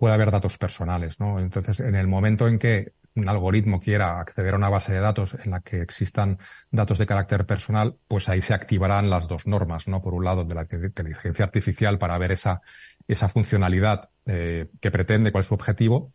puede 0.00 0.14
haber 0.14 0.30
datos 0.30 0.56
personales, 0.56 1.20
¿no? 1.20 1.38
Entonces, 1.38 1.78
en 1.80 1.94
el 1.94 2.08
momento 2.08 2.48
en 2.48 2.58
que 2.58 2.94
un 3.16 3.28
algoritmo 3.28 3.80
quiera 3.80 4.18
acceder 4.18 4.54
a 4.54 4.56
una 4.56 4.70
base 4.70 4.94
de 4.94 5.00
datos 5.00 5.36
en 5.44 5.50
la 5.50 5.60
que 5.60 5.82
existan 5.82 6.38
datos 6.70 6.96
de 6.96 7.04
carácter 7.04 7.44
personal, 7.44 7.96
pues 8.08 8.30
ahí 8.30 8.40
se 8.40 8.54
activarán 8.54 9.10
las 9.10 9.28
dos 9.28 9.46
normas, 9.46 9.88
¿no? 9.88 10.00
Por 10.00 10.14
un 10.14 10.24
lado, 10.24 10.44
de 10.44 10.54
la 10.54 10.66
inteligencia 10.70 11.44
artificial 11.44 11.98
para 11.98 12.16
ver 12.16 12.32
esa, 12.32 12.62
esa 13.06 13.28
funcionalidad 13.28 14.08
eh, 14.24 14.68
que 14.80 14.90
pretende, 14.90 15.32
cuál 15.32 15.42
es 15.42 15.48
su 15.48 15.54
objetivo, 15.54 16.14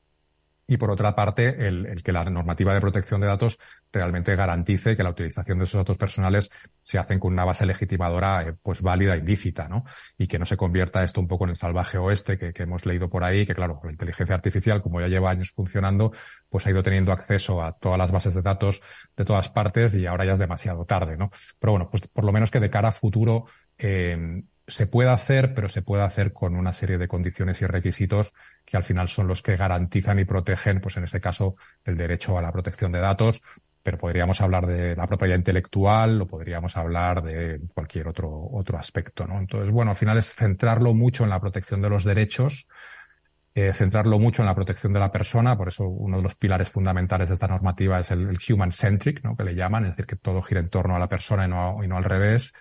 y 0.68 0.78
por 0.78 0.90
otra 0.90 1.16
parte, 1.16 1.68
el, 1.68 2.02
que 2.04 2.12
la 2.12 2.24
normativa 2.24 2.74
de 2.74 2.82
protección 2.82 3.22
de 3.22 3.28
datos 3.28 3.60
realmente 3.92 4.36
garantice 4.36 4.98
que 4.98 5.04
la 5.04 5.12
utilización 5.12 5.60
de 5.60 5.66
esos 5.66 5.80
datos 5.80 5.98
personales 5.98 6.50
se 6.84 6.98
hacen 6.98 7.20
con 7.20 7.34
una 7.34 7.46
base 7.46 7.66
legitimadora 7.66 8.44
eh, 8.44 8.54
pues 8.62 8.82
válida 8.82 9.16
e 9.16 9.20
ilícita, 9.20 9.68
¿no? 9.68 9.86
Y 10.18 10.28
que 10.28 10.40
no 10.40 10.46
se 10.46 10.58
convierta 10.58 11.04
esto 11.04 11.22
un 11.22 11.28
poco 11.28 11.44
en 11.44 11.52
el 11.52 11.58
salvaje 11.58 11.98
oeste 11.98 12.38
que, 12.38 12.52
que 12.52 12.64
hemos 12.64 12.86
leído 12.86 13.10
por 13.10 13.24
ahí, 13.24 13.46
que 13.46 13.54
claro, 13.54 13.80
la 13.84 13.92
inteligencia 13.92 14.36
artificial, 14.36 14.82
como 14.82 15.00
ya 15.02 15.08
lleva 15.08 15.30
años 15.30 15.52
funcionando, 15.52 16.12
pues 16.50 16.66
ha 16.66 16.72
ido 16.72 16.82
teniendo 16.82 17.12
acceso 17.12 17.62
a 17.62 17.74
todas 17.78 18.00
las 18.00 18.12
bases 18.12 18.34
de 18.34 18.42
datos 18.42 18.82
de 19.16 19.24
todas 19.24 19.50
partes 19.50 19.94
y 19.96 20.06
ahora 20.08 20.26
ya 20.26 20.34
es 20.34 20.40
demasiado 20.40 20.86
tarde, 20.86 21.16
¿no? 21.16 21.30
Pero 21.60 21.74
bueno, 21.74 21.90
pues 21.92 22.08
por 22.08 22.24
lo 22.24 22.32
menos 22.32 22.50
que 22.50 22.60
de 22.60 22.70
cara 22.70 22.90
a 22.90 22.92
futuro 22.92 23.46
eh, 23.78 24.42
se 24.68 24.88
puede 24.88 25.10
hacer, 25.10 25.54
pero 25.54 25.70
se 25.70 25.82
puede 25.82 26.04
hacer 26.04 26.34
con 26.34 26.56
una 26.56 26.74
serie 26.74 26.98
de 26.98 27.08
condiciones 27.08 27.62
y 27.62 27.68
requisitos 27.68 28.34
que 28.66 28.78
al 28.78 28.84
final 28.84 29.08
son 29.08 29.28
los 29.28 29.44
que 29.44 29.56
garantizan 29.56 30.20
y 30.20 30.26
protegen, 30.26 30.82
pues 30.82 30.98
en 30.98 31.04
este 31.04 31.22
caso, 31.22 31.56
el 31.84 31.96
derecho 31.96 32.38
a 32.38 32.42
la 32.42 32.52
protección 32.52 32.92
de 32.92 33.00
datos, 33.00 33.42
pero 33.84 34.00
podríamos 34.00 34.42
hablar 34.42 34.66
de 34.66 34.96
la 34.96 35.06
propiedad 35.06 35.38
intelectual 35.38 36.20
o 36.22 36.28
podríamos 36.28 36.76
hablar 36.76 37.22
de 37.22 37.62
cualquier 37.74 38.08
otro, 38.08 38.48
otro 38.52 38.80
aspecto, 38.80 39.28
¿no? 39.28 39.38
Entonces, 39.38 39.72
bueno, 39.72 39.92
al 39.92 39.98
final 39.98 40.18
es 40.18 40.34
centrarlo 40.34 40.96
mucho 40.96 41.24
en 41.24 41.30
la 41.30 41.40
protección 41.40 41.82
de 41.84 41.90
los 41.90 42.04
derechos, 42.04 42.68
eh, 43.54 43.72
centrarlo 43.74 44.18
mucho 44.18 44.42
en 44.42 44.48
la 44.48 44.56
protección 44.56 44.92
de 44.92 45.00
la 45.00 45.12
persona, 45.12 45.56
por 45.56 45.68
eso 45.68 45.86
uno 45.86 46.18
de 46.18 46.24
los 46.24 46.36
pilares 46.36 46.70
fundamentales 46.70 47.28
de 47.28 47.36
esta 47.36 47.48
normativa 47.48 48.00
es 48.00 48.10
el, 48.10 48.36
human 48.50 48.72
centric, 48.72 49.24
¿no? 49.24 49.38
Que 49.38 49.44
le 49.44 49.54
llaman, 49.54 49.86
es 49.86 49.92
decir, 49.92 50.08
que 50.08 50.16
todo 50.16 50.42
gira 50.42 50.62
en 50.62 50.70
torno 50.70 50.96
a 50.96 51.00
la 51.00 51.08
persona 51.08 51.46
y 51.46 51.50
no, 51.50 51.84
y 51.84 51.88
no 51.88 51.98
al 51.98 52.04
revés 52.04 52.54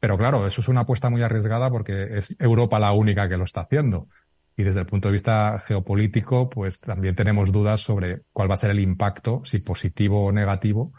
pero 0.00 0.16
claro, 0.16 0.46
eso 0.46 0.62
es 0.62 0.68
una 0.68 0.80
apuesta 0.80 1.10
muy 1.10 1.22
arriesgada 1.22 1.70
porque 1.70 2.18
es 2.18 2.34
Europa 2.38 2.78
la 2.78 2.92
única 2.92 3.28
que 3.28 3.36
lo 3.36 3.44
está 3.44 3.60
haciendo. 3.60 4.08
Y 4.56 4.62
desde 4.62 4.80
el 4.80 4.86
punto 4.86 5.08
de 5.08 5.12
vista 5.12 5.62
geopolítico, 5.66 6.48
pues 6.50 6.80
también 6.80 7.14
tenemos 7.14 7.52
dudas 7.52 7.80
sobre 7.82 8.22
cuál 8.32 8.50
va 8.50 8.54
a 8.54 8.58
ser 8.58 8.70
el 8.70 8.80
impacto, 8.80 9.42
si 9.44 9.58
positivo 9.58 10.24
o 10.24 10.32
negativo, 10.32 10.92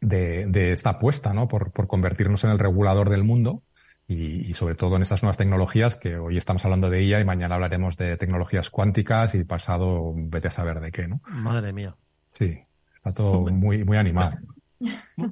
de, 0.00 0.46
de 0.46 0.72
esta 0.72 0.90
apuesta, 0.90 1.32
¿no? 1.32 1.48
Por, 1.48 1.70
por, 1.70 1.86
convertirnos 1.86 2.42
en 2.44 2.50
el 2.50 2.58
regulador 2.58 3.08
del 3.08 3.24
mundo 3.24 3.62
y, 4.08 4.50
y, 4.50 4.54
sobre 4.54 4.74
todo 4.74 4.96
en 4.96 5.02
estas 5.02 5.22
nuevas 5.22 5.38
tecnologías 5.38 5.96
que 5.96 6.16
hoy 6.16 6.36
estamos 6.36 6.64
hablando 6.64 6.90
de 6.90 7.00
ella 7.00 7.20
y 7.20 7.24
mañana 7.24 7.54
hablaremos 7.54 7.96
de 7.96 8.16
tecnologías 8.16 8.68
cuánticas 8.68 9.34
y 9.34 9.44
pasado 9.44 10.12
vete 10.14 10.48
a 10.48 10.50
saber 10.50 10.80
de 10.80 10.90
qué, 10.90 11.06
¿no? 11.06 11.20
Madre 11.28 11.72
mía. 11.72 11.94
Sí, 12.30 12.58
está 12.94 13.12
todo 13.12 13.48
muy, 13.50 13.84
muy 13.84 13.96
animado. 13.96 14.36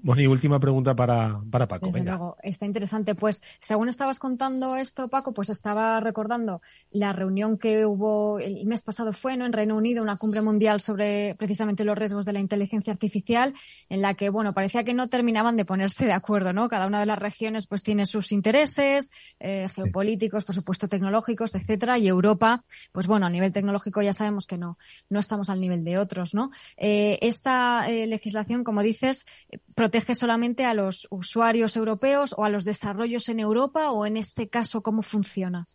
Bueno, 0.02 0.22
y 0.22 0.26
última 0.26 0.60
pregunta 0.60 0.94
para, 0.94 1.40
para 1.50 1.66
Paco. 1.66 1.86
Desde 1.86 2.04
luego, 2.04 2.36
está 2.42 2.66
interesante. 2.66 3.14
Pues 3.14 3.42
según 3.58 3.88
estabas 3.88 4.18
contando 4.18 4.76
esto, 4.76 5.08
Paco, 5.08 5.32
pues 5.32 5.50
estaba 5.50 6.00
recordando 6.00 6.62
la 6.90 7.12
reunión 7.12 7.58
que 7.58 7.86
hubo 7.86 8.38
el 8.38 8.64
mes 8.66 8.82
pasado 8.82 9.12
fue 9.12 9.36
¿no? 9.36 9.46
en 9.46 9.52
Reino 9.52 9.76
Unido, 9.76 10.02
una 10.02 10.16
cumbre 10.16 10.42
mundial 10.42 10.80
sobre 10.80 11.34
precisamente 11.36 11.84
los 11.84 11.96
riesgos 11.96 12.24
de 12.24 12.32
la 12.32 12.40
inteligencia 12.40 12.92
artificial, 12.92 13.54
en 13.88 14.02
la 14.02 14.14
que, 14.14 14.30
bueno, 14.30 14.54
parecía 14.54 14.84
que 14.84 14.94
no 14.94 15.08
terminaban 15.08 15.56
de 15.56 15.64
ponerse 15.64 16.06
de 16.06 16.12
acuerdo, 16.12 16.52
¿no? 16.52 16.68
Cada 16.68 16.86
una 16.86 17.00
de 17.00 17.06
las 17.06 17.18
regiones 17.18 17.66
pues 17.66 17.82
tiene 17.82 18.06
sus 18.06 18.32
intereses 18.32 19.10
eh, 19.38 19.68
geopolíticos, 19.74 20.44
por 20.44 20.54
supuesto 20.54 20.88
tecnológicos, 20.88 21.54
etcétera, 21.54 21.98
y 21.98 22.08
Europa, 22.08 22.64
pues 22.92 23.06
bueno, 23.06 23.26
a 23.26 23.30
nivel 23.30 23.52
tecnológico 23.52 24.02
ya 24.02 24.12
sabemos 24.12 24.46
que 24.46 24.58
no, 24.58 24.78
no 25.08 25.20
estamos 25.20 25.50
al 25.50 25.60
nivel 25.60 25.84
de 25.84 25.98
otros, 25.98 26.34
¿no? 26.34 26.50
Eh, 26.76 27.18
esta 27.22 27.88
eh, 27.88 28.06
legislación, 28.06 28.64
como 28.64 28.82
dices, 28.82 29.26
protege 29.74 30.14
solamente 30.14 30.64
a 30.64 30.74
los 30.74 31.06
usuarios 31.10 31.76
europeos 31.76 32.34
o 32.36 32.44
a 32.44 32.48
los 32.48 32.64
desarrollos 32.64 33.28
en 33.28 33.40
Europa 33.40 33.90
o 33.90 34.06
en 34.06 34.16
este 34.16 34.48
caso 34.48 34.82
cómo 34.82 35.02
funciona? 35.02 35.66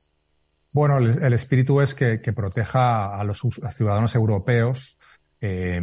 Bueno, 0.71 0.97
el, 0.97 1.33
espíritu 1.33 1.79
es 1.79 1.95
que, 1.95 2.17
proteja 2.35 3.17
a 3.17 3.23
los 3.23 3.41
ciudadanos 3.77 4.13
europeos 4.13 4.97
eh, 5.41 5.81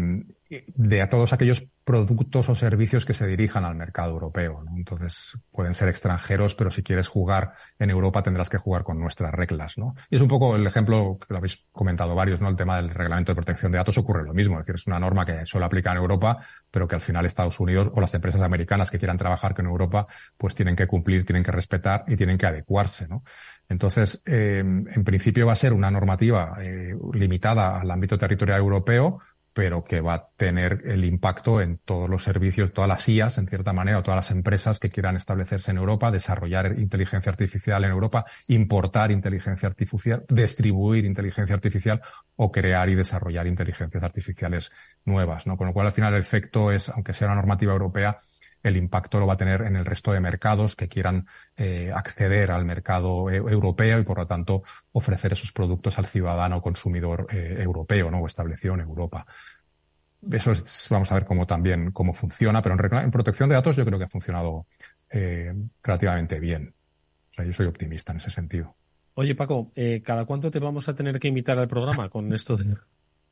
de 0.67 1.03
a 1.03 1.09
todos 1.09 1.33
aquellos 1.33 1.67
productos 1.85 2.49
o 2.49 2.55
servicios 2.55 3.05
que 3.05 3.15
se 3.15 3.27
dirijan 3.27 3.65
al 3.65 3.75
mercado 3.75 4.13
europeo. 4.13 4.63
¿no? 4.63 4.77
Entonces, 4.77 5.39
pueden 5.51 5.75
ser 5.75 5.89
extranjeros, 5.89 6.55
pero 6.55 6.71
si 6.71 6.83
quieres 6.83 7.09
jugar 7.09 7.55
en 7.79 7.91
Europa 7.91 8.23
tendrás 8.23 8.49
que 8.49 8.59
jugar 8.59 8.85
con 8.85 9.01
nuestras 9.01 9.33
reglas. 9.33 9.79
¿no? 9.79 9.95
Y 10.11 10.17
es 10.17 10.23
un 10.23 10.29
poco 10.29 10.55
el 10.55 10.67
ejemplo 10.67 11.19
que 11.19 11.27
lo 11.31 11.39
habéis 11.39 11.65
comentado 11.73 12.15
varios, 12.15 12.41
¿no? 12.41 12.49
El 12.49 12.57
tema 12.57 12.77
del 12.77 12.91
reglamento 12.91 13.33
de 13.33 13.37
protección 13.37 13.73
de 13.73 13.79
datos 13.79 13.99
ocurre 13.99 14.25
lo 14.25 14.35
mismo. 14.35 14.57
Es 14.57 14.67
decir, 14.67 14.77
es 14.77 14.87
una 14.87 15.01
norma 15.01 15.25
que 15.25 15.45
suele 15.47 15.67
aplicar 15.67 15.97
en 15.97 16.03
Europa, 16.03 16.39
pero 16.71 16.87
que 16.87 16.95
al 16.95 17.01
final 17.01 17.27
Estados 17.27 17.59
Unidos 17.59 17.91
o 17.95 18.01
las 18.01 18.15
empresas 18.15 18.41
americanas 18.41 18.91
que 18.91 18.99
quieran 18.99 19.19
trabajar 19.19 19.55
con 19.55 19.67
Europa, 19.67 20.07
pues 20.37 20.55
tienen 20.55 20.77
que 20.77 20.87
cumplir, 20.87 21.25
tienen 21.25 21.43
que 21.43 21.53
respetar 21.53 22.05
y 22.07 22.17
tienen 22.17 22.39
que 22.39 22.47
adecuarse. 22.47 23.09
¿no? 23.09 23.25
Entonces, 23.69 24.23
eh, 24.27 24.59
en 24.59 25.05
principio 25.05 25.47
va 25.47 25.53
a 25.53 25.57
ser 25.57 25.73
una 25.73 25.91
normativa 25.91 26.57
eh, 26.61 26.95
limitada 27.15 27.81
al 27.81 27.91
ámbito 27.91 28.19
territorial 28.19 28.59
europeo, 28.59 29.21
pero 29.53 29.85
que 29.85 30.01
va 30.01 30.15
a 30.15 30.29
tener 30.37 30.83
el 30.87 31.05
impacto 31.05 31.61
en 31.61 31.79
todos 31.79 32.09
los 32.09 32.23
servicios, 32.23 32.73
todas 32.73 32.89
las 32.89 33.09
IAS, 33.09 33.39
en 33.39 33.47
cierta 33.47 33.73
manera, 33.73 33.99
o 33.99 34.03
todas 34.03 34.17
las 34.17 34.31
empresas 34.31 34.79
que 34.79 34.89
quieran 34.89 35.17
establecerse 35.17 35.71
en 35.71 35.77
Europa, 35.77 36.11
desarrollar 36.11 36.79
inteligencia 36.79 37.31
artificial 37.31 37.85
en 37.85 37.91
Europa, 37.91 38.25
importar 38.47 39.11
inteligencia 39.11 39.69
artificial, 39.69 40.25
distribuir 40.29 41.05
inteligencia 41.05 41.55
artificial 41.55 42.01
o 42.37 42.51
crear 42.51 42.89
y 42.89 42.95
desarrollar 42.95 43.47
inteligencias 43.47 44.03
artificiales 44.03 44.73
nuevas, 45.05 45.47
¿no? 45.47 45.57
Con 45.57 45.67
lo 45.67 45.73
cual, 45.73 45.87
al 45.87 45.93
final, 45.93 46.15
el 46.15 46.21
efecto 46.21 46.73
es, 46.73 46.89
aunque 46.89 47.13
sea 47.13 47.29
una 47.29 47.37
normativa 47.37 47.73
europea, 47.73 48.21
el 48.63 48.77
impacto 48.77 49.19
lo 49.19 49.27
va 49.27 49.35
a 49.35 49.37
tener 49.37 49.63
en 49.63 49.77
el 49.77 49.85
resto 49.85 50.13
de 50.13 50.21
mercados 50.21 50.77
que 50.77 50.89
quieran 50.89 51.27
eh, 51.57 51.91
acceder 51.95 52.51
al 52.51 52.65
mercado 52.65 53.31
e, 53.31 53.37
europeo 53.37 53.99
y 53.99 54.05
por 54.05 54.19
lo 54.19 54.27
tanto 54.27 54.63
ofrecer 54.93 55.33
esos 55.33 55.53
productos 55.53 55.99
al 55.99 56.07
ciudadano 56.07 56.61
consumidor 56.63 57.27
eh, 57.31 57.57
europeo 57.59 58.11
¿no? 58.11 58.21
o 58.21 58.27
establecido 58.27 58.75
en 58.75 58.81
Europa. 58.81 59.27
Eso 60.31 60.53
es, 60.53 60.87
vamos 60.89 61.11
a 61.11 61.17
ver 61.17 61.25
cómo 61.25 61.47
también 61.47 61.91
cómo 61.91 62.13
funciona, 62.13 62.63
pero 62.63 62.77
en, 63.01 63.11
protección 63.11 63.49
de 63.49 63.57
datos 63.57 63.77
yo 63.77 63.85
creo 63.85 63.99
que 63.99 64.05
ha 64.05 64.09
funcionado 64.09 64.67
eh, 65.11 65.53
relativamente 65.83 66.39
bien. 66.39 66.75
O 67.31 67.35
sea, 67.35 67.45
yo 67.45 67.53
soy 67.53 67.67
optimista 67.67 68.13
en 68.13 68.19
ese 68.19 68.31
sentido. 68.31 68.77
Oye, 69.15 69.35
Paco, 69.35 69.73
¿cada 70.05 70.25
cuánto 70.25 70.51
te 70.51 70.59
vamos 70.59 70.89
a 70.89 70.95
tener 70.95 71.19
que 71.19 71.29
invitar 71.29 71.59
al 71.59 71.69
programa 71.69 72.09
con 72.09 72.33
esto 72.33 72.57
de, 72.57 72.77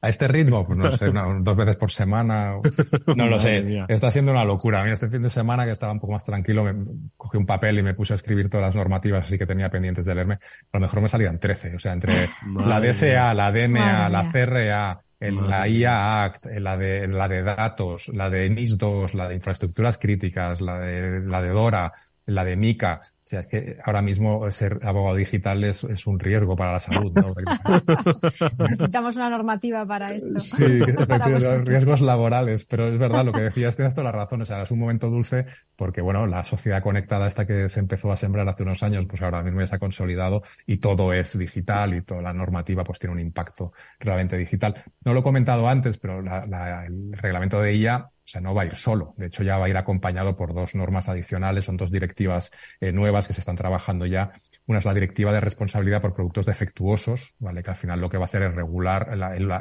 a 0.03 0.09
este 0.09 0.29
ritmo, 0.29 0.67
pues 0.67 0.79
no 0.79 0.91
sé, 0.93 1.11
dos 1.41 1.57
veces 1.57 1.77
por 1.77 1.91
semana. 1.91 2.57
No 3.17 3.27
lo 3.27 3.41
sé. 3.41 3.85
Está 3.89 4.11
siendo 4.11 4.33
una 4.33 4.45
locura. 4.45 4.81
A 4.81 4.85
mí 4.85 4.91
este 4.91 5.09
fin 5.09 5.23
de 5.23 5.31
semana 5.31 5.65
que 5.65 5.73
estaba 5.73 5.93
un 5.93 6.01
poco 6.01 6.13
más 6.13 6.25
tranquilo, 6.25 6.65
me 6.65 6.75
cogí 7.17 7.37
un 7.37 7.47
papel 7.47 7.79
y 7.79 7.83
me 7.83 7.95
puse 7.95 8.15
a 8.15 8.17
escribir 8.17 8.49
todas 8.49 8.67
las 8.67 8.75
normativas 8.75 9.27
así 9.27 9.37
que 9.37 9.47
tenía 9.47 9.69
pendientes 9.69 10.05
de 10.07 10.15
leerme. 10.15 10.35
A 10.35 10.79
lo 10.79 10.81
mejor 10.81 11.03
me 11.03 11.09
salían 11.09 11.39
13. 11.39 11.77
O 11.77 11.79
sea, 11.79 11.93
entre 11.93 12.13
la 12.67 12.81
DSA, 12.81 13.35
la 13.35 13.53
DMA, 13.53 14.09
la 14.09 14.31
CRA, 14.31 15.01
la 15.21 15.69
IA 15.69 16.25
Act, 16.25 16.47
la 16.47 16.77
de, 16.77 17.07
la 17.09 17.29
de 17.29 17.43
datos, 17.43 18.09
la 18.09 18.31
de 18.31 18.49
NIS 18.49 18.79
2, 18.79 19.15
la 19.15 19.29
de 19.29 19.35
infraestructuras 19.35 19.99
críticas, 19.99 20.61
la 20.61 20.81
de, 20.81 21.21
la 21.21 21.43
de 21.43 21.49
DORA, 21.49 21.93
la 22.31 22.45
de 22.45 22.57
MICA, 22.57 23.01
o 23.03 23.29
sea, 23.31 23.41
es 23.41 23.47
que 23.47 23.77
ahora 23.85 24.03
mismo 24.03 24.51
ser 24.51 24.81
abogado 24.83 25.15
digital 25.15 25.63
es, 25.63 25.85
es 25.85 26.05
un 26.07 26.19
riesgo 26.19 26.57
para 26.57 26.73
la 26.73 26.81
salud. 26.81 27.13
¿no? 27.15 27.33
Necesitamos 28.71 29.15
una 29.15 29.31
normativa 29.31 29.87
para 29.87 30.13
esto. 30.13 30.41
Sí, 30.41 30.65
riesgos 31.65 32.01
laborales, 32.01 32.65
pero 32.65 32.89
es 32.89 32.99
verdad 32.99 33.25
lo 33.25 33.33
que 33.33 33.43
decías, 33.43 33.77
tienes 33.77 33.95
toda 33.95 34.07
la 34.07 34.13
razón. 34.13 34.43
O 34.43 34.45
sea, 34.45 34.63
es 34.63 34.71
un 34.73 34.81
momento 34.81 35.11
dulce 35.11 35.47
porque, 35.77 36.01
bueno, 36.01 36.27
la 36.27 36.43
sociedad 36.43 36.83
conectada 36.83 37.29
esta 37.29 37.47
que 37.47 37.69
se 37.69 37.79
empezó 37.79 38.11
a 38.11 38.17
sembrar 38.17 38.49
hace 38.49 38.65
unos 38.65 38.83
años, 38.83 39.07
pues 39.09 39.23
ahora 39.23 39.45
mismo 39.45 39.61
ya 39.61 39.69
se 39.69 39.77
ha 39.77 39.79
consolidado 39.79 40.43
y 40.67 40.79
todo 40.79 41.13
es 41.13 41.39
digital 41.39 41.95
y 41.95 42.03
toda 42.03 42.23
la 42.23 42.33
normativa 42.33 42.83
pues 42.83 42.99
tiene 42.99 43.15
un 43.15 43.21
impacto 43.21 43.73
realmente 44.01 44.37
digital. 44.37 44.75
No 45.05 45.15
lo 45.15 45.21
he 45.21 45.23
comentado 45.23 45.69
antes, 45.69 45.99
pero 45.99 46.21
la, 46.21 46.85
el 46.85 47.13
reglamento 47.13 47.61
de 47.61 47.77
IA 47.77 48.11
sea, 48.31 48.41
no 48.41 48.55
va 48.55 48.63
a 48.63 48.67
ir 48.67 48.77
solo. 48.77 49.15
De 49.17 49.27
hecho, 49.27 49.43
ya 49.43 49.59
va 49.59 49.67
a 49.67 49.69
ir 49.69 49.77
acompañado 49.77 50.37
por 50.37 50.55
dos 50.55 50.75
normas 50.75 51.09
adicionales, 51.09 51.65
son 51.65 51.77
dos 51.77 51.91
directivas 51.91 52.51
eh, 52.81 52.93
nuevas 52.93 53.27
que 53.27 53.33
se 53.33 53.41
están 53.41 53.57
trabajando 53.57 54.07
ya. 54.07 54.33
Una 54.67 54.79
es 54.79 54.85
la 54.85 54.95
directiva 54.95 55.33
de 55.33 55.41
responsabilidad 55.41 56.01
por 56.01 56.15
productos 56.15 56.47
defectuosos, 56.47 57.35
¿vale? 57.39 57.63
Que 57.63 57.71
al 57.71 57.77
final 57.77 58.01
lo 58.01 58.09
que 58.09 58.19
va 58.19 58.25
a 58.25 58.27
hacer 58.27 58.43
es 58.43 58.55
regular 58.55 59.09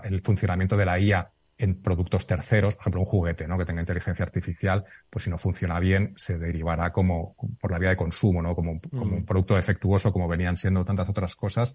el 0.03 0.21
funcionamiento 0.21 0.77
de 0.77 0.85
la 0.85 0.99
IA 0.99 1.31
en 1.59 1.81
productos 1.81 2.25
terceros, 2.25 2.75
por 2.75 2.83
ejemplo, 2.83 3.01
un 3.01 3.05
juguete, 3.05 3.45
¿no? 3.45 3.57
Que 3.57 3.65
tenga 3.65 3.81
inteligencia 3.81 4.23
artificial, 4.23 4.85
pues 5.09 5.25
si 5.25 5.29
no 5.29 5.37
funciona 5.37 5.77
bien, 5.77 6.13
se 6.15 6.37
derivará 6.37 6.91
como, 6.91 7.35
por 7.59 7.71
la 7.71 7.77
vía 7.77 7.89
de 7.89 7.97
consumo, 7.97 8.41
¿no? 8.41 8.55
Como, 8.55 8.79
como 8.79 9.17
un 9.17 9.21
mm. 9.23 9.25
producto 9.25 9.55
defectuoso, 9.55 10.13
como 10.13 10.29
venían 10.29 10.55
siendo 10.55 10.85
tantas 10.85 11.09
otras 11.09 11.35
cosas. 11.35 11.73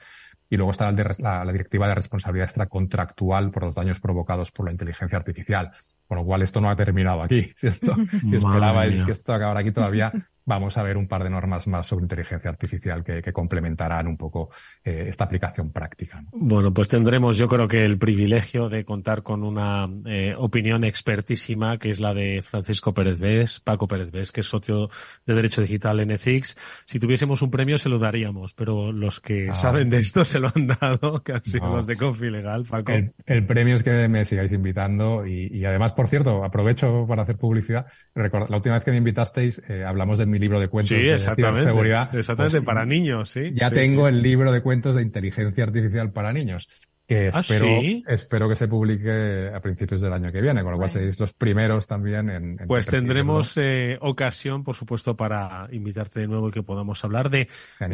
Y 0.49 0.57
luego 0.57 0.71
está 0.71 0.91
la, 0.91 1.45
la, 1.45 1.53
directiva 1.53 1.87
de 1.87 1.95
responsabilidad 1.95 2.47
extracontractual 2.47 3.51
por 3.51 3.65
los 3.65 3.75
daños 3.75 4.01
provocados 4.01 4.51
por 4.51 4.65
la 4.65 4.73
inteligencia 4.73 5.19
artificial. 5.19 5.71
Con 6.09 6.17
lo 6.17 6.25
cual 6.25 6.41
esto 6.41 6.63
no 6.63 6.71
ha 6.71 6.77
terminado 6.77 7.23
aquí, 7.23 7.53
¿cierto? 7.57 7.95
si 8.31 8.37
esperabais 8.37 9.05
que 9.05 9.13
esto 9.13 9.35
acabara 9.35 9.61
aquí 9.61 9.71
todavía 9.71 10.11
vamos 10.47 10.77
a 10.77 10.83
ver 10.83 10.97
un 10.97 11.09
par 11.09 11.25
de 11.25 11.31
normas 11.31 11.67
más 11.67 11.87
sobre 11.87 12.05
inteligencia 12.05 12.51
artificial 12.51 13.03
que, 13.03 13.33
complementarán 13.33 14.07
un 14.07 14.17
poco 14.17 14.51
eh, 14.85 15.07
esta 15.09 15.25
aplicación 15.25 15.73
práctica. 15.73 16.23
Bueno, 16.33 16.73
pues 16.73 16.89
tendremos 16.89 17.37
yo 17.37 17.49
creo 17.49 17.67
que 17.67 17.85
el 17.85 17.99
privilegio 17.99 18.69
de 18.69 18.85
contar 18.85 19.23
con 19.23 19.43
una 19.43 19.89
eh, 20.07 20.35
opinión 20.37 20.85
expertísima 20.85 21.79
que 21.79 21.91
es 21.91 22.01
la 22.01 22.15
de 22.15 22.43
Francisco 22.43 22.93
Pérez 22.95 23.19
Vés, 23.19 23.61
Paco 23.61 23.89
Pérez 23.89 24.11
Vés, 24.11 24.31
que 24.31 24.43
es 24.43 24.47
socio 24.47 24.89
de 25.27 25.35
Derecho 25.35 25.63
Digital 25.63 26.01
en 26.01 26.13
EFIX. 26.13 26.57
Si 26.87 26.99
tuviésemos 27.01 27.43
un 27.43 27.51
premio 27.51 27.79
se 27.79 27.89
lo 27.89 27.99
daríamos, 27.99 28.55
pero 28.55 28.93
los 28.93 29.21
que 29.21 29.49
ah. 29.51 29.55
saben 29.55 29.91
de 29.91 29.99
esto 29.99 30.25
se 30.25 30.39
lo 30.39 30.53
han 30.55 30.67
dado, 30.67 31.23
que 31.23 31.33
han 31.33 31.45
sido 31.45 31.75
los 31.75 31.87
de 31.87 31.97
Confi 31.97 32.31
Legal, 32.31 32.65
Paco. 32.65 32.93
El, 33.27 33.47
premio 33.47 33.75
es 33.75 33.83
que 33.83 34.09
me 34.09 34.25
sigáis 34.25 34.53
invitando 34.53 35.27
y, 35.27 35.65
además, 35.65 35.93
por 35.93 36.09
cierto, 36.09 36.45
aprovecho 36.45 37.07
para 37.07 37.23
hacer 37.23 37.37
publicidad. 37.37 37.87
la 38.15 38.57
última 38.57 38.75
vez 38.75 38.85
que 38.85 38.91
me 38.91 38.99
invitasteis 38.99 39.63
eh, 39.69 39.85
hablamos 39.85 40.19
de 40.19 40.27
mi 40.35 40.41
libro 40.41 40.61
de 40.61 40.69
cuentos 40.69 40.99
de 40.99 41.19
ciberseguridad. 41.19 42.15
Exactamente, 42.15 42.59
pues, 42.59 42.67
para 42.67 42.85
niños, 42.85 43.31
sí. 43.31 43.53
Ya 43.55 43.71
tengo 43.71 44.09
el 44.09 44.23
libro 44.23 44.53
de 44.53 44.61
cuentos 44.61 44.95
de 44.95 45.03
inteligencia 45.03 45.65
artificial 45.65 46.13
para 46.13 46.33
niños 46.33 46.69
que 47.07 47.31
¿Ah, 47.33 47.41
espero, 47.41 47.67
espero 48.07 48.49
que 48.49 48.57
se 48.57 48.67
publique 48.67 49.51
a 49.55 49.61
principios 49.61 50.01
del 50.01 50.13
año 50.13 50.33
que 50.33 50.41
viene, 50.41 50.63
con 50.63 50.73
lo 50.73 50.79
cual 50.79 50.89
seréis 50.89 51.21
los 51.21 51.35
primeros 51.35 51.87
también 51.87 52.31
en... 52.31 52.57
pues 52.67 52.87
tendremos 52.87 53.59
eh, 53.59 53.99
ocasión, 54.01 54.65
por 54.65 54.75
supuesto, 54.75 55.15
para 55.15 55.69
invitarte 55.71 56.21
de 56.21 56.29
nuevo 56.29 56.49
y 56.49 56.53
que 56.53 56.63
podamos 56.63 57.05
hablar 57.05 57.29
de... 57.29 57.49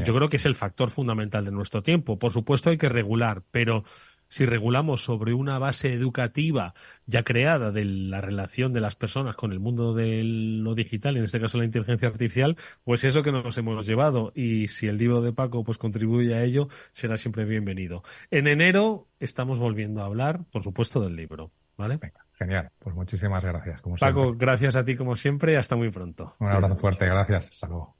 Yo 0.05 0.15
creo 0.15 0.29
que 0.29 0.37
es 0.37 0.47
el 0.47 0.55
factor 0.55 0.91
fundamental 0.91 1.45
de 1.45 1.51
nuestro 1.51 1.83
tiempo. 1.83 2.19
Por 2.21 2.33
supuesto 2.33 2.71
hay 2.71 2.79
que 2.79 2.89
regular, 2.89 3.43
pero 3.51 3.83
si 4.31 4.47
regulamos 4.47 5.05
sobre 5.05 5.35
una 5.35 5.59
base 5.59 5.93
educativa 5.93 6.73
ya 7.05 7.25
creada 7.25 7.73
de 7.73 7.85
la 7.85 8.21
relación 8.21 8.73
de 8.73 8.81
las 8.81 8.95
personas 8.95 9.37
con 9.37 9.53
el 9.53 9.61
mundo 9.61 9.93
de 9.93 10.23
lo 10.25 10.75
digital, 10.75 11.17
en 11.17 11.25
este 11.25 11.41
caso 11.41 11.59
la 11.59 11.65
inteligencia 11.65 12.09
artificial, 12.09 12.57
pues 12.85 13.05
eso 13.05 13.23
que 13.23 13.33
nos 13.33 13.59
hemos 13.59 13.87
llevado. 13.87 14.33
Y 14.35 14.69
si 14.69 14.87
el 14.87 14.97
libro 14.97 15.21
de 15.21 15.33
Paco 15.33 15.65
pues 15.65 15.77
contribuye 15.77 16.35
a 16.35 16.43
ello, 16.43 16.69
será 16.95 17.19
siempre 17.19 17.45
bienvenido. 17.45 18.03
En 18.31 18.47
enero 18.47 19.09
estamos 19.19 19.59
volviendo 19.59 20.01
a 20.01 20.07
hablar, 20.07 20.41
por 20.53 20.63
supuesto, 20.63 21.01
del 21.01 21.17
libro. 21.17 21.51
¿Vale? 21.77 21.99
genial. 22.39 22.71
Pues 22.79 22.95
muchísimas 22.95 23.43
gracias. 23.43 23.83
Paco, 23.99 24.35
gracias 24.35 24.77
a 24.77 24.85
ti 24.85 24.97
como 24.97 25.17
siempre. 25.17 25.57
Hasta 25.57 25.77
muy 25.77 25.91
pronto. 25.91 26.37
Un 26.39 26.51
abrazo 26.51 26.77
fuerte. 26.77 27.07
Gracias. 27.07 27.51
Hasta 27.53 27.67
luego. 27.67 28.00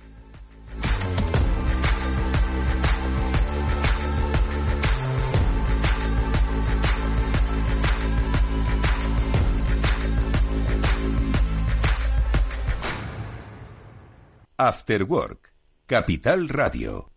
After 14.63 15.05
Work, 15.05 15.51
Capital 15.87 16.47
Radio. 16.47 17.11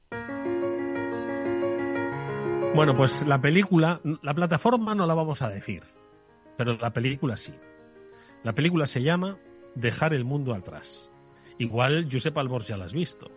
Bueno, 2.74 2.96
pues 2.96 3.22
la 3.26 3.38
película, 3.38 4.00
la 4.22 4.32
plataforma 4.32 4.94
no 4.94 5.06
la 5.06 5.12
vamos 5.12 5.42
a 5.42 5.50
decir, 5.50 5.82
pero 6.56 6.78
la 6.78 6.94
película 6.94 7.36
sí. 7.36 7.52
La 8.44 8.54
película 8.54 8.86
se 8.86 9.02
llama 9.02 9.36
Dejar 9.74 10.14
el 10.14 10.24
mundo 10.24 10.54
atrás. 10.54 11.10
Igual 11.58 12.08
Josep 12.10 12.38
Albors 12.38 12.66
ya 12.66 12.78
la 12.78 12.86
has 12.86 12.94
visto. 12.94 13.30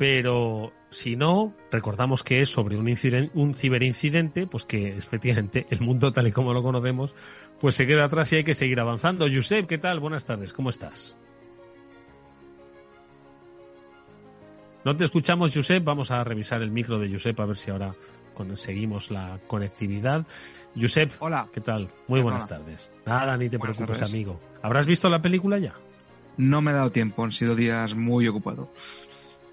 Pero 0.00 0.72
si 0.88 1.14
no, 1.14 1.52
recordamos 1.70 2.24
que 2.24 2.40
es 2.40 2.48
sobre 2.48 2.78
un, 2.78 2.88
un 3.34 3.54
ciberincidente, 3.54 4.46
pues 4.46 4.64
que 4.64 4.96
efectivamente 4.96 5.66
el 5.70 5.82
mundo 5.82 6.10
tal 6.10 6.26
y 6.26 6.32
como 6.32 6.54
lo 6.54 6.62
conocemos, 6.62 7.14
pues 7.60 7.74
se 7.74 7.86
queda 7.86 8.06
atrás 8.06 8.32
y 8.32 8.36
hay 8.36 8.44
que 8.44 8.54
seguir 8.54 8.80
avanzando. 8.80 9.26
Josep, 9.30 9.66
¿qué 9.66 9.76
tal? 9.76 10.00
Buenas 10.00 10.24
tardes, 10.24 10.54
¿cómo 10.54 10.70
estás? 10.70 11.18
No 14.86 14.96
te 14.96 15.04
escuchamos, 15.04 15.54
Josep. 15.54 15.84
Vamos 15.84 16.10
a 16.10 16.24
revisar 16.24 16.62
el 16.62 16.70
micro 16.70 16.98
de 16.98 17.12
Josep 17.12 17.38
a 17.38 17.44
ver 17.44 17.58
si 17.58 17.70
ahora 17.70 17.94
conseguimos 18.32 19.10
la 19.10 19.38
conectividad. 19.46 20.26
Josep, 20.80 21.12
hola. 21.18 21.46
¿Qué 21.52 21.60
tal? 21.60 21.90
Muy 22.08 22.22
buenas 22.22 22.48
tardes. 22.48 22.90
Nada, 23.04 23.36
ni 23.36 23.50
te 23.50 23.58
preocupes, 23.58 24.00
amigo. 24.00 24.40
¿Habrás 24.62 24.86
visto 24.86 25.10
la 25.10 25.20
película 25.20 25.58
ya? 25.58 25.74
No 26.38 26.62
me 26.62 26.70
he 26.70 26.74
dado 26.74 26.90
tiempo, 26.90 27.22
han 27.22 27.32
sido 27.32 27.54
días 27.54 27.94
muy 27.94 28.26
ocupados. 28.26 28.70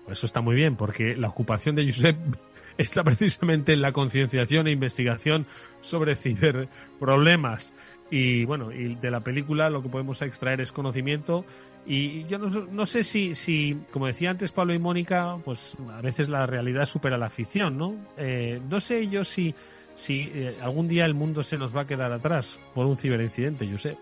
Eso 0.10 0.26
está 0.26 0.42
muy 0.42 0.56
bien, 0.56 0.76
porque 0.76 1.16
la 1.16 1.30
ocupación 1.30 1.76
de 1.76 1.86
Josep 1.86 2.18
está 2.78 3.04
precisamente 3.04 3.74
en 3.74 3.82
la 3.82 3.92
concienciación 3.92 4.68
e 4.68 4.72
investigación 4.72 5.46
sobre 5.82 6.16
ciberproblemas. 6.16 7.74
Y 8.10 8.46
bueno, 8.46 8.72
y 8.72 8.96
de 8.96 9.12
la 9.12 9.20
película 9.20 9.70
lo 9.70 9.84
que 9.84 9.90
podemos 9.90 10.22
extraer 10.22 10.62
es 10.62 10.72
conocimiento. 10.72 11.46
Y 11.86 12.26
yo 12.26 12.38
no, 12.38 12.86
sé 12.86 13.04
si, 13.04 13.34
si, 13.36 13.78
como 13.92 14.08
decía 14.08 14.30
antes 14.30 14.52
Pablo 14.52 14.74
y 14.74 14.80
Mónica, 14.80 15.38
pues 15.44 15.78
a 15.94 16.02
veces 16.02 16.30
la 16.30 16.46
realidad 16.46 16.86
supera 16.86 17.18
la 17.18 17.30
ficción, 17.30 17.78
¿no? 17.78 17.96
Eh, 18.18 18.62
no 18.70 18.82
sé 18.82 19.08
yo 19.08 19.24
si, 19.24 19.56
si 19.96 20.30
eh, 20.34 20.56
algún 20.62 20.88
día 20.88 21.06
el 21.06 21.14
mundo 21.14 21.44
se 21.44 21.58
nos 21.58 21.76
va 21.76 21.82
a 21.82 21.88
quedar 21.88 22.12
atrás 22.12 22.60
por 22.74 22.86
un 22.86 22.98
ciberincidente, 22.98 23.70
Josep. 23.70 23.98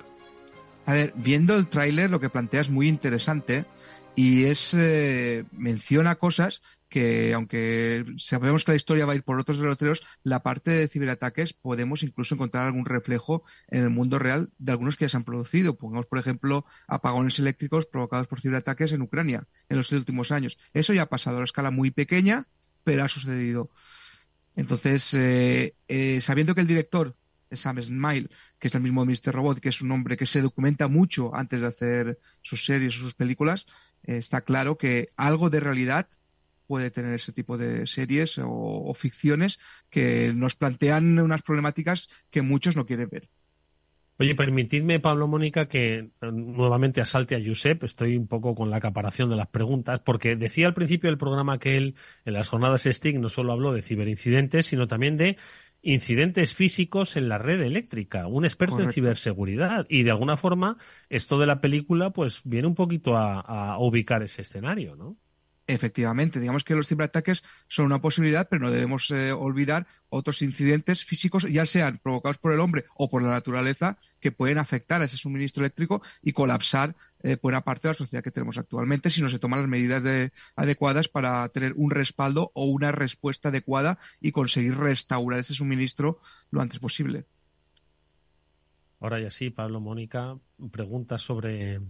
A 0.88 0.94
ver, 0.94 1.14
viendo 1.16 1.56
el 1.56 1.68
tráiler 1.68 2.12
lo 2.12 2.20
que 2.20 2.30
plantea 2.30 2.62
es 2.62 2.70
muy 2.70 2.88
interesante 2.88 3.66
y 4.16 4.46
es 4.46 4.74
eh, 4.74 5.46
menciona 5.52 6.16
cosas 6.16 6.62
que 6.90 7.34
aunque 7.34 8.06
sabemos 8.18 8.64
que 8.64 8.72
la 8.72 8.78
historia 8.78 9.06
va 9.06 9.14
a 9.14 9.16
ir 9.16 9.24
por 9.24 9.40
otros 9.40 9.58
derroteros, 9.58 10.02
la 10.24 10.44
parte 10.44 10.72
de 10.72 10.88
ciberataques 10.88 11.52
podemos 11.52 12.04
incluso 12.04 12.36
encontrar 12.36 12.66
algún 12.66 12.86
reflejo 12.86 13.44
en 13.68 13.84
el 13.84 13.90
mundo 13.90 14.18
real 14.18 14.50
de 14.60 14.72
algunos 14.72 14.96
que 14.96 15.06
ya 15.06 15.10
se 15.10 15.18
han 15.18 15.26
producido. 15.26 15.76
Pongamos, 15.76 16.06
por 16.06 16.20
ejemplo, 16.20 16.66
apagones 16.88 17.38
eléctricos 17.40 17.86
provocados 17.86 18.28
por 18.28 18.40
ciberataques 18.40 18.94
en 18.94 19.02
Ucrania 19.02 19.46
en 19.68 19.78
los 19.78 19.92
últimos 19.92 20.32
años. 20.32 20.58
Eso 20.74 20.94
ya 20.94 21.04
ha 21.04 21.10
pasado 21.10 21.36
a 21.36 21.40
una 21.40 21.46
escala 21.46 21.72
muy 21.72 21.92
pequeña, 21.92 22.48
pero 22.86 23.04
ha 23.04 23.10
sucedido. 23.10 23.70
Entonces, 24.56 25.14
eh, 25.14 25.76
eh, 25.90 26.22
sabiendo 26.22 26.56
que 26.56 26.62
el 26.62 26.68
director 26.68 27.18
Sam 27.56 27.82
Smile, 27.82 28.30
que 28.60 28.68
es 28.68 28.76
el 28.76 28.82
mismo 28.82 29.06
Mr. 29.06 29.34
Robot, 29.34 29.60
que 29.60 29.70
es 29.70 29.82
un 29.82 29.92
hombre 29.92 30.18
que 30.18 30.26
se 30.26 30.42
documenta 30.42 30.88
mucho 30.88 31.36
antes 31.36 31.62
de 31.62 31.68
hacer 31.68 32.20
sus 32.42 32.66
series 32.66 32.96
o 32.96 33.00
sus 33.00 33.16
películas, 33.16 33.66
eh, 34.04 34.18
está 34.18 34.42
claro 34.42 34.78
que 34.78 35.10
algo 35.16 35.50
de 35.50 35.60
realidad 35.60 36.08
puede 36.68 36.92
tener 36.92 37.14
ese 37.14 37.32
tipo 37.32 37.58
de 37.58 37.88
series 37.88 38.40
o, 38.42 38.94
ficciones 38.96 39.60
que 39.90 40.34
nos 40.34 40.56
plantean 40.56 41.20
unas 41.20 41.42
problemáticas 41.42 42.10
que 42.30 42.42
muchos 42.42 42.76
no 42.76 42.86
quieren 42.86 43.10
ver. 43.10 43.30
Oye, 44.18 44.34
permitidme, 44.34 45.02
Pablo 45.02 45.28
Mónica, 45.28 45.68
que 45.68 45.98
eh, 45.98 46.12
nuevamente 46.32 47.02
asalte 47.02 47.36
a 47.36 47.42
Josep. 47.46 47.84
Estoy 47.84 48.16
un 48.16 48.28
poco 48.28 48.56
con 48.56 48.70
la 48.70 48.78
acaparación 48.78 49.30
de 49.30 49.36
las 49.36 49.48
preguntas, 49.48 50.00
porque 50.00 50.38
decía 50.38 50.68
al 50.68 50.74
principio 50.74 51.10
del 51.10 51.18
programa 51.18 51.60
que 51.60 51.76
él, 51.76 51.96
en 52.24 52.34
las 52.34 52.48
jornadas 52.48 52.84
STIC, 52.90 53.18
no 53.18 53.28
solo 53.28 53.52
habló 53.52 53.74
de 53.74 53.82
ciberincidentes, 53.82 54.68
sino 54.68 54.88
también 54.88 55.18
de 55.18 55.36
incidentes 55.86 56.56
físicos 56.56 57.16
en 57.16 57.30
la 57.30 57.38
red 57.38 57.62
eléctrica, 57.62 58.26
un 58.26 58.44
experto 58.44 58.82
en 58.82 58.92
ciberseguridad. 58.92 59.86
Y 59.88 60.02
de 60.02 60.10
alguna 60.10 60.36
forma, 60.36 60.78
esto 61.10 61.38
de 61.38 61.46
la 61.46 61.62
película, 61.62 62.10
pues 62.10 62.42
viene 62.44 62.68
un 62.68 62.74
poquito 62.74 63.16
a, 63.16 63.78
ubicar 63.80 64.24
ese 64.24 64.42
escenario, 64.42 64.96
¿no? 64.96 65.16
Efectivamente, 65.68 66.40
digamos 66.40 66.64
que 66.64 66.76
los 66.76 66.88
ciberataques 66.88 67.44
son 67.68 67.88
una 67.88 68.00
posibilidad, 68.00 68.48
pero 68.48 68.62
no 68.62 68.72
debemos 68.72 69.10
eh, 69.10 69.32
olvidar 69.32 69.88
otros 70.10 70.44
incidentes 70.44 71.04
físicos, 71.04 71.48
ya 71.52 71.66
sean 71.66 71.98
provocados 71.98 72.38
por 72.38 72.52
el 72.52 72.60
hombre 72.60 72.86
o 72.94 73.10
por 73.10 73.24
la 73.24 73.30
naturaleza, 73.30 73.98
que 74.20 74.32
pueden 74.32 74.60
afectar 74.60 75.02
a 75.02 75.06
ese 75.06 75.18
suministro 75.18 75.64
eléctrico 75.64 76.04
y 76.22 76.34
colapsar 76.34 76.96
eh, 77.24 77.38
buena 77.42 77.62
parte 77.62 77.88
de 77.88 77.94
la 77.94 77.98
sociedad 77.98 78.24
que 78.24 78.30
tenemos 78.30 78.60
actualmente 78.60 79.10
si 79.10 79.24
no 79.24 79.30
se 79.30 79.40
toman 79.40 79.62
las 79.62 79.70
medidas 79.70 80.04
adecuadas 80.56 81.08
para 81.08 81.50
tener 81.50 81.74
un 81.76 81.90
respaldo 81.90 82.52
o 82.54 82.66
una 82.66 82.92
respuesta 82.92 83.50
adecuada 83.50 83.98
y 84.22 84.32
conseguir 84.32 84.78
restaurar 84.78 85.40
ese 85.40 85.56
suministro 85.56 86.20
lo 86.52 86.62
antes 86.62 86.78
posible. 86.78 87.26
Ahora 89.00 89.20
ya 89.20 89.32
sí, 89.32 89.50
Pablo 89.50 89.82
Mónica, 89.82 90.38
pregunta 90.70 91.18
sobre, 91.18 91.82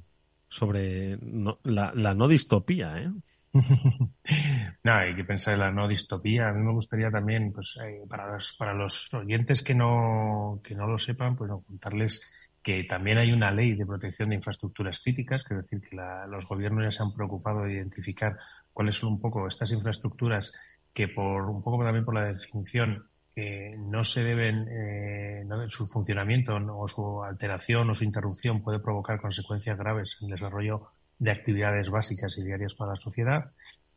sobre 0.48 1.18
la, 1.64 1.92
la 1.94 2.14
no 2.14 2.30
distopía, 2.30 3.02
¿eh? 3.02 3.12
no, 4.84 4.94
hay 4.94 5.16
que 5.16 5.24
pensar 5.24 5.54
en 5.54 5.60
la 5.62 5.72
no 5.72 5.88
distopía. 5.88 6.50
A 6.50 6.54
mí 6.54 6.62
me 6.62 6.74
gustaría 6.74 7.10
también, 7.10 7.54
pues, 7.54 7.78
eh, 7.84 8.02
para, 8.10 8.74
los, 8.74 9.14
oyentes 9.14 9.64
que 9.64 9.74
no, 9.74 10.60
que 10.64 10.76
no 10.76 10.88
lo 10.88 10.98
sepan, 10.98 11.36
pues 11.36 11.50
no, 11.50 11.62
contarles 11.62 12.32
que 12.62 12.84
también 12.84 13.20
hay 13.20 13.32
una 13.32 13.52
ley 13.52 13.76
de 13.76 13.86
protección 13.86 14.30
de 14.30 14.36
infraestructuras 14.36 15.00
críticas, 15.00 15.44
que 15.44 15.54
es 15.54 15.62
decir, 15.62 15.82
que 15.88 15.96
los 16.28 16.48
gobiernos 16.48 16.84
ya 16.84 16.92
se 16.92 17.04
han 17.04 17.14
preocupado 17.14 17.64
de 17.64 17.74
identificar 17.74 18.38
cuáles 18.74 18.98
son 18.98 19.14
un 19.14 19.22
poco 19.22 19.48
estas 19.48 19.72
infraestructuras 19.72 20.52
que 20.94 21.08
por 21.08 21.44
un 21.44 21.62
poco 21.62 21.84
también 21.84 22.06
por 22.06 22.16
la 22.16 22.26
definición 22.26 23.08
eh, 23.36 23.76
no 23.78 24.04
se 24.04 24.24
deben, 24.24 24.68
eh, 24.70 25.46
su 25.68 25.88
funcionamiento 25.88 26.56
o 26.56 26.88
su 26.88 27.24
alteración 27.24 27.90
o 27.90 27.96
su 27.96 28.04
interrupción 28.04 28.64
puede 28.64 28.80
provocar 28.80 29.22
consecuencias 29.22 29.78
graves 29.78 30.18
en 30.20 30.28
el 30.28 30.32
desarrollo 30.32 30.88
de 31.20 31.32
actividades 31.32 31.90
básicas 31.90 32.38
y 32.38 32.44
diarias 32.44 32.74
para 32.76 32.92
la 32.92 32.98
sociedad. 32.98 33.52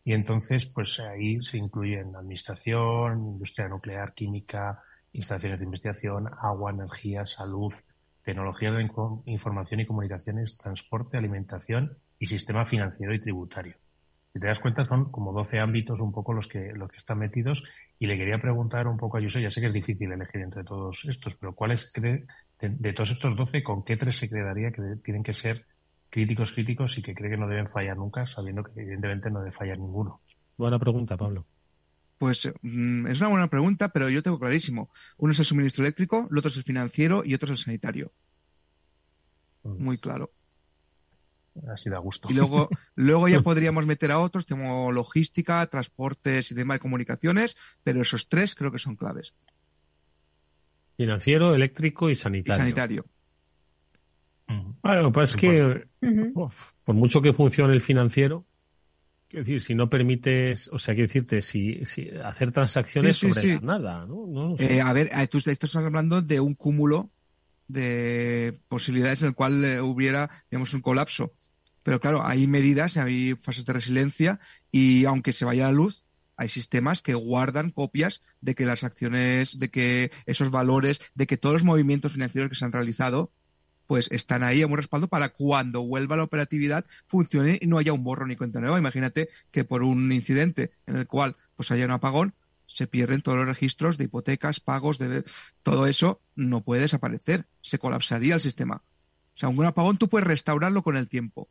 Y 0.04 0.14
entonces, 0.14 0.66
pues 0.66 1.00
ahí 1.00 1.42
se 1.42 1.58
incluyen 1.58 2.16
administración, 2.16 3.18
industria 3.18 3.68
nuclear, 3.68 4.14
química, 4.14 4.82
instalaciones 5.12 5.58
de 5.58 5.64
investigación, 5.64 6.28
agua, 6.40 6.70
energía, 6.70 7.26
salud, 7.26 7.72
tecnología 8.24 8.70
de 8.70 8.88
información 9.26 9.80
y 9.80 9.86
comunicaciones, 9.86 10.56
transporte, 10.58 11.16
alimentación 11.16 11.96
y 12.18 12.26
sistema 12.26 12.64
financiero 12.64 13.14
y 13.14 13.20
tributario. 13.20 13.74
Si 14.32 14.40
te 14.40 14.46
das 14.46 14.58
cuenta, 14.58 14.84
son 14.84 15.10
como 15.10 15.32
12 15.32 15.58
ámbitos 15.58 16.00
un 16.00 16.12
poco 16.12 16.32
los 16.32 16.46
que, 16.46 16.72
los 16.74 16.90
que 16.90 16.98
están 16.98 17.18
metidos. 17.18 17.64
Y 17.98 18.06
le 18.06 18.18
quería 18.18 18.38
preguntar 18.38 18.86
un 18.86 18.98
poco 18.98 19.16
a 19.16 19.20
Yuso, 19.20 19.40
ya 19.40 19.50
sé 19.50 19.60
que 19.60 19.68
es 19.68 19.72
difícil 19.72 20.12
elegir 20.12 20.42
entre 20.42 20.64
todos 20.64 21.06
estos, 21.08 21.34
pero 21.36 21.54
¿cuáles 21.54 21.90
cree, 21.90 22.26
de, 22.60 22.68
de 22.68 22.92
todos 22.92 23.10
estos 23.10 23.34
12, 23.34 23.62
con 23.62 23.84
qué 23.84 23.96
tres 23.96 24.16
se 24.16 24.28
quedaría 24.28 24.70
que 24.70 24.82
tienen 25.02 25.22
que 25.22 25.32
ser 25.32 25.64
críticos 26.10 26.52
críticos 26.52 26.98
y 26.98 27.02
que 27.02 27.14
cree 27.14 27.30
que 27.30 27.36
no 27.36 27.48
deben 27.48 27.66
fallar 27.66 27.96
nunca, 27.96 28.26
sabiendo 28.26 28.62
que 28.64 28.80
evidentemente 28.80 29.30
no 29.30 29.40
debe 29.40 29.52
fallar 29.52 29.78
ninguno. 29.78 30.20
Buena 30.56 30.78
pregunta, 30.78 31.16
Pablo. 31.16 31.46
Pues 32.18 32.50
mm, 32.62 33.06
es 33.06 33.20
una 33.20 33.30
buena 33.30 33.48
pregunta, 33.48 33.90
pero 33.90 34.08
yo 34.08 34.22
tengo 34.22 34.38
clarísimo. 34.38 34.90
Uno 35.18 35.32
es 35.32 35.38
el 35.38 35.44
suministro 35.44 35.84
eléctrico, 35.84 36.28
el 36.30 36.38
otro 36.38 36.48
es 36.48 36.56
el 36.56 36.64
financiero 36.64 37.22
y 37.24 37.34
otro 37.34 37.46
es 37.46 37.60
el 37.60 37.64
sanitario. 37.64 38.12
Mm. 39.62 39.84
Muy 39.84 39.98
claro. 39.98 40.32
Así 41.72 41.90
da 41.90 41.98
gusto. 41.98 42.28
Y 42.30 42.34
luego, 42.34 42.68
luego 42.94 43.28
ya 43.28 43.40
podríamos 43.40 43.86
meter 43.86 44.10
a 44.10 44.18
otros, 44.18 44.46
como 44.46 44.90
logística, 44.92 45.64
transportes 45.66 46.50
y 46.50 46.54
demás 46.54 46.80
comunicaciones, 46.80 47.56
pero 47.82 48.02
esos 48.02 48.28
tres 48.28 48.54
creo 48.54 48.72
que 48.72 48.78
son 48.78 48.96
claves. 48.96 49.34
Financiero, 50.96 51.54
eléctrico 51.54 52.10
y 52.10 52.16
sanitario. 52.16 52.54
Y 52.54 52.58
sanitario. 52.58 53.04
Bueno, 54.82 55.12
pues 55.12 55.30
es 55.30 55.36
que 55.36 55.86
por 56.84 56.94
mucho 56.94 57.20
que 57.20 57.32
funcione 57.32 57.74
el 57.74 57.82
financiero, 57.82 58.46
es 59.30 59.40
decir, 59.40 59.60
si 59.60 59.74
no 59.74 59.90
permites, 59.90 60.68
o 60.68 60.78
sea, 60.78 60.94
quiero 60.94 61.08
decirte, 61.08 61.42
si, 61.42 61.84
si 61.84 62.08
hacer 62.24 62.50
transacciones 62.50 63.18
sobre 63.18 63.60
nada, 63.60 64.06
¿no? 64.06 64.56
Eh, 64.58 64.80
a 64.80 64.92
ver, 64.94 65.10
tú 65.28 65.38
estás 65.38 65.76
hablando 65.76 66.22
de 66.22 66.40
un 66.40 66.54
cúmulo 66.54 67.10
de 67.66 68.58
posibilidades 68.68 69.20
en 69.20 69.28
el 69.28 69.34
cual 69.34 69.64
eh, 69.64 69.80
hubiera, 69.82 70.30
digamos, 70.50 70.72
un 70.72 70.80
colapso. 70.80 71.34
Pero 71.82 72.00
claro, 72.00 72.26
hay 72.26 72.46
medidas, 72.46 72.96
hay 72.96 73.34
fases 73.34 73.66
de 73.66 73.74
resiliencia 73.74 74.40
y 74.72 75.04
aunque 75.04 75.34
se 75.34 75.44
vaya 75.44 75.66
la 75.66 75.72
luz, 75.72 76.04
hay 76.36 76.48
sistemas 76.48 77.02
que 77.02 77.14
guardan 77.14 77.70
copias 77.70 78.22
de 78.40 78.54
que 78.54 78.64
las 78.64 78.84
acciones, 78.84 79.58
de 79.58 79.70
que 79.70 80.10
esos 80.24 80.50
valores, 80.50 81.00
de 81.14 81.26
que 81.26 81.36
todos 81.36 81.54
los 81.54 81.64
movimientos 81.64 82.12
financieros 82.12 82.48
que 82.48 82.56
se 82.56 82.64
han 82.64 82.72
realizado 82.72 83.32
pues 83.88 84.06
están 84.12 84.42
ahí 84.42 84.60
en 84.60 84.70
un 84.70 84.76
respaldo 84.76 85.08
para 85.08 85.30
cuando 85.30 85.82
vuelva 85.82 86.18
la 86.18 86.22
operatividad 86.22 86.84
funcione 87.06 87.58
y 87.60 87.66
no 87.66 87.78
haya 87.78 87.94
un 87.94 88.04
borro 88.04 88.26
ni 88.26 88.36
cuenta 88.36 88.60
nueva. 88.60 88.78
Imagínate 88.78 89.30
que 89.50 89.64
por 89.64 89.82
un 89.82 90.12
incidente 90.12 90.72
en 90.86 90.96
el 90.96 91.06
cual 91.06 91.36
pues 91.56 91.70
haya 91.70 91.86
un 91.86 91.90
apagón, 91.90 92.34
se 92.66 92.86
pierden 92.86 93.22
todos 93.22 93.38
los 93.38 93.46
registros 93.46 93.96
de 93.96 94.04
hipotecas, 94.04 94.60
pagos, 94.60 94.98
de 94.98 95.24
todo 95.62 95.86
eso 95.86 96.20
no 96.36 96.60
puede 96.60 96.82
desaparecer, 96.82 97.46
se 97.62 97.78
colapsaría 97.78 98.34
el 98.34 98.42
sistema. 98.42 98.76
O 98.76 99.38
sea, 99.38 99.48
un 99.48 99.64
apagón 99.64 99.96
tú 99.96 100.08
puedes 100.08 100.28
restaurarlo 100.28 100.82
con 100.82 100.98
el 100.98 101.08
tiempo, 101.08 101.48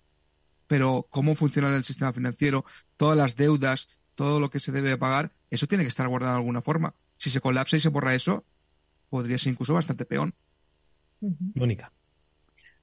pero 0.68 1.08
cómo 1.10 1.34
funciona 1.34 1.76
el 1.76 1.84
sistema 1.84 2.14
financiero, 2.14 2.66
todas 2.98 3.18
las 3.18 3.36
deudas, 3.36 3.88
todo 4.14 4.40
lo 4.40 4.52
que 4.52 4.60
se 4.60 4.72
debe 4.72 4.96
pagar, 4.96 5.32
eso 5.50 5.66
tiene 5.66 5.84
que 5.84 5.90
estar 5.90 6.08
guardado 6.08 6.34
de 6.34 6.40
alguna 6.40 6.62
forma. 6.62 6.94
Si 7.18 7.32
se 7.32 7.42
colapsa 7.42 7.78
y 7.78 7.80
se 7.80 7.90
borra 7.90 8.14
eso, 8.14 8.46
podría 9.10 9.40
ser 9.40 9.54
incluso 9.54 9.74
bastante 9.74 10.06
peor. 10.06 10.36
Mónica. 11.56 11.92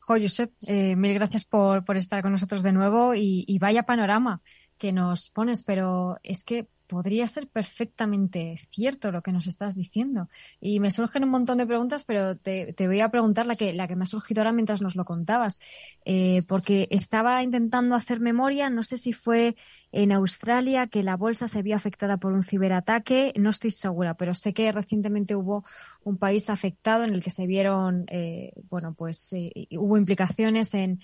Jo, 0.06 0.16
Josep, 0.20 0.52
eh, 0.66 0.96
mil 0.96 1.14
gracias 1.14 1.44
por, 1.46 1.84
por, 1.84 1.96
estar 1.96 2.22
con 2.22 2.32
nosotros 2.32 2.62
de 2.62 2.72
nuevo 2.72 3.14
y, 3.14 3.44
y, 3.46 3.58
vaya 3.58 3.84
panorama 3.84 4.42
que 4.76 4.92
nos 4.92 5.30
pones, 5.30 5.64
pero 5.64 6.18
es 6.22 6.44
que 6.44 6.68
podría 6.86 7.26
ser 7.26 7.48
perfectamente 7.48 8.60
cierto 8.70 9.10
lo 9.10 9.22
que 9.22 9.32
nos 9.32 9.46
estás 9.46 9.74
diciendo. 9.74 10.28
Y 10.60 10.80
me 10.80 10.90
surgen 10.90 11.24
un 11.24 11.30
montón 11.30 11.58
de 11.58 11.66
preguntas, 11.66 12.04
pero 12.04 12.36
te, 12.36 12.74
voy 12.78 13.00
a 13.00 13.10
preguntar 13.10 13.46
la 13.46 13.56
que, 13.56 13.72
la 13.72 13.88
que 13.88 13.96
me 13.96 14.04
ha 14.04 14.06
surgido 14.06 14.40
ahora 14.40 14.52
mientras 14.52 14.82
nos 14.82 14.94
lo 14.94 15.04
contabas. 15.04 15.60
Eh, 16.04 16.42
porque 16.46 16.88
estaba 16.90 17.42
intentando 17.42 17.94
hacer 17.94 18.20
memoria, 18.20 18.70
no 18.70 18.82
sé 18.82 18.98
si 18.98 19.12
fue 19.12 19.56
en 19.92 20.12
Australia 20.12 20.86
que 20.86 21.02
la 21.02 21.16
bolsa 21.16 21.48
se 21.48 21.62
vio 21.62 21.76
afectada 21.76 22.18
por 22.18 22.32
un 22.32 22.44
ciberataque, 22.44 23.32
no 23.36 23.50
estoy 23.50 23.70
segura, 23.70 24.14
pero 24.14 24.34
sé 24.34 24.52
que 24.52 24.70
recientemente 24.70 25.36
hubo 25.36 25.64
un 26.02 26.18
país 26.18 26.50
afectado 26.50 27.04
en 27.04 27.14
el 27.14 27.22
que 27.22 27.30
se 27.30 27.46
vieron, 27.46 28.04
eh, 28.08 28.52
bueno, 28.68 28.94
pues 28.94 29.32
eh, 29.32 29.68
hubo 29.78 29.96
implicaciones 29.96 30.74
en, 30.74 31.00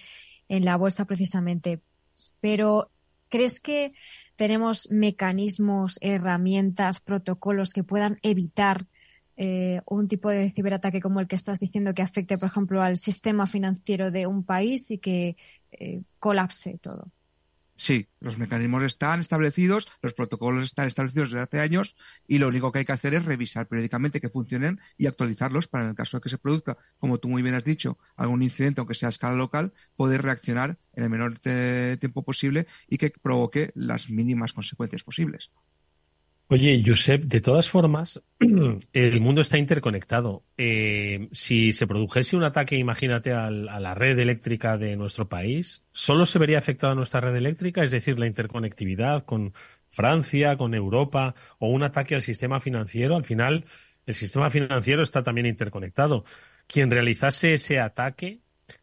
en 0.48 0.64
la 0.64 0.76
bolsa 0.76 1.06
precisamente. 1.06 1.80
Pero 2.40 2.90
¿Crees 3.30 3.60
que 3.60 3.92
tenemos 4.40 4.88
mecanismos, 4.90 5.98
herramientas, 6.00 6.98
protocolos 6.98 7.74
que 7.74 7.84
puedan 7.84 8.18
evitar 8.22 8.86
eh, 9.36 9.82
un 9.84 10.08
tipo 10.08 10.30
de 10.30 10.48
ciberataque 10.48 11.02
como 11.02 11.20
el 11.20 11.28
que 11.28 11.36
estás 11.36 11.60
diciendo 11.60 11.92
que 11.92 12.00
afecte, 12.00 12.38
por 12.38 12.48
ejemplo, 12.48 12.80
al 12.80 12.96
sistema 12.96 13.46
financiero 13.46 14.10
de 14.10 14.26
un 14.26 14.42
país 14.42 14.90
y 14.90 14.96
que 14.96 15.36
eh, 15.72 16.04
colapse 16.18 16.78
todo? 16.78 17.12
Sí, 17.80 18.10
los 18.20 18.36
mecanismos 18.36 18.82
están 18.82 19.20
establecidos, 19.20 19.88
los 20.02 20.12
protocolos 20.12 20.66
están 20.66 20.86
establecidos 20.86 21.30
desde 21.30 21.44
hace 21.44 21.60
años 21.60 21.96
y 22.28 22.36
lo 22.36 22.48
único 22.48 22.70
que 22.70 22.80
hay 22.80 22.84
que 22.84 22.92
hacer 22.92 23.14
es 23.14 23.24
revisar 23.24 23.68
periódicamente 23.68 24.20
que 24.20 24.28
funcionen 24.28 24.80
y 24.98 25.06
actualizarlos 25.06 25.66
para 25.66 25.84
en 25.84 25.90
el 25.90 25.96
caso 25.96 26.18
de 26.18 26.20
que 26.20 26.28
se 26.28 26.36
produzca, 26.36 26.76
como 26.98 27.16
tú 27.16 27.30
muy 27.30 27.40
bien 27.40 27.54
has 27.54 27.64
dicho, 27.64 27.96
algún 28.16 28.42
incidente, 28.42 28.82
aunque 28.82 28.92
sea 28.92 29.08
a 29.08 29.16
escala 29.16 29.34
local, 29.34 29.72
poder 29.96 30.20
reaccionar 30.20 30.78
en 30.92 31.04
el 31.04 31.08
menor 31.08 31.38
tiempo 31.38 32.22
posible 32.22 32.66
y 32.86 32.98
que 32.98 33.14
provoque 33.22 33.72
las 33.74 34.10
mínimas 34.10 34.52
consecuencias 34.52 35.02
posibles. 35.02 35.50
Oye, 36.52 36.82
Josep, 36.84 37.26
de 37.26 37.40
todas 37.40 37.70
formas, 37.70 38.20
el 38.92 39.20
mundo 39.20 39.40
está 39.40 39.56
interconectado. 39.56 40.42
Eh, 40.56 41.28
si 41.30 41.72
se 41.72 41.86
produjese 41.86 42.34
un 42.34 42.42
ataque, 42.42 42.76
imagínate, 42.76 43.32
a 43.32 43.50
la 43.50 43.94
red 43.94 44.18
eléctrica 44.18 44.76
de 44.76 44.96
nuestro 44.96 45.28
país, 45.28 45.84
¿solo 45.92 46.26
se 46.26 46.40
vería 46.40 46.58
afectada 46.58 46.96
nuestra 46.96 47.20
red 47.20 47.36
eléctrica? 47.36 47.84
Es 47.84 47.92
decir, 47.92 48.18
la 48.18 48.26
interconectividad 48.26 49.24
con 49.24 49.54
Francia, 49.90 50.56
con 50.56 50.74
Europa, 50.74 51.36
o 51.60 51.68
un 51.68 51.84
ataque 51.84 52.16
al 52.16 52.22
sistema 52.22 52.58
financiero. 52.58 53.14
Al 53.14 53.24
final, 53.24 53.64
el 54.04 54.14
sistema 54.16 54.50
financiero 54.50 55.04
está 55.04 55.22
también 55.22 55.46
interconectado. 55.46 56.24
Quien 56.66 56.90
realizase 56.90 57.54
ese 57.54 57.78
ataque 57.78 58.40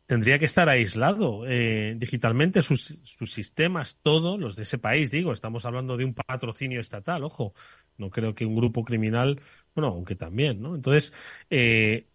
tendría 0.07 0.39
que 0.39 0.45
estar 0.45 0.69
aislado 0.69 1.45
eh, 1.45 1.93
digitalmente 1.97 2.61
sus, 2.61 2.97
sistemas, 3.25 3.99
todos 4.01 4.39
los 4.39 4.55
de 4.55 4.63
ese 4.63 4.77
país, 4.77 5.11
digo, 5.11 5.33
estamos 5.33 5.65
hablando 5.65 5.97
de 5.97 6.05
un 6.05 6.13
patrocinio 6.13 6.79
estatal, 6.79 7.23
ojo, 7.23 7.53
no 7.97 8.09
creo 8.09 8.33
que 8.33 8.45
un 8.45 8.55
grupo 8.55 8.83
criminal, 8.85 9.41
bueno, 9.75 9.89
aunque 9.89 10.15
también, 10.15 10.61
¿no? 10.61 10.75
Entonces, 10.75 11.13
eh, 11.49 12.07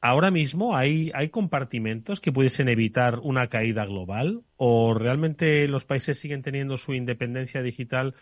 ahora 0.00 0.30
mismo 0.30 0.74
hay, 0.74 1.12
hay 1.14 1.28
compartimentos 1.28 2.20
que 2.20 2.32
pudiesen 2.32 2.68
evitar 2.68 3.18
una 3.20 3.48
caída 3.48 3.84
global 3.84 4.42
o 4.56 4.94
realmente 4.94 5.68
los 5.68 5.84
países 5.84 6.18
siguen 6.18 6.42
teniendo 6.42 6.78
su 6.78 6.94
independencia 6.94 7.62
digital 7.62 8.14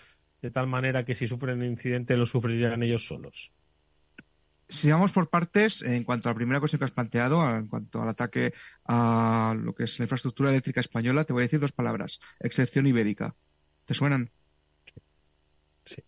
de 0.42 0.50
tal 0.50 0.66
manera 0.66 1.04
que 1.04 1.14
si 1.14 1.28
sufren 1.28 1.58
un 1.58 1.66
incidente 1.66 2.16
lo 2.16 2.26
sufrirían 2.26 2.82
ellos 2.82 3.06
solos 3.06 3.52
si 4.68 4.90
vamos 4.90 5.12
por 5.12 5.30
partes, 5.30 5.82
en 5.82 6.04
cuanto 6.04 6.28
a 6.28 6.32
la 6.32 6.36
primera 6.36 6.60
cuestión 6.60 6.78
que 6.78 6.84
has 6.84 6.90
planteado, 6.90 7.56
en 7.56 7.68
cuanto 7.68 8.02
al 8.02 8.08
ataque 8.08 8.52
a 8.84 9.56
lo 9.58 9.74
que 9.74 9.84
es 9.84 9.98
la 9.98 10.04
infraestructura 10.04 10.50
eléctrica 10.50 10.80
española, 10.80 11.24
te 11.24 11.32
voy 11.32 11.42
a 11.42 11.46
decir 11.46 11.60
dos 11.60 11.72
palabras. 11.72 12.20
Excepción 12.40 12.86
ibérica. 12.86 13.34
¿Te 13.86 13.94
suenan? 13.94 14.30
Sí. 15.86 16.02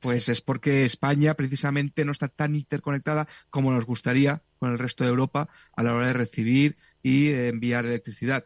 Pues 0.00 0.28
es 0.28 0.40
porque 0.40 0.84
España 0.84 1.34
precisamente 1.34 2.04
no 2.04 2.12
está 2.12 2.28
tan 2.28 2.54
interconectada 2.54 3.26
como 3.50 3.72
nos 3.72 3.84
gustaría 3.84 4.42
con 4.58 4.70
el 4.70 4.78
resto 4.78 5.02
de 5.02 5.10
Europa 5.10 5.48
a 5.74 5.82
la 5.82 5.94
hora 5.94 6.06
de 6.06 6.12
recibir 6.12 6.76
y 7.02 7.30
enviar 7.30 7.84
electricidad. 7.84 8.44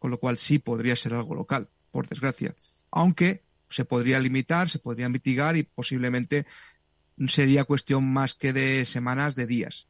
Con 0.00 0.10
lo 0.10 0.18
cual 0.18 0.38
sí 0.38 0.58
podría 0.58 0.96
ser 0.96 1.14
algo 1.14 1.36
local, 1.36 1.68
por 1.92 2.08
desgracia. 2.08 2.56
Aunque 2.90 3.44
se 3.72 3.84
podría 3.84 4.18
limitar, 4.18 4.68
se 4.68 4.78
podría 4.78 5.08
mitigar 5.08 5.56
y 5.56 5.62
posiblemente 5.62 6.46
sería 7.28 7.64
cuestión 7.64 8.04
más 8.04 8.34
que 8.34 8.52
de 8.52 8.84
semanas, 8.84 9.34
de 9.34 9.46
días. 9.46 9.88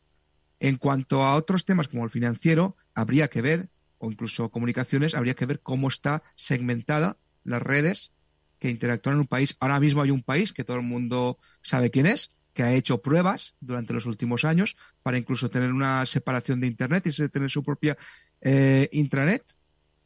En 0.61 0.76
cuanto 0.76 1.22
a 1.22 1.35
otros 1.35 1.64
temas 1.64 1.89
como 1.89 2.05
el 2.05 2.11
financiero, 2.11 2.76
habría 2.95 3.28
que 3.28 3.43
ver, 3.43 3.68
o 3.99 4.11
incluso 4.11 4.51
comunicaciones, 4.51 5.14
habría 5.14 5.35
que 5.35 5.47
ver 5.47 5.61
cómo 5.61 5.89
está 5.89 6.22
segmentada 6.37 7.16
las 7.45 7.62
redes 7.62 8.12
que 8.59 8.70
interactúan 8.70 9.16
en 9.16 9.20
un 9.20 9.26
país. 9.26 9.57
Ahora 9.59 9.80
mismo 9.80 10.03
hay 10.03 10.11
un 10.11 10.22
país 10.22 10.53
que 10.53 10.64
todo 10.64 10.76
el 10.76 10.85
mundo 10.85 11.39
sabe 11.62 11.91
quién 11.91 12.07
es, 12.07 12.30
que 12.55 12.62
ha 12.62 12.74
hecho 12.74 13.03
pruebas 13.03 13.55
durante 13.61 13.93
los 13.93 14.07
últimos 14.07 14.45
años 14.45 14.76
para 15.03 15.18
incluso 15.18 15.51
tener 15.51 15.72
una 15.72 16.07
separación 16.07 16.61
de 16.61 16.66
Internet 16.66 17.07
y 17.07 17.28
tener 17.28 17.51
su 17.51 17.62
propia 17.62 17.97
eh, 18.41 18.89
intranet. 18.93 19.43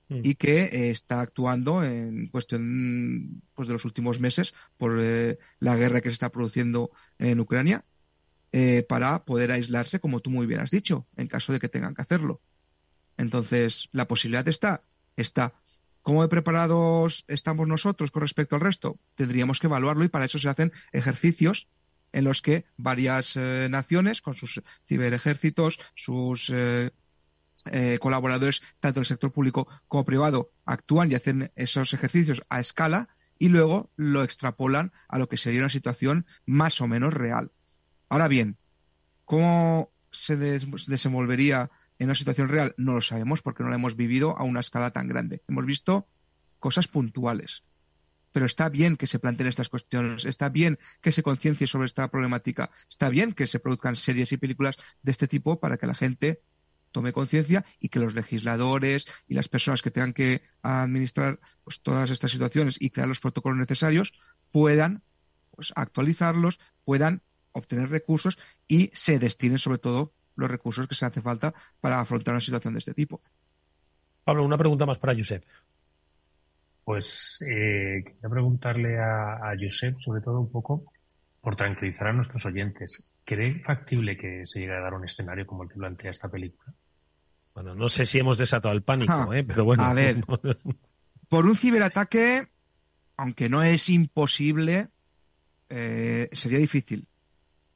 Y 0.09 0.35
que 0.37 0.65
eh, 0.65 0.91
está 0.91 1.21
actuando 1.21 1.83
en 1.83 2.29
cuestión 2.29 3.43
pues, 3.55 3.67
de 3.67 3.75
los 3.75 3.85
últimos 3.85 4.21
meses 4.21 4.55
por 4.77 4.99
eh, 5.01 5.39
la 5.59 5.77
guerra 5.77 6.01
que 6.01 6.11
se 6.11 6.15
está 6.15 6.31
produciendo 6.31 6.91
en 7.19 7.41
Ucrania 7.41 7.85
para 8.89 9.27
poder 9.27 9.53
aislarse, 9.53 10.01
como 10.01 10.21
tú 10.21 10.31
muy 10.31 10.47
bien 10.47 10.61
has 10.61 10.71
dicho, 10.71 11.07
en 11.19 11.27
caso 11.27 11.53
de 11.53 11.61
que 11.61 11.69
tengan 11.69 11.95
que 11.95 12.01
hacerlo. 12.01 12.41
Entonces, 13.19 13.91
la 13.93 14.09
posibilidad 14.09 14.49
está, 14.49 14.83
está. 15.17 15.53
¿Cómo 16.01 16.27
preparados 16.29 17.25
estamos 17.29 17.67
nosotros 17.67 18.11
con 18.11 18.23
respecto 18.23 18.55
al 18.55 18.63
resto? 18.63 18.99
Tendríamos 19.15 19.61
que 19.61 19.67
evaluarlo 19.67 20.05
y 20.05 20.09
para 20.09 20.25
eso 20.25 20.39
se 20.39 20.49
hacen 20.49 20.73
ejercicios 20.93 21.69
en 22.13 22.25
los 22.25 22.43
que 22.43 22.65
varias 22.77 23.37
eh, 23.37 23.67
naciones, 23.71 24.23
con 24.23 24.35
sus 24.35 24.63
ciberejércitos, 24.87 25.79
sus 25.95 26.51
eh, 27.73 27.99
colaboradores, 28.01 28.63
tanto 28.81 29.01
del 29.01 29.07
sector 29.07 29.33
público 29.33 29.69
como 29.89 30.05
privado, 30.05 30.51
actúan 30.65 31.11
y 31.11 31.15
hacen 31.15 31.53
esos 31.57 31.93
ejercicios 31.93 32.43
a 32.49 32.61
escala 32.61 33.09
y 33.39 33.49
luego 33.49 33.91
lo 33.97 34.23
extrapolan 34.23 34.93
a 35.09 35.19
lo 35.19 35.29
que 35.29 35.37
sería 35.37 35.61
una 35.61 35.69
situación 35.69 36.27
más 36.47 36.81
o 36.81 36.89
menos 36.89 37.13
real. 37.13 37.53
Ahora 38.09 38.29
bien, 38.29 38.57
¿cómo 39.25 39.91
se 40.11 40.37
desenvolvería 40.37 41.71
en 41.99 42.07
una 42.07 42.15
situación 42.15 42.49
real? 42.49 42.75
No 42.77 42.95
lo 42.95 43.03
sabemos 43.03 43.43
porque 43.43 43.63
no 43.63 43.69
lo 43.69 43.75
hemos 43.75 43.97
vivido 43.97 44.37
a 44.39 44.45
una 44.45 44.61
escala 44.61 44.93
tan 44.93 45.09
grande. 45.09 45.43
Hemos 45.49 45.67
visto 45.67 46.07
cosas 46.59 46.89
puntuales 46.89 47.65
pero 48.37 48.45
está 48.45 48.69
bien 48.69 48.99
que 48.99 49.07
se 49.07 49.19
planteen 49.19 49.49
estas 49.49 49.71
cuestiones, 49.71 50.27
está 50.27 50.51
bien 50.51 50.79
que 51.01 51.11
se 51.11 51.23
conciencie 51.23 51.67
sobre 51.67 51.87
esta 51.87 52.11
problemática, 52.11 52.71
está 52.87 53.09
bien 53.09 53.33
que 53.33 53.47
se 53.47 53.61
produzcan 53.61 53.97
series 53.97 54.31
y 54.31 54.37
películas 54.37 54.77
de 55.01 55.13
este 55.13 55.27
tipo 55.27 55.59
para 55.59 55.79
que 55.79 55.87
la 55.87 55.95
gente 55.95 56.43
tome 56.97 57.13
conciencia 57.13 57.63
y 57.79 57.91
que 57.91 57.99
los 57.99 58.15
legisladores 58.15 59.07
y 59.29 59.35
las 59.35 59.51
personas 59.51 59.83
que 59.83 59.91
tengan 59.91 60.15
que 60.15 60.41
administrar 60.63 61.39
pues, 61.63 61.83
todas 61.83 62.09
estas 62.09 62.31
situaciones 62.31 62.79
y 62.81 62.89
crear 62.89 63.07
los 63.07 63.21
protocolos 63.21 63.59
necesarios 63.59 64.15
puedan 64.51 65.03
pues, 65.51 65.75
actualizarlos, 65.77 66.59
puedan 66.85 67.21
obtener 67.53 67.91
recursos 67.91 68.39
y 68.67 68.91
se 68.95 69.19
destinen 69.19 69.59
sobre 69.59 69.77
todo 69.77 70.15
los 70.37 70.51
recursos 70.51 70.89
que 70.89 70.95
se 70.95 71.05
hace 71.05 71.21
falta 71.21 71.53
para 71.83 72.01
afrontar 72.01 72.33
una 72.33 72.41
situación 72.41 72.73
de 72.73 72.79
este 72.79 72.95
tipo. 72.95 73.21
Pablo, 74.25 74.43
una 74.43 74.57
pregunta 74.57 74.87
más 74.87 74.99
para 74.99 75.15
Josep. 75.15 75.45
Pues 76.83 77.43
eh, 77.43 78.05
quería 78.07 78.31
preguntarle 78.31 78.99
a, 78.99 79.51
a 79.51 79.55
Josep, 79.61 80.01
sobre 80.01 80.23
todo 80.23 80.41
un 80.41 80.51
poco, 80.51 80.85
por 81.43 81.57
tranquilizar 81.57 82.09
a 82.09 82.15
nuestros 82.15 82.47
oyentes. 82.47 83.13
¿Cree 83.23 83.63
factible 83.63 84.17
que 84.17 84.47
se 84.47 84.61
llegue 84.61 84.77
a 84.77 84.81
dar 84.81 84.95
un 84.95 85.05
escenario 85.05 85.47
como 85.47 85.65
el 85.65 85.69
que 85.69 85.77
plantea 85.77 86.11
esta 86.11 86.31
película? 86.31 86.73
Bueno, 87.57 87.75
no 87.75 87.89
sé 87.89 88.05
si 88.05 88.19
hemos 88.19 88.37
desatado 88.37 88.75
el 88.75 88.83
pánico, 88.83 89.33
¿eh? 89.33 89.43
pero 89.43 89.65
bueno. 89.65 89.83
A 89.83 89.95
ver, 89.95 90.23
por 91.31 91.47
un 91.47 91.57
ciberataque, 91.57 92.47
aunque 93.17 93.49
no 93.49 93.63
es 93.63 93.89
imposible, 93.89 94.91
eh, 95.71 96.29
sería 96.33 96.59
difícil 96.59 97.09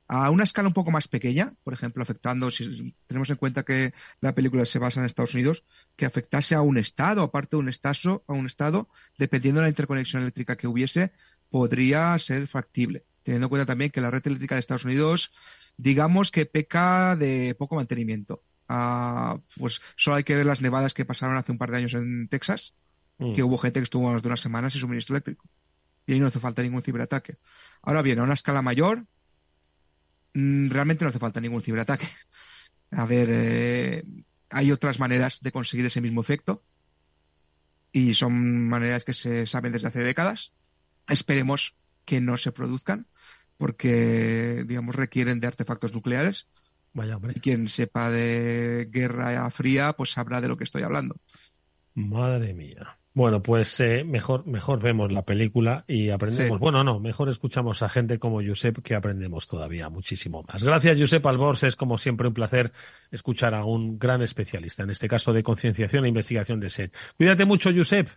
a 0.07 0.29
una 0.31 0.45
escala 0.45 0.69
un 0.69 0.75
poco 0.75 0.91
más 0.91 1.09
pequeña, 1.09 1.55
por 1.65 1.73
ejemplo, 1.73 2.03
afectando, 2.03 2.51
si 2.51 2.93
tenemos 3.07 3.31
en 3.31 3.37
cuenta 3.37 3.63
que 3.63 3.95
la 4.21 4.35
película 4.35 4.67
se 4.67 4.79
basa 4.79 5.01
en 5.01 5.07
Estados 5.07 5.33
Unidos, 5.33 5.65
que 5.97 6.05
afectase 6.05 6.55
a 6.55 6.61
un 6.61 6.77
estado, 6.77 7.23
aparte 7.23 7.57
de 7.57 7.61
un 7.61 7.71
estado, 7.71 8.23
a 8.27 8.35
un 8.35 8.45
estado, 8.45 8.91
dependiendo 9.17 9.61
de 9.61 9.65
la 9.65 9.71
interconexión 9.71 10.21
eléctrica 10.21 10.57
que 10.57 10.67
hubiese, 10.67 11.13
podría 11.49 12.19
ser 12.19 12.49
factible. 12.49 13.07
Teniendo 13.23 13.47
en 13.47 13.49
cuenta 13.49 13.65
también 13.65 13.93
que 13.93 14.03
la 14.03 14.11
red 14.11 14.27
eléctrica 14.27 14.57
de 14.57 14.61
Estados 14.61 14.85
Unidos, 14.85 15.33
digamos 15.79 16.31
que 16.31 16.45
peca 16.45 17.17
de 17.17 17.55
poco 17.55 17.77
mantenimiento. 17.77 18.43
Pues 19.57 19.81
solo 19.97 20.17
hay 20.17 20.25
que 20.25 20.37
ver 20.37 20.47
las 20.47 20.61
nevadas 20.61 20.95
que 20.95 21.05
pasaron 21.05 21.37
hace 21.37 21.53
un 21.53 21.59
par 21.59 21.71
de 21.71 21.79
años 21.79 21.95
en 21.95 22.29
Texas, 22.29 22.75
mm. 23.19 23.35
que 23.35 23.43
hubo 23.43 23.59
gente 23.59 23.81
que 23.81 23.85
estuvo 23.85 24.11
más 24.11 24.23
de 24.23 24.29
unas 24.29 24.41
semanas 24.41 24.73
sin 24.73 24.81
suministro 24.81 25.17
eléctrico. 25.17 25.49
Y 26.07 26.15
ahí 26.15 26.21
no 26.21 26.27
hace 26.27 26.41
falta 26.41 26.63
ningún 26.63 26.83
ciberataque. 26.83 27.39
Ahora 27.83 28.03
bien, 28.03 28.19
a 28.19 28.23
una 28.23 28.35
escala 28.35 28.63
mayor, 28.63 29.07
Mm, 30.35 30.71
realmente 30.71 31.05
no 31.05 31.11
hace 31.11 31.19
falta 31.19 31.41
ningún 31.41 31.63
ciberataque. 31.63 32.09
A 32.93 33.07
ver, 33.07 33.29
eh, 33.31 34.05
hay 34.51 34.73
otras 34.73 34.99
maneras 34.99 35.41
de 35.41 35.53
conseguir 35.53 35.87
ese 35.87 36.01
mismo 36.01 36.21
efecto 36.21 36.65
y 37.93 38.15
son 38.15 38.69
maneras 38.69 39.05
que 39.05 39.13
se 39.13 39.47
saben 39.47 39.73
desde 39.73 39.89
hace 39.89 40.05
décadas. 40.05 40.53
Esperemos 41.09 41.77
que 42.05 42.21
no 42.21 42.39
se 42.39 42.53
produzcan 42.53 43.07
porque, 43.57 44.65
digamos, 44.67 44.95
requieren 44.95 45.41
de 45.41 45.47
artefactos 45.49 45.93
nucleares. 45.95 46.49
Y 47.35 47.41
quien 47.41 47.69
sepa 47.69 48.11
de 48.11 48.89
guerra 48.91 49.49
fría, 49.51 49.93
pues 49.93 50.11
sabrá 50.11 50.41
de 50.41 50.49
lo 50.49 50.57
que 50.57 50.65
estoy 50.65 50.83
hablando. 50.83 51.17
Madre 51.95 52.55
mía. 52.55 52.99
Bueno, 53.13 53.43
pues 53.43 53.81
eh, 53.81 54.05
mejor, 54.05 54.47
mejor 54.47 54.81
vemos 54.81 55.11
la 55.11 55.23
película 55.23 55.85
y 55.89 56.11
aprendemos. 56.11 56.61
Bueno, 56.61 56.85
no, 56.85 57.01
mejor 57.01 57.29
escuchamos 57.29 57.83
a 57.83 57.89
gente 57.89 58.21
como 58.21 58.41
Josep 58.41 58.83
que 58.83 58.95
aprendemos 58.95 59.49
todavía 59.49 59.89
muchísimo 59.89 60.45
más. 60.45 60.63
Gracias, 60.63 60.97
Josep 60.99 61.27
Albors. 61.27 61.65
Es 61.65 61.75
como 61.75 61.99
siempre 61.99 62.29
un 62.29 62.35
placer 62.35 62.73
escuchar 63.11 63.55
a 63.55 63.65
un 63.65 63.99
gran 63.99 64.23
especialista, 64.23 64.85
en 64.85 64.91
este 64.91 65.09
caso 65.09 65.33
de 65.33 65.43
concienciación 65.43 66.05
e 66.05 66.09
investigación 66.09 66.61
de 66.61 66.71
SED. 66.71 66.93
Cuídate 67.17 67.45
mucho, 67.45 67.71
Josep. 67.75 68.09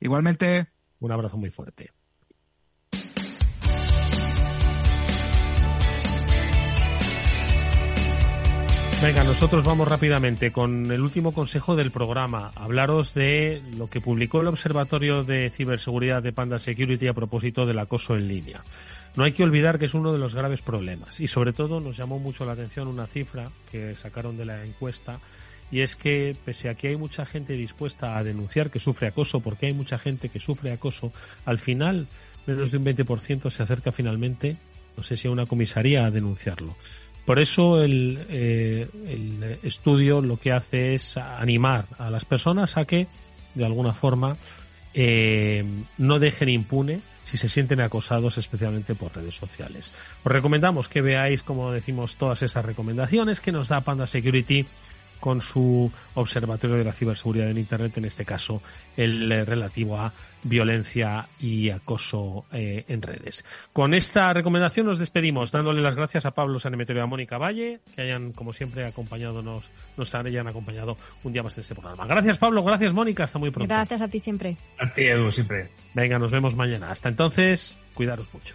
Igualmente. 0.00 0.66
Un 0.98 1.12
abrazo 1.12 1.36
muy 1.36 1.50
fuerte. 1.50 1.92
Venga, 9.06 9.22
nosotros 9.22 9.62
vamos 9.62 9.86
rápidamente 9.86 10.50
con 10.50 10.90
el 10.90 11.00
último 11.00 11.32
consejo 11.32 11.76
del 11.76 11.92
programa. 11.92 12.50
Hablaros 12.56 13.14
de 13.14 13.62
lo 13.78 13.88
que 13.88 14.00
publicó 14.00 14.40
el 14.40 14.48
Observatorio 14.48 15.22
de 15.22 15.48
Ciberseguridad 15.50 16.24
de 16.24 16.32
Panda 16.32 16.58
Security 16.58 17.06
a 17.06 17.12
propósito 17.12 17.66
del 17.66 17.78
acoso 17.78 18.16
en 18.16 18.26
línea. 18.26 18.64
No 19.14 19.22
hay 19.22 19.30
que 19.30 19.44
olvidar 19.44 19.78
que 19.78 19.84
es 19.84 19.94
uno 19.94 20.12
de 20.12 20.18
los 20.18 20.34
graves 20.34 20.60
problemas 20.60 21.20
y 21.20 21.28
sobre 21.28 21.52
todo 21.52 21.78
nos 21.78 21.96
llamó 21.96 22.18
mucho 22.18 22.44
la 22.44 22.54
atención 22.54 22.88
una 22.88 23.06
cifra 23.06 23.48
que 23.70 23.94
sacaron 23.94 24.36
de 24.36 24.46
la 24.46 24.64
encuesta 24.64 25.20
y 25.70 25.82
es 25.82 25.94
que 25.94 26.34
pese 26.44 26.68
a 26.68 26.74
que 26.74 26.88
hay 26.88 26.96
mucha 26.96 27.24
gente 27.24 27.52
dispuesta 27.52 28.18
a 28.18 28.24
denunciar 28.24 28.72
que 28.72 28.80
sufre 28.80 29.06
acoso, 29.06 29.38
porque 29.38 29.66
hay 29.66 29.72
mucha 29.72 29.98
gente 29.98 30.30
que 30.30 30.40
sufre 30.40 30.72
acoso, 30.72 31.12
al 31.44 31.60
final 31.60 32.08
menos 32.44 32.72
de 32.72 32.78
un 32.78 32.84
20% 32.84 33.50
se 33.50 33.62
acerca 33.62 33.92
finalmente, 33.92 34.56
no 34.96 35.04
sé 35.04 35.16
si 35.16 35.28
a 35.28 35.30
una 35.30 35.46
comisaría 35.46 36.06
a 36.06 36.10
denunciarlo. 36.10 36.74
Por 37.26 37.40
eso 37.40 37.82
el, 37.82 38.24
eh, 38.30 38.88
el, 39.08 39.58
estudio 39.64 40.20
lo 40.20 40.38
que 40.38 40.52
hace 40.52 40.94
es 40.94 41.16
animar 41.16 41.86
a 41.98 42.08
las 42.08 42.24
personas 42.24 42.76
a 42.76 42.84
que, 42.84 43.08
de 43.56 43.66
alguna 43.66 43.92
forma, 43.92 44.36
eh, 44.94 45.64
no 45.98 46.20
dejen 46.20 46.48
impune 46.48 47.00
si 47.24 47.36
se 47.36 47.48
sienten 47.48 47.80
acosados 47.80 48.38
especialmente 48.38 48.94
por 48.94 49.14
redes 49.14 49.34
sociales. 49.34 49.92
Os 50.22 50.30
recomendamos 50.30 50.88
que 50.88 51.02
veáis, 51.02 51.42
como 51.42 51.72
decimos, 51.72 52.16
todas 52.16 52.42
esas 52.42 52.64
recomendaciones 52.64 53.40
que 53.40 53.50
nos 53.50 53.68
da 53.68 53.80
Panda 53.80 54.06
Security 54.06 54.64
con 55.20 55.40
su 55.40 55.90
observatorio 56.14 56.76
de 56.76 56.84
la 56.84 56.92
ciberseguridad 56.92 57.50
en 57.50 57.58
Internet, 57.58 57.96
en 57.98 58.04
este 58.04 58.24
caso 58.24 58.62
el 58.96 59.30
eh, 59.30 59.44
relativo 59.44 59.98
a 59.98 60.12
violencia 60.42 61.26
y 61.40 61.70
acoso 61.70 62.44
eh, 62.52 62.84
en 62.88 63.02
redes. 63.02 63.44
Con 63.72 63.94
esta 63.94 64.32
recomendación 64.32 64.86
nos 64.86 64.98
despedimos, 64.98 65.50
dándole 65.50 65.82
las 65.82 65.96
gracias 65.96 66.24
a 66.26 66.30
Pablo 66.30 66.58
Sanemeterio 66.58 67.02
y 67.02 67.04
a 67.04 67.06
Mónica 67.06 67.38
Valle, 67.38 67.80
que 67.94 68.02
hayan, 68.02 68.32
como 68.32 68.52
siempre, 68.52 68.86
acompañado, 68.86 69.42
nos 69.42 70.14
hayan 70.14 70.46
acompañado 70.46 70.96
un 71.24 71.32
día 71.32 71.42
más 71.42 71.56
en 71.58 71.62
este 71.62 71.74
programa. 71.74 72.06
Gracias, 72.06 72.38
Pablo, 72.38 72.62
gracias, 72.62 72.92
Mónica, 72.92 73.24
hasta 73.24 73.38
muy 73.38 73.50
pronto. 73.50 73.72
Gracias 73.72 74.00
a 74.00 74.08
ti 74.08 74.18
siempre. 74.18 74.56
A 74.78 74.92
ti, 74.92 75.02
Edu, 75.02 75.32
siempre. 75.32 75.70
Venga, 75.94 76.18
nos 76.18 76.30
vemos 76.30 76.54
mañana. 76.54 76.90
Hasta 76.90 77.08
entonces, 77.08 77.76
cuidaros 77.94 78.32
mucho. 78.32 78.54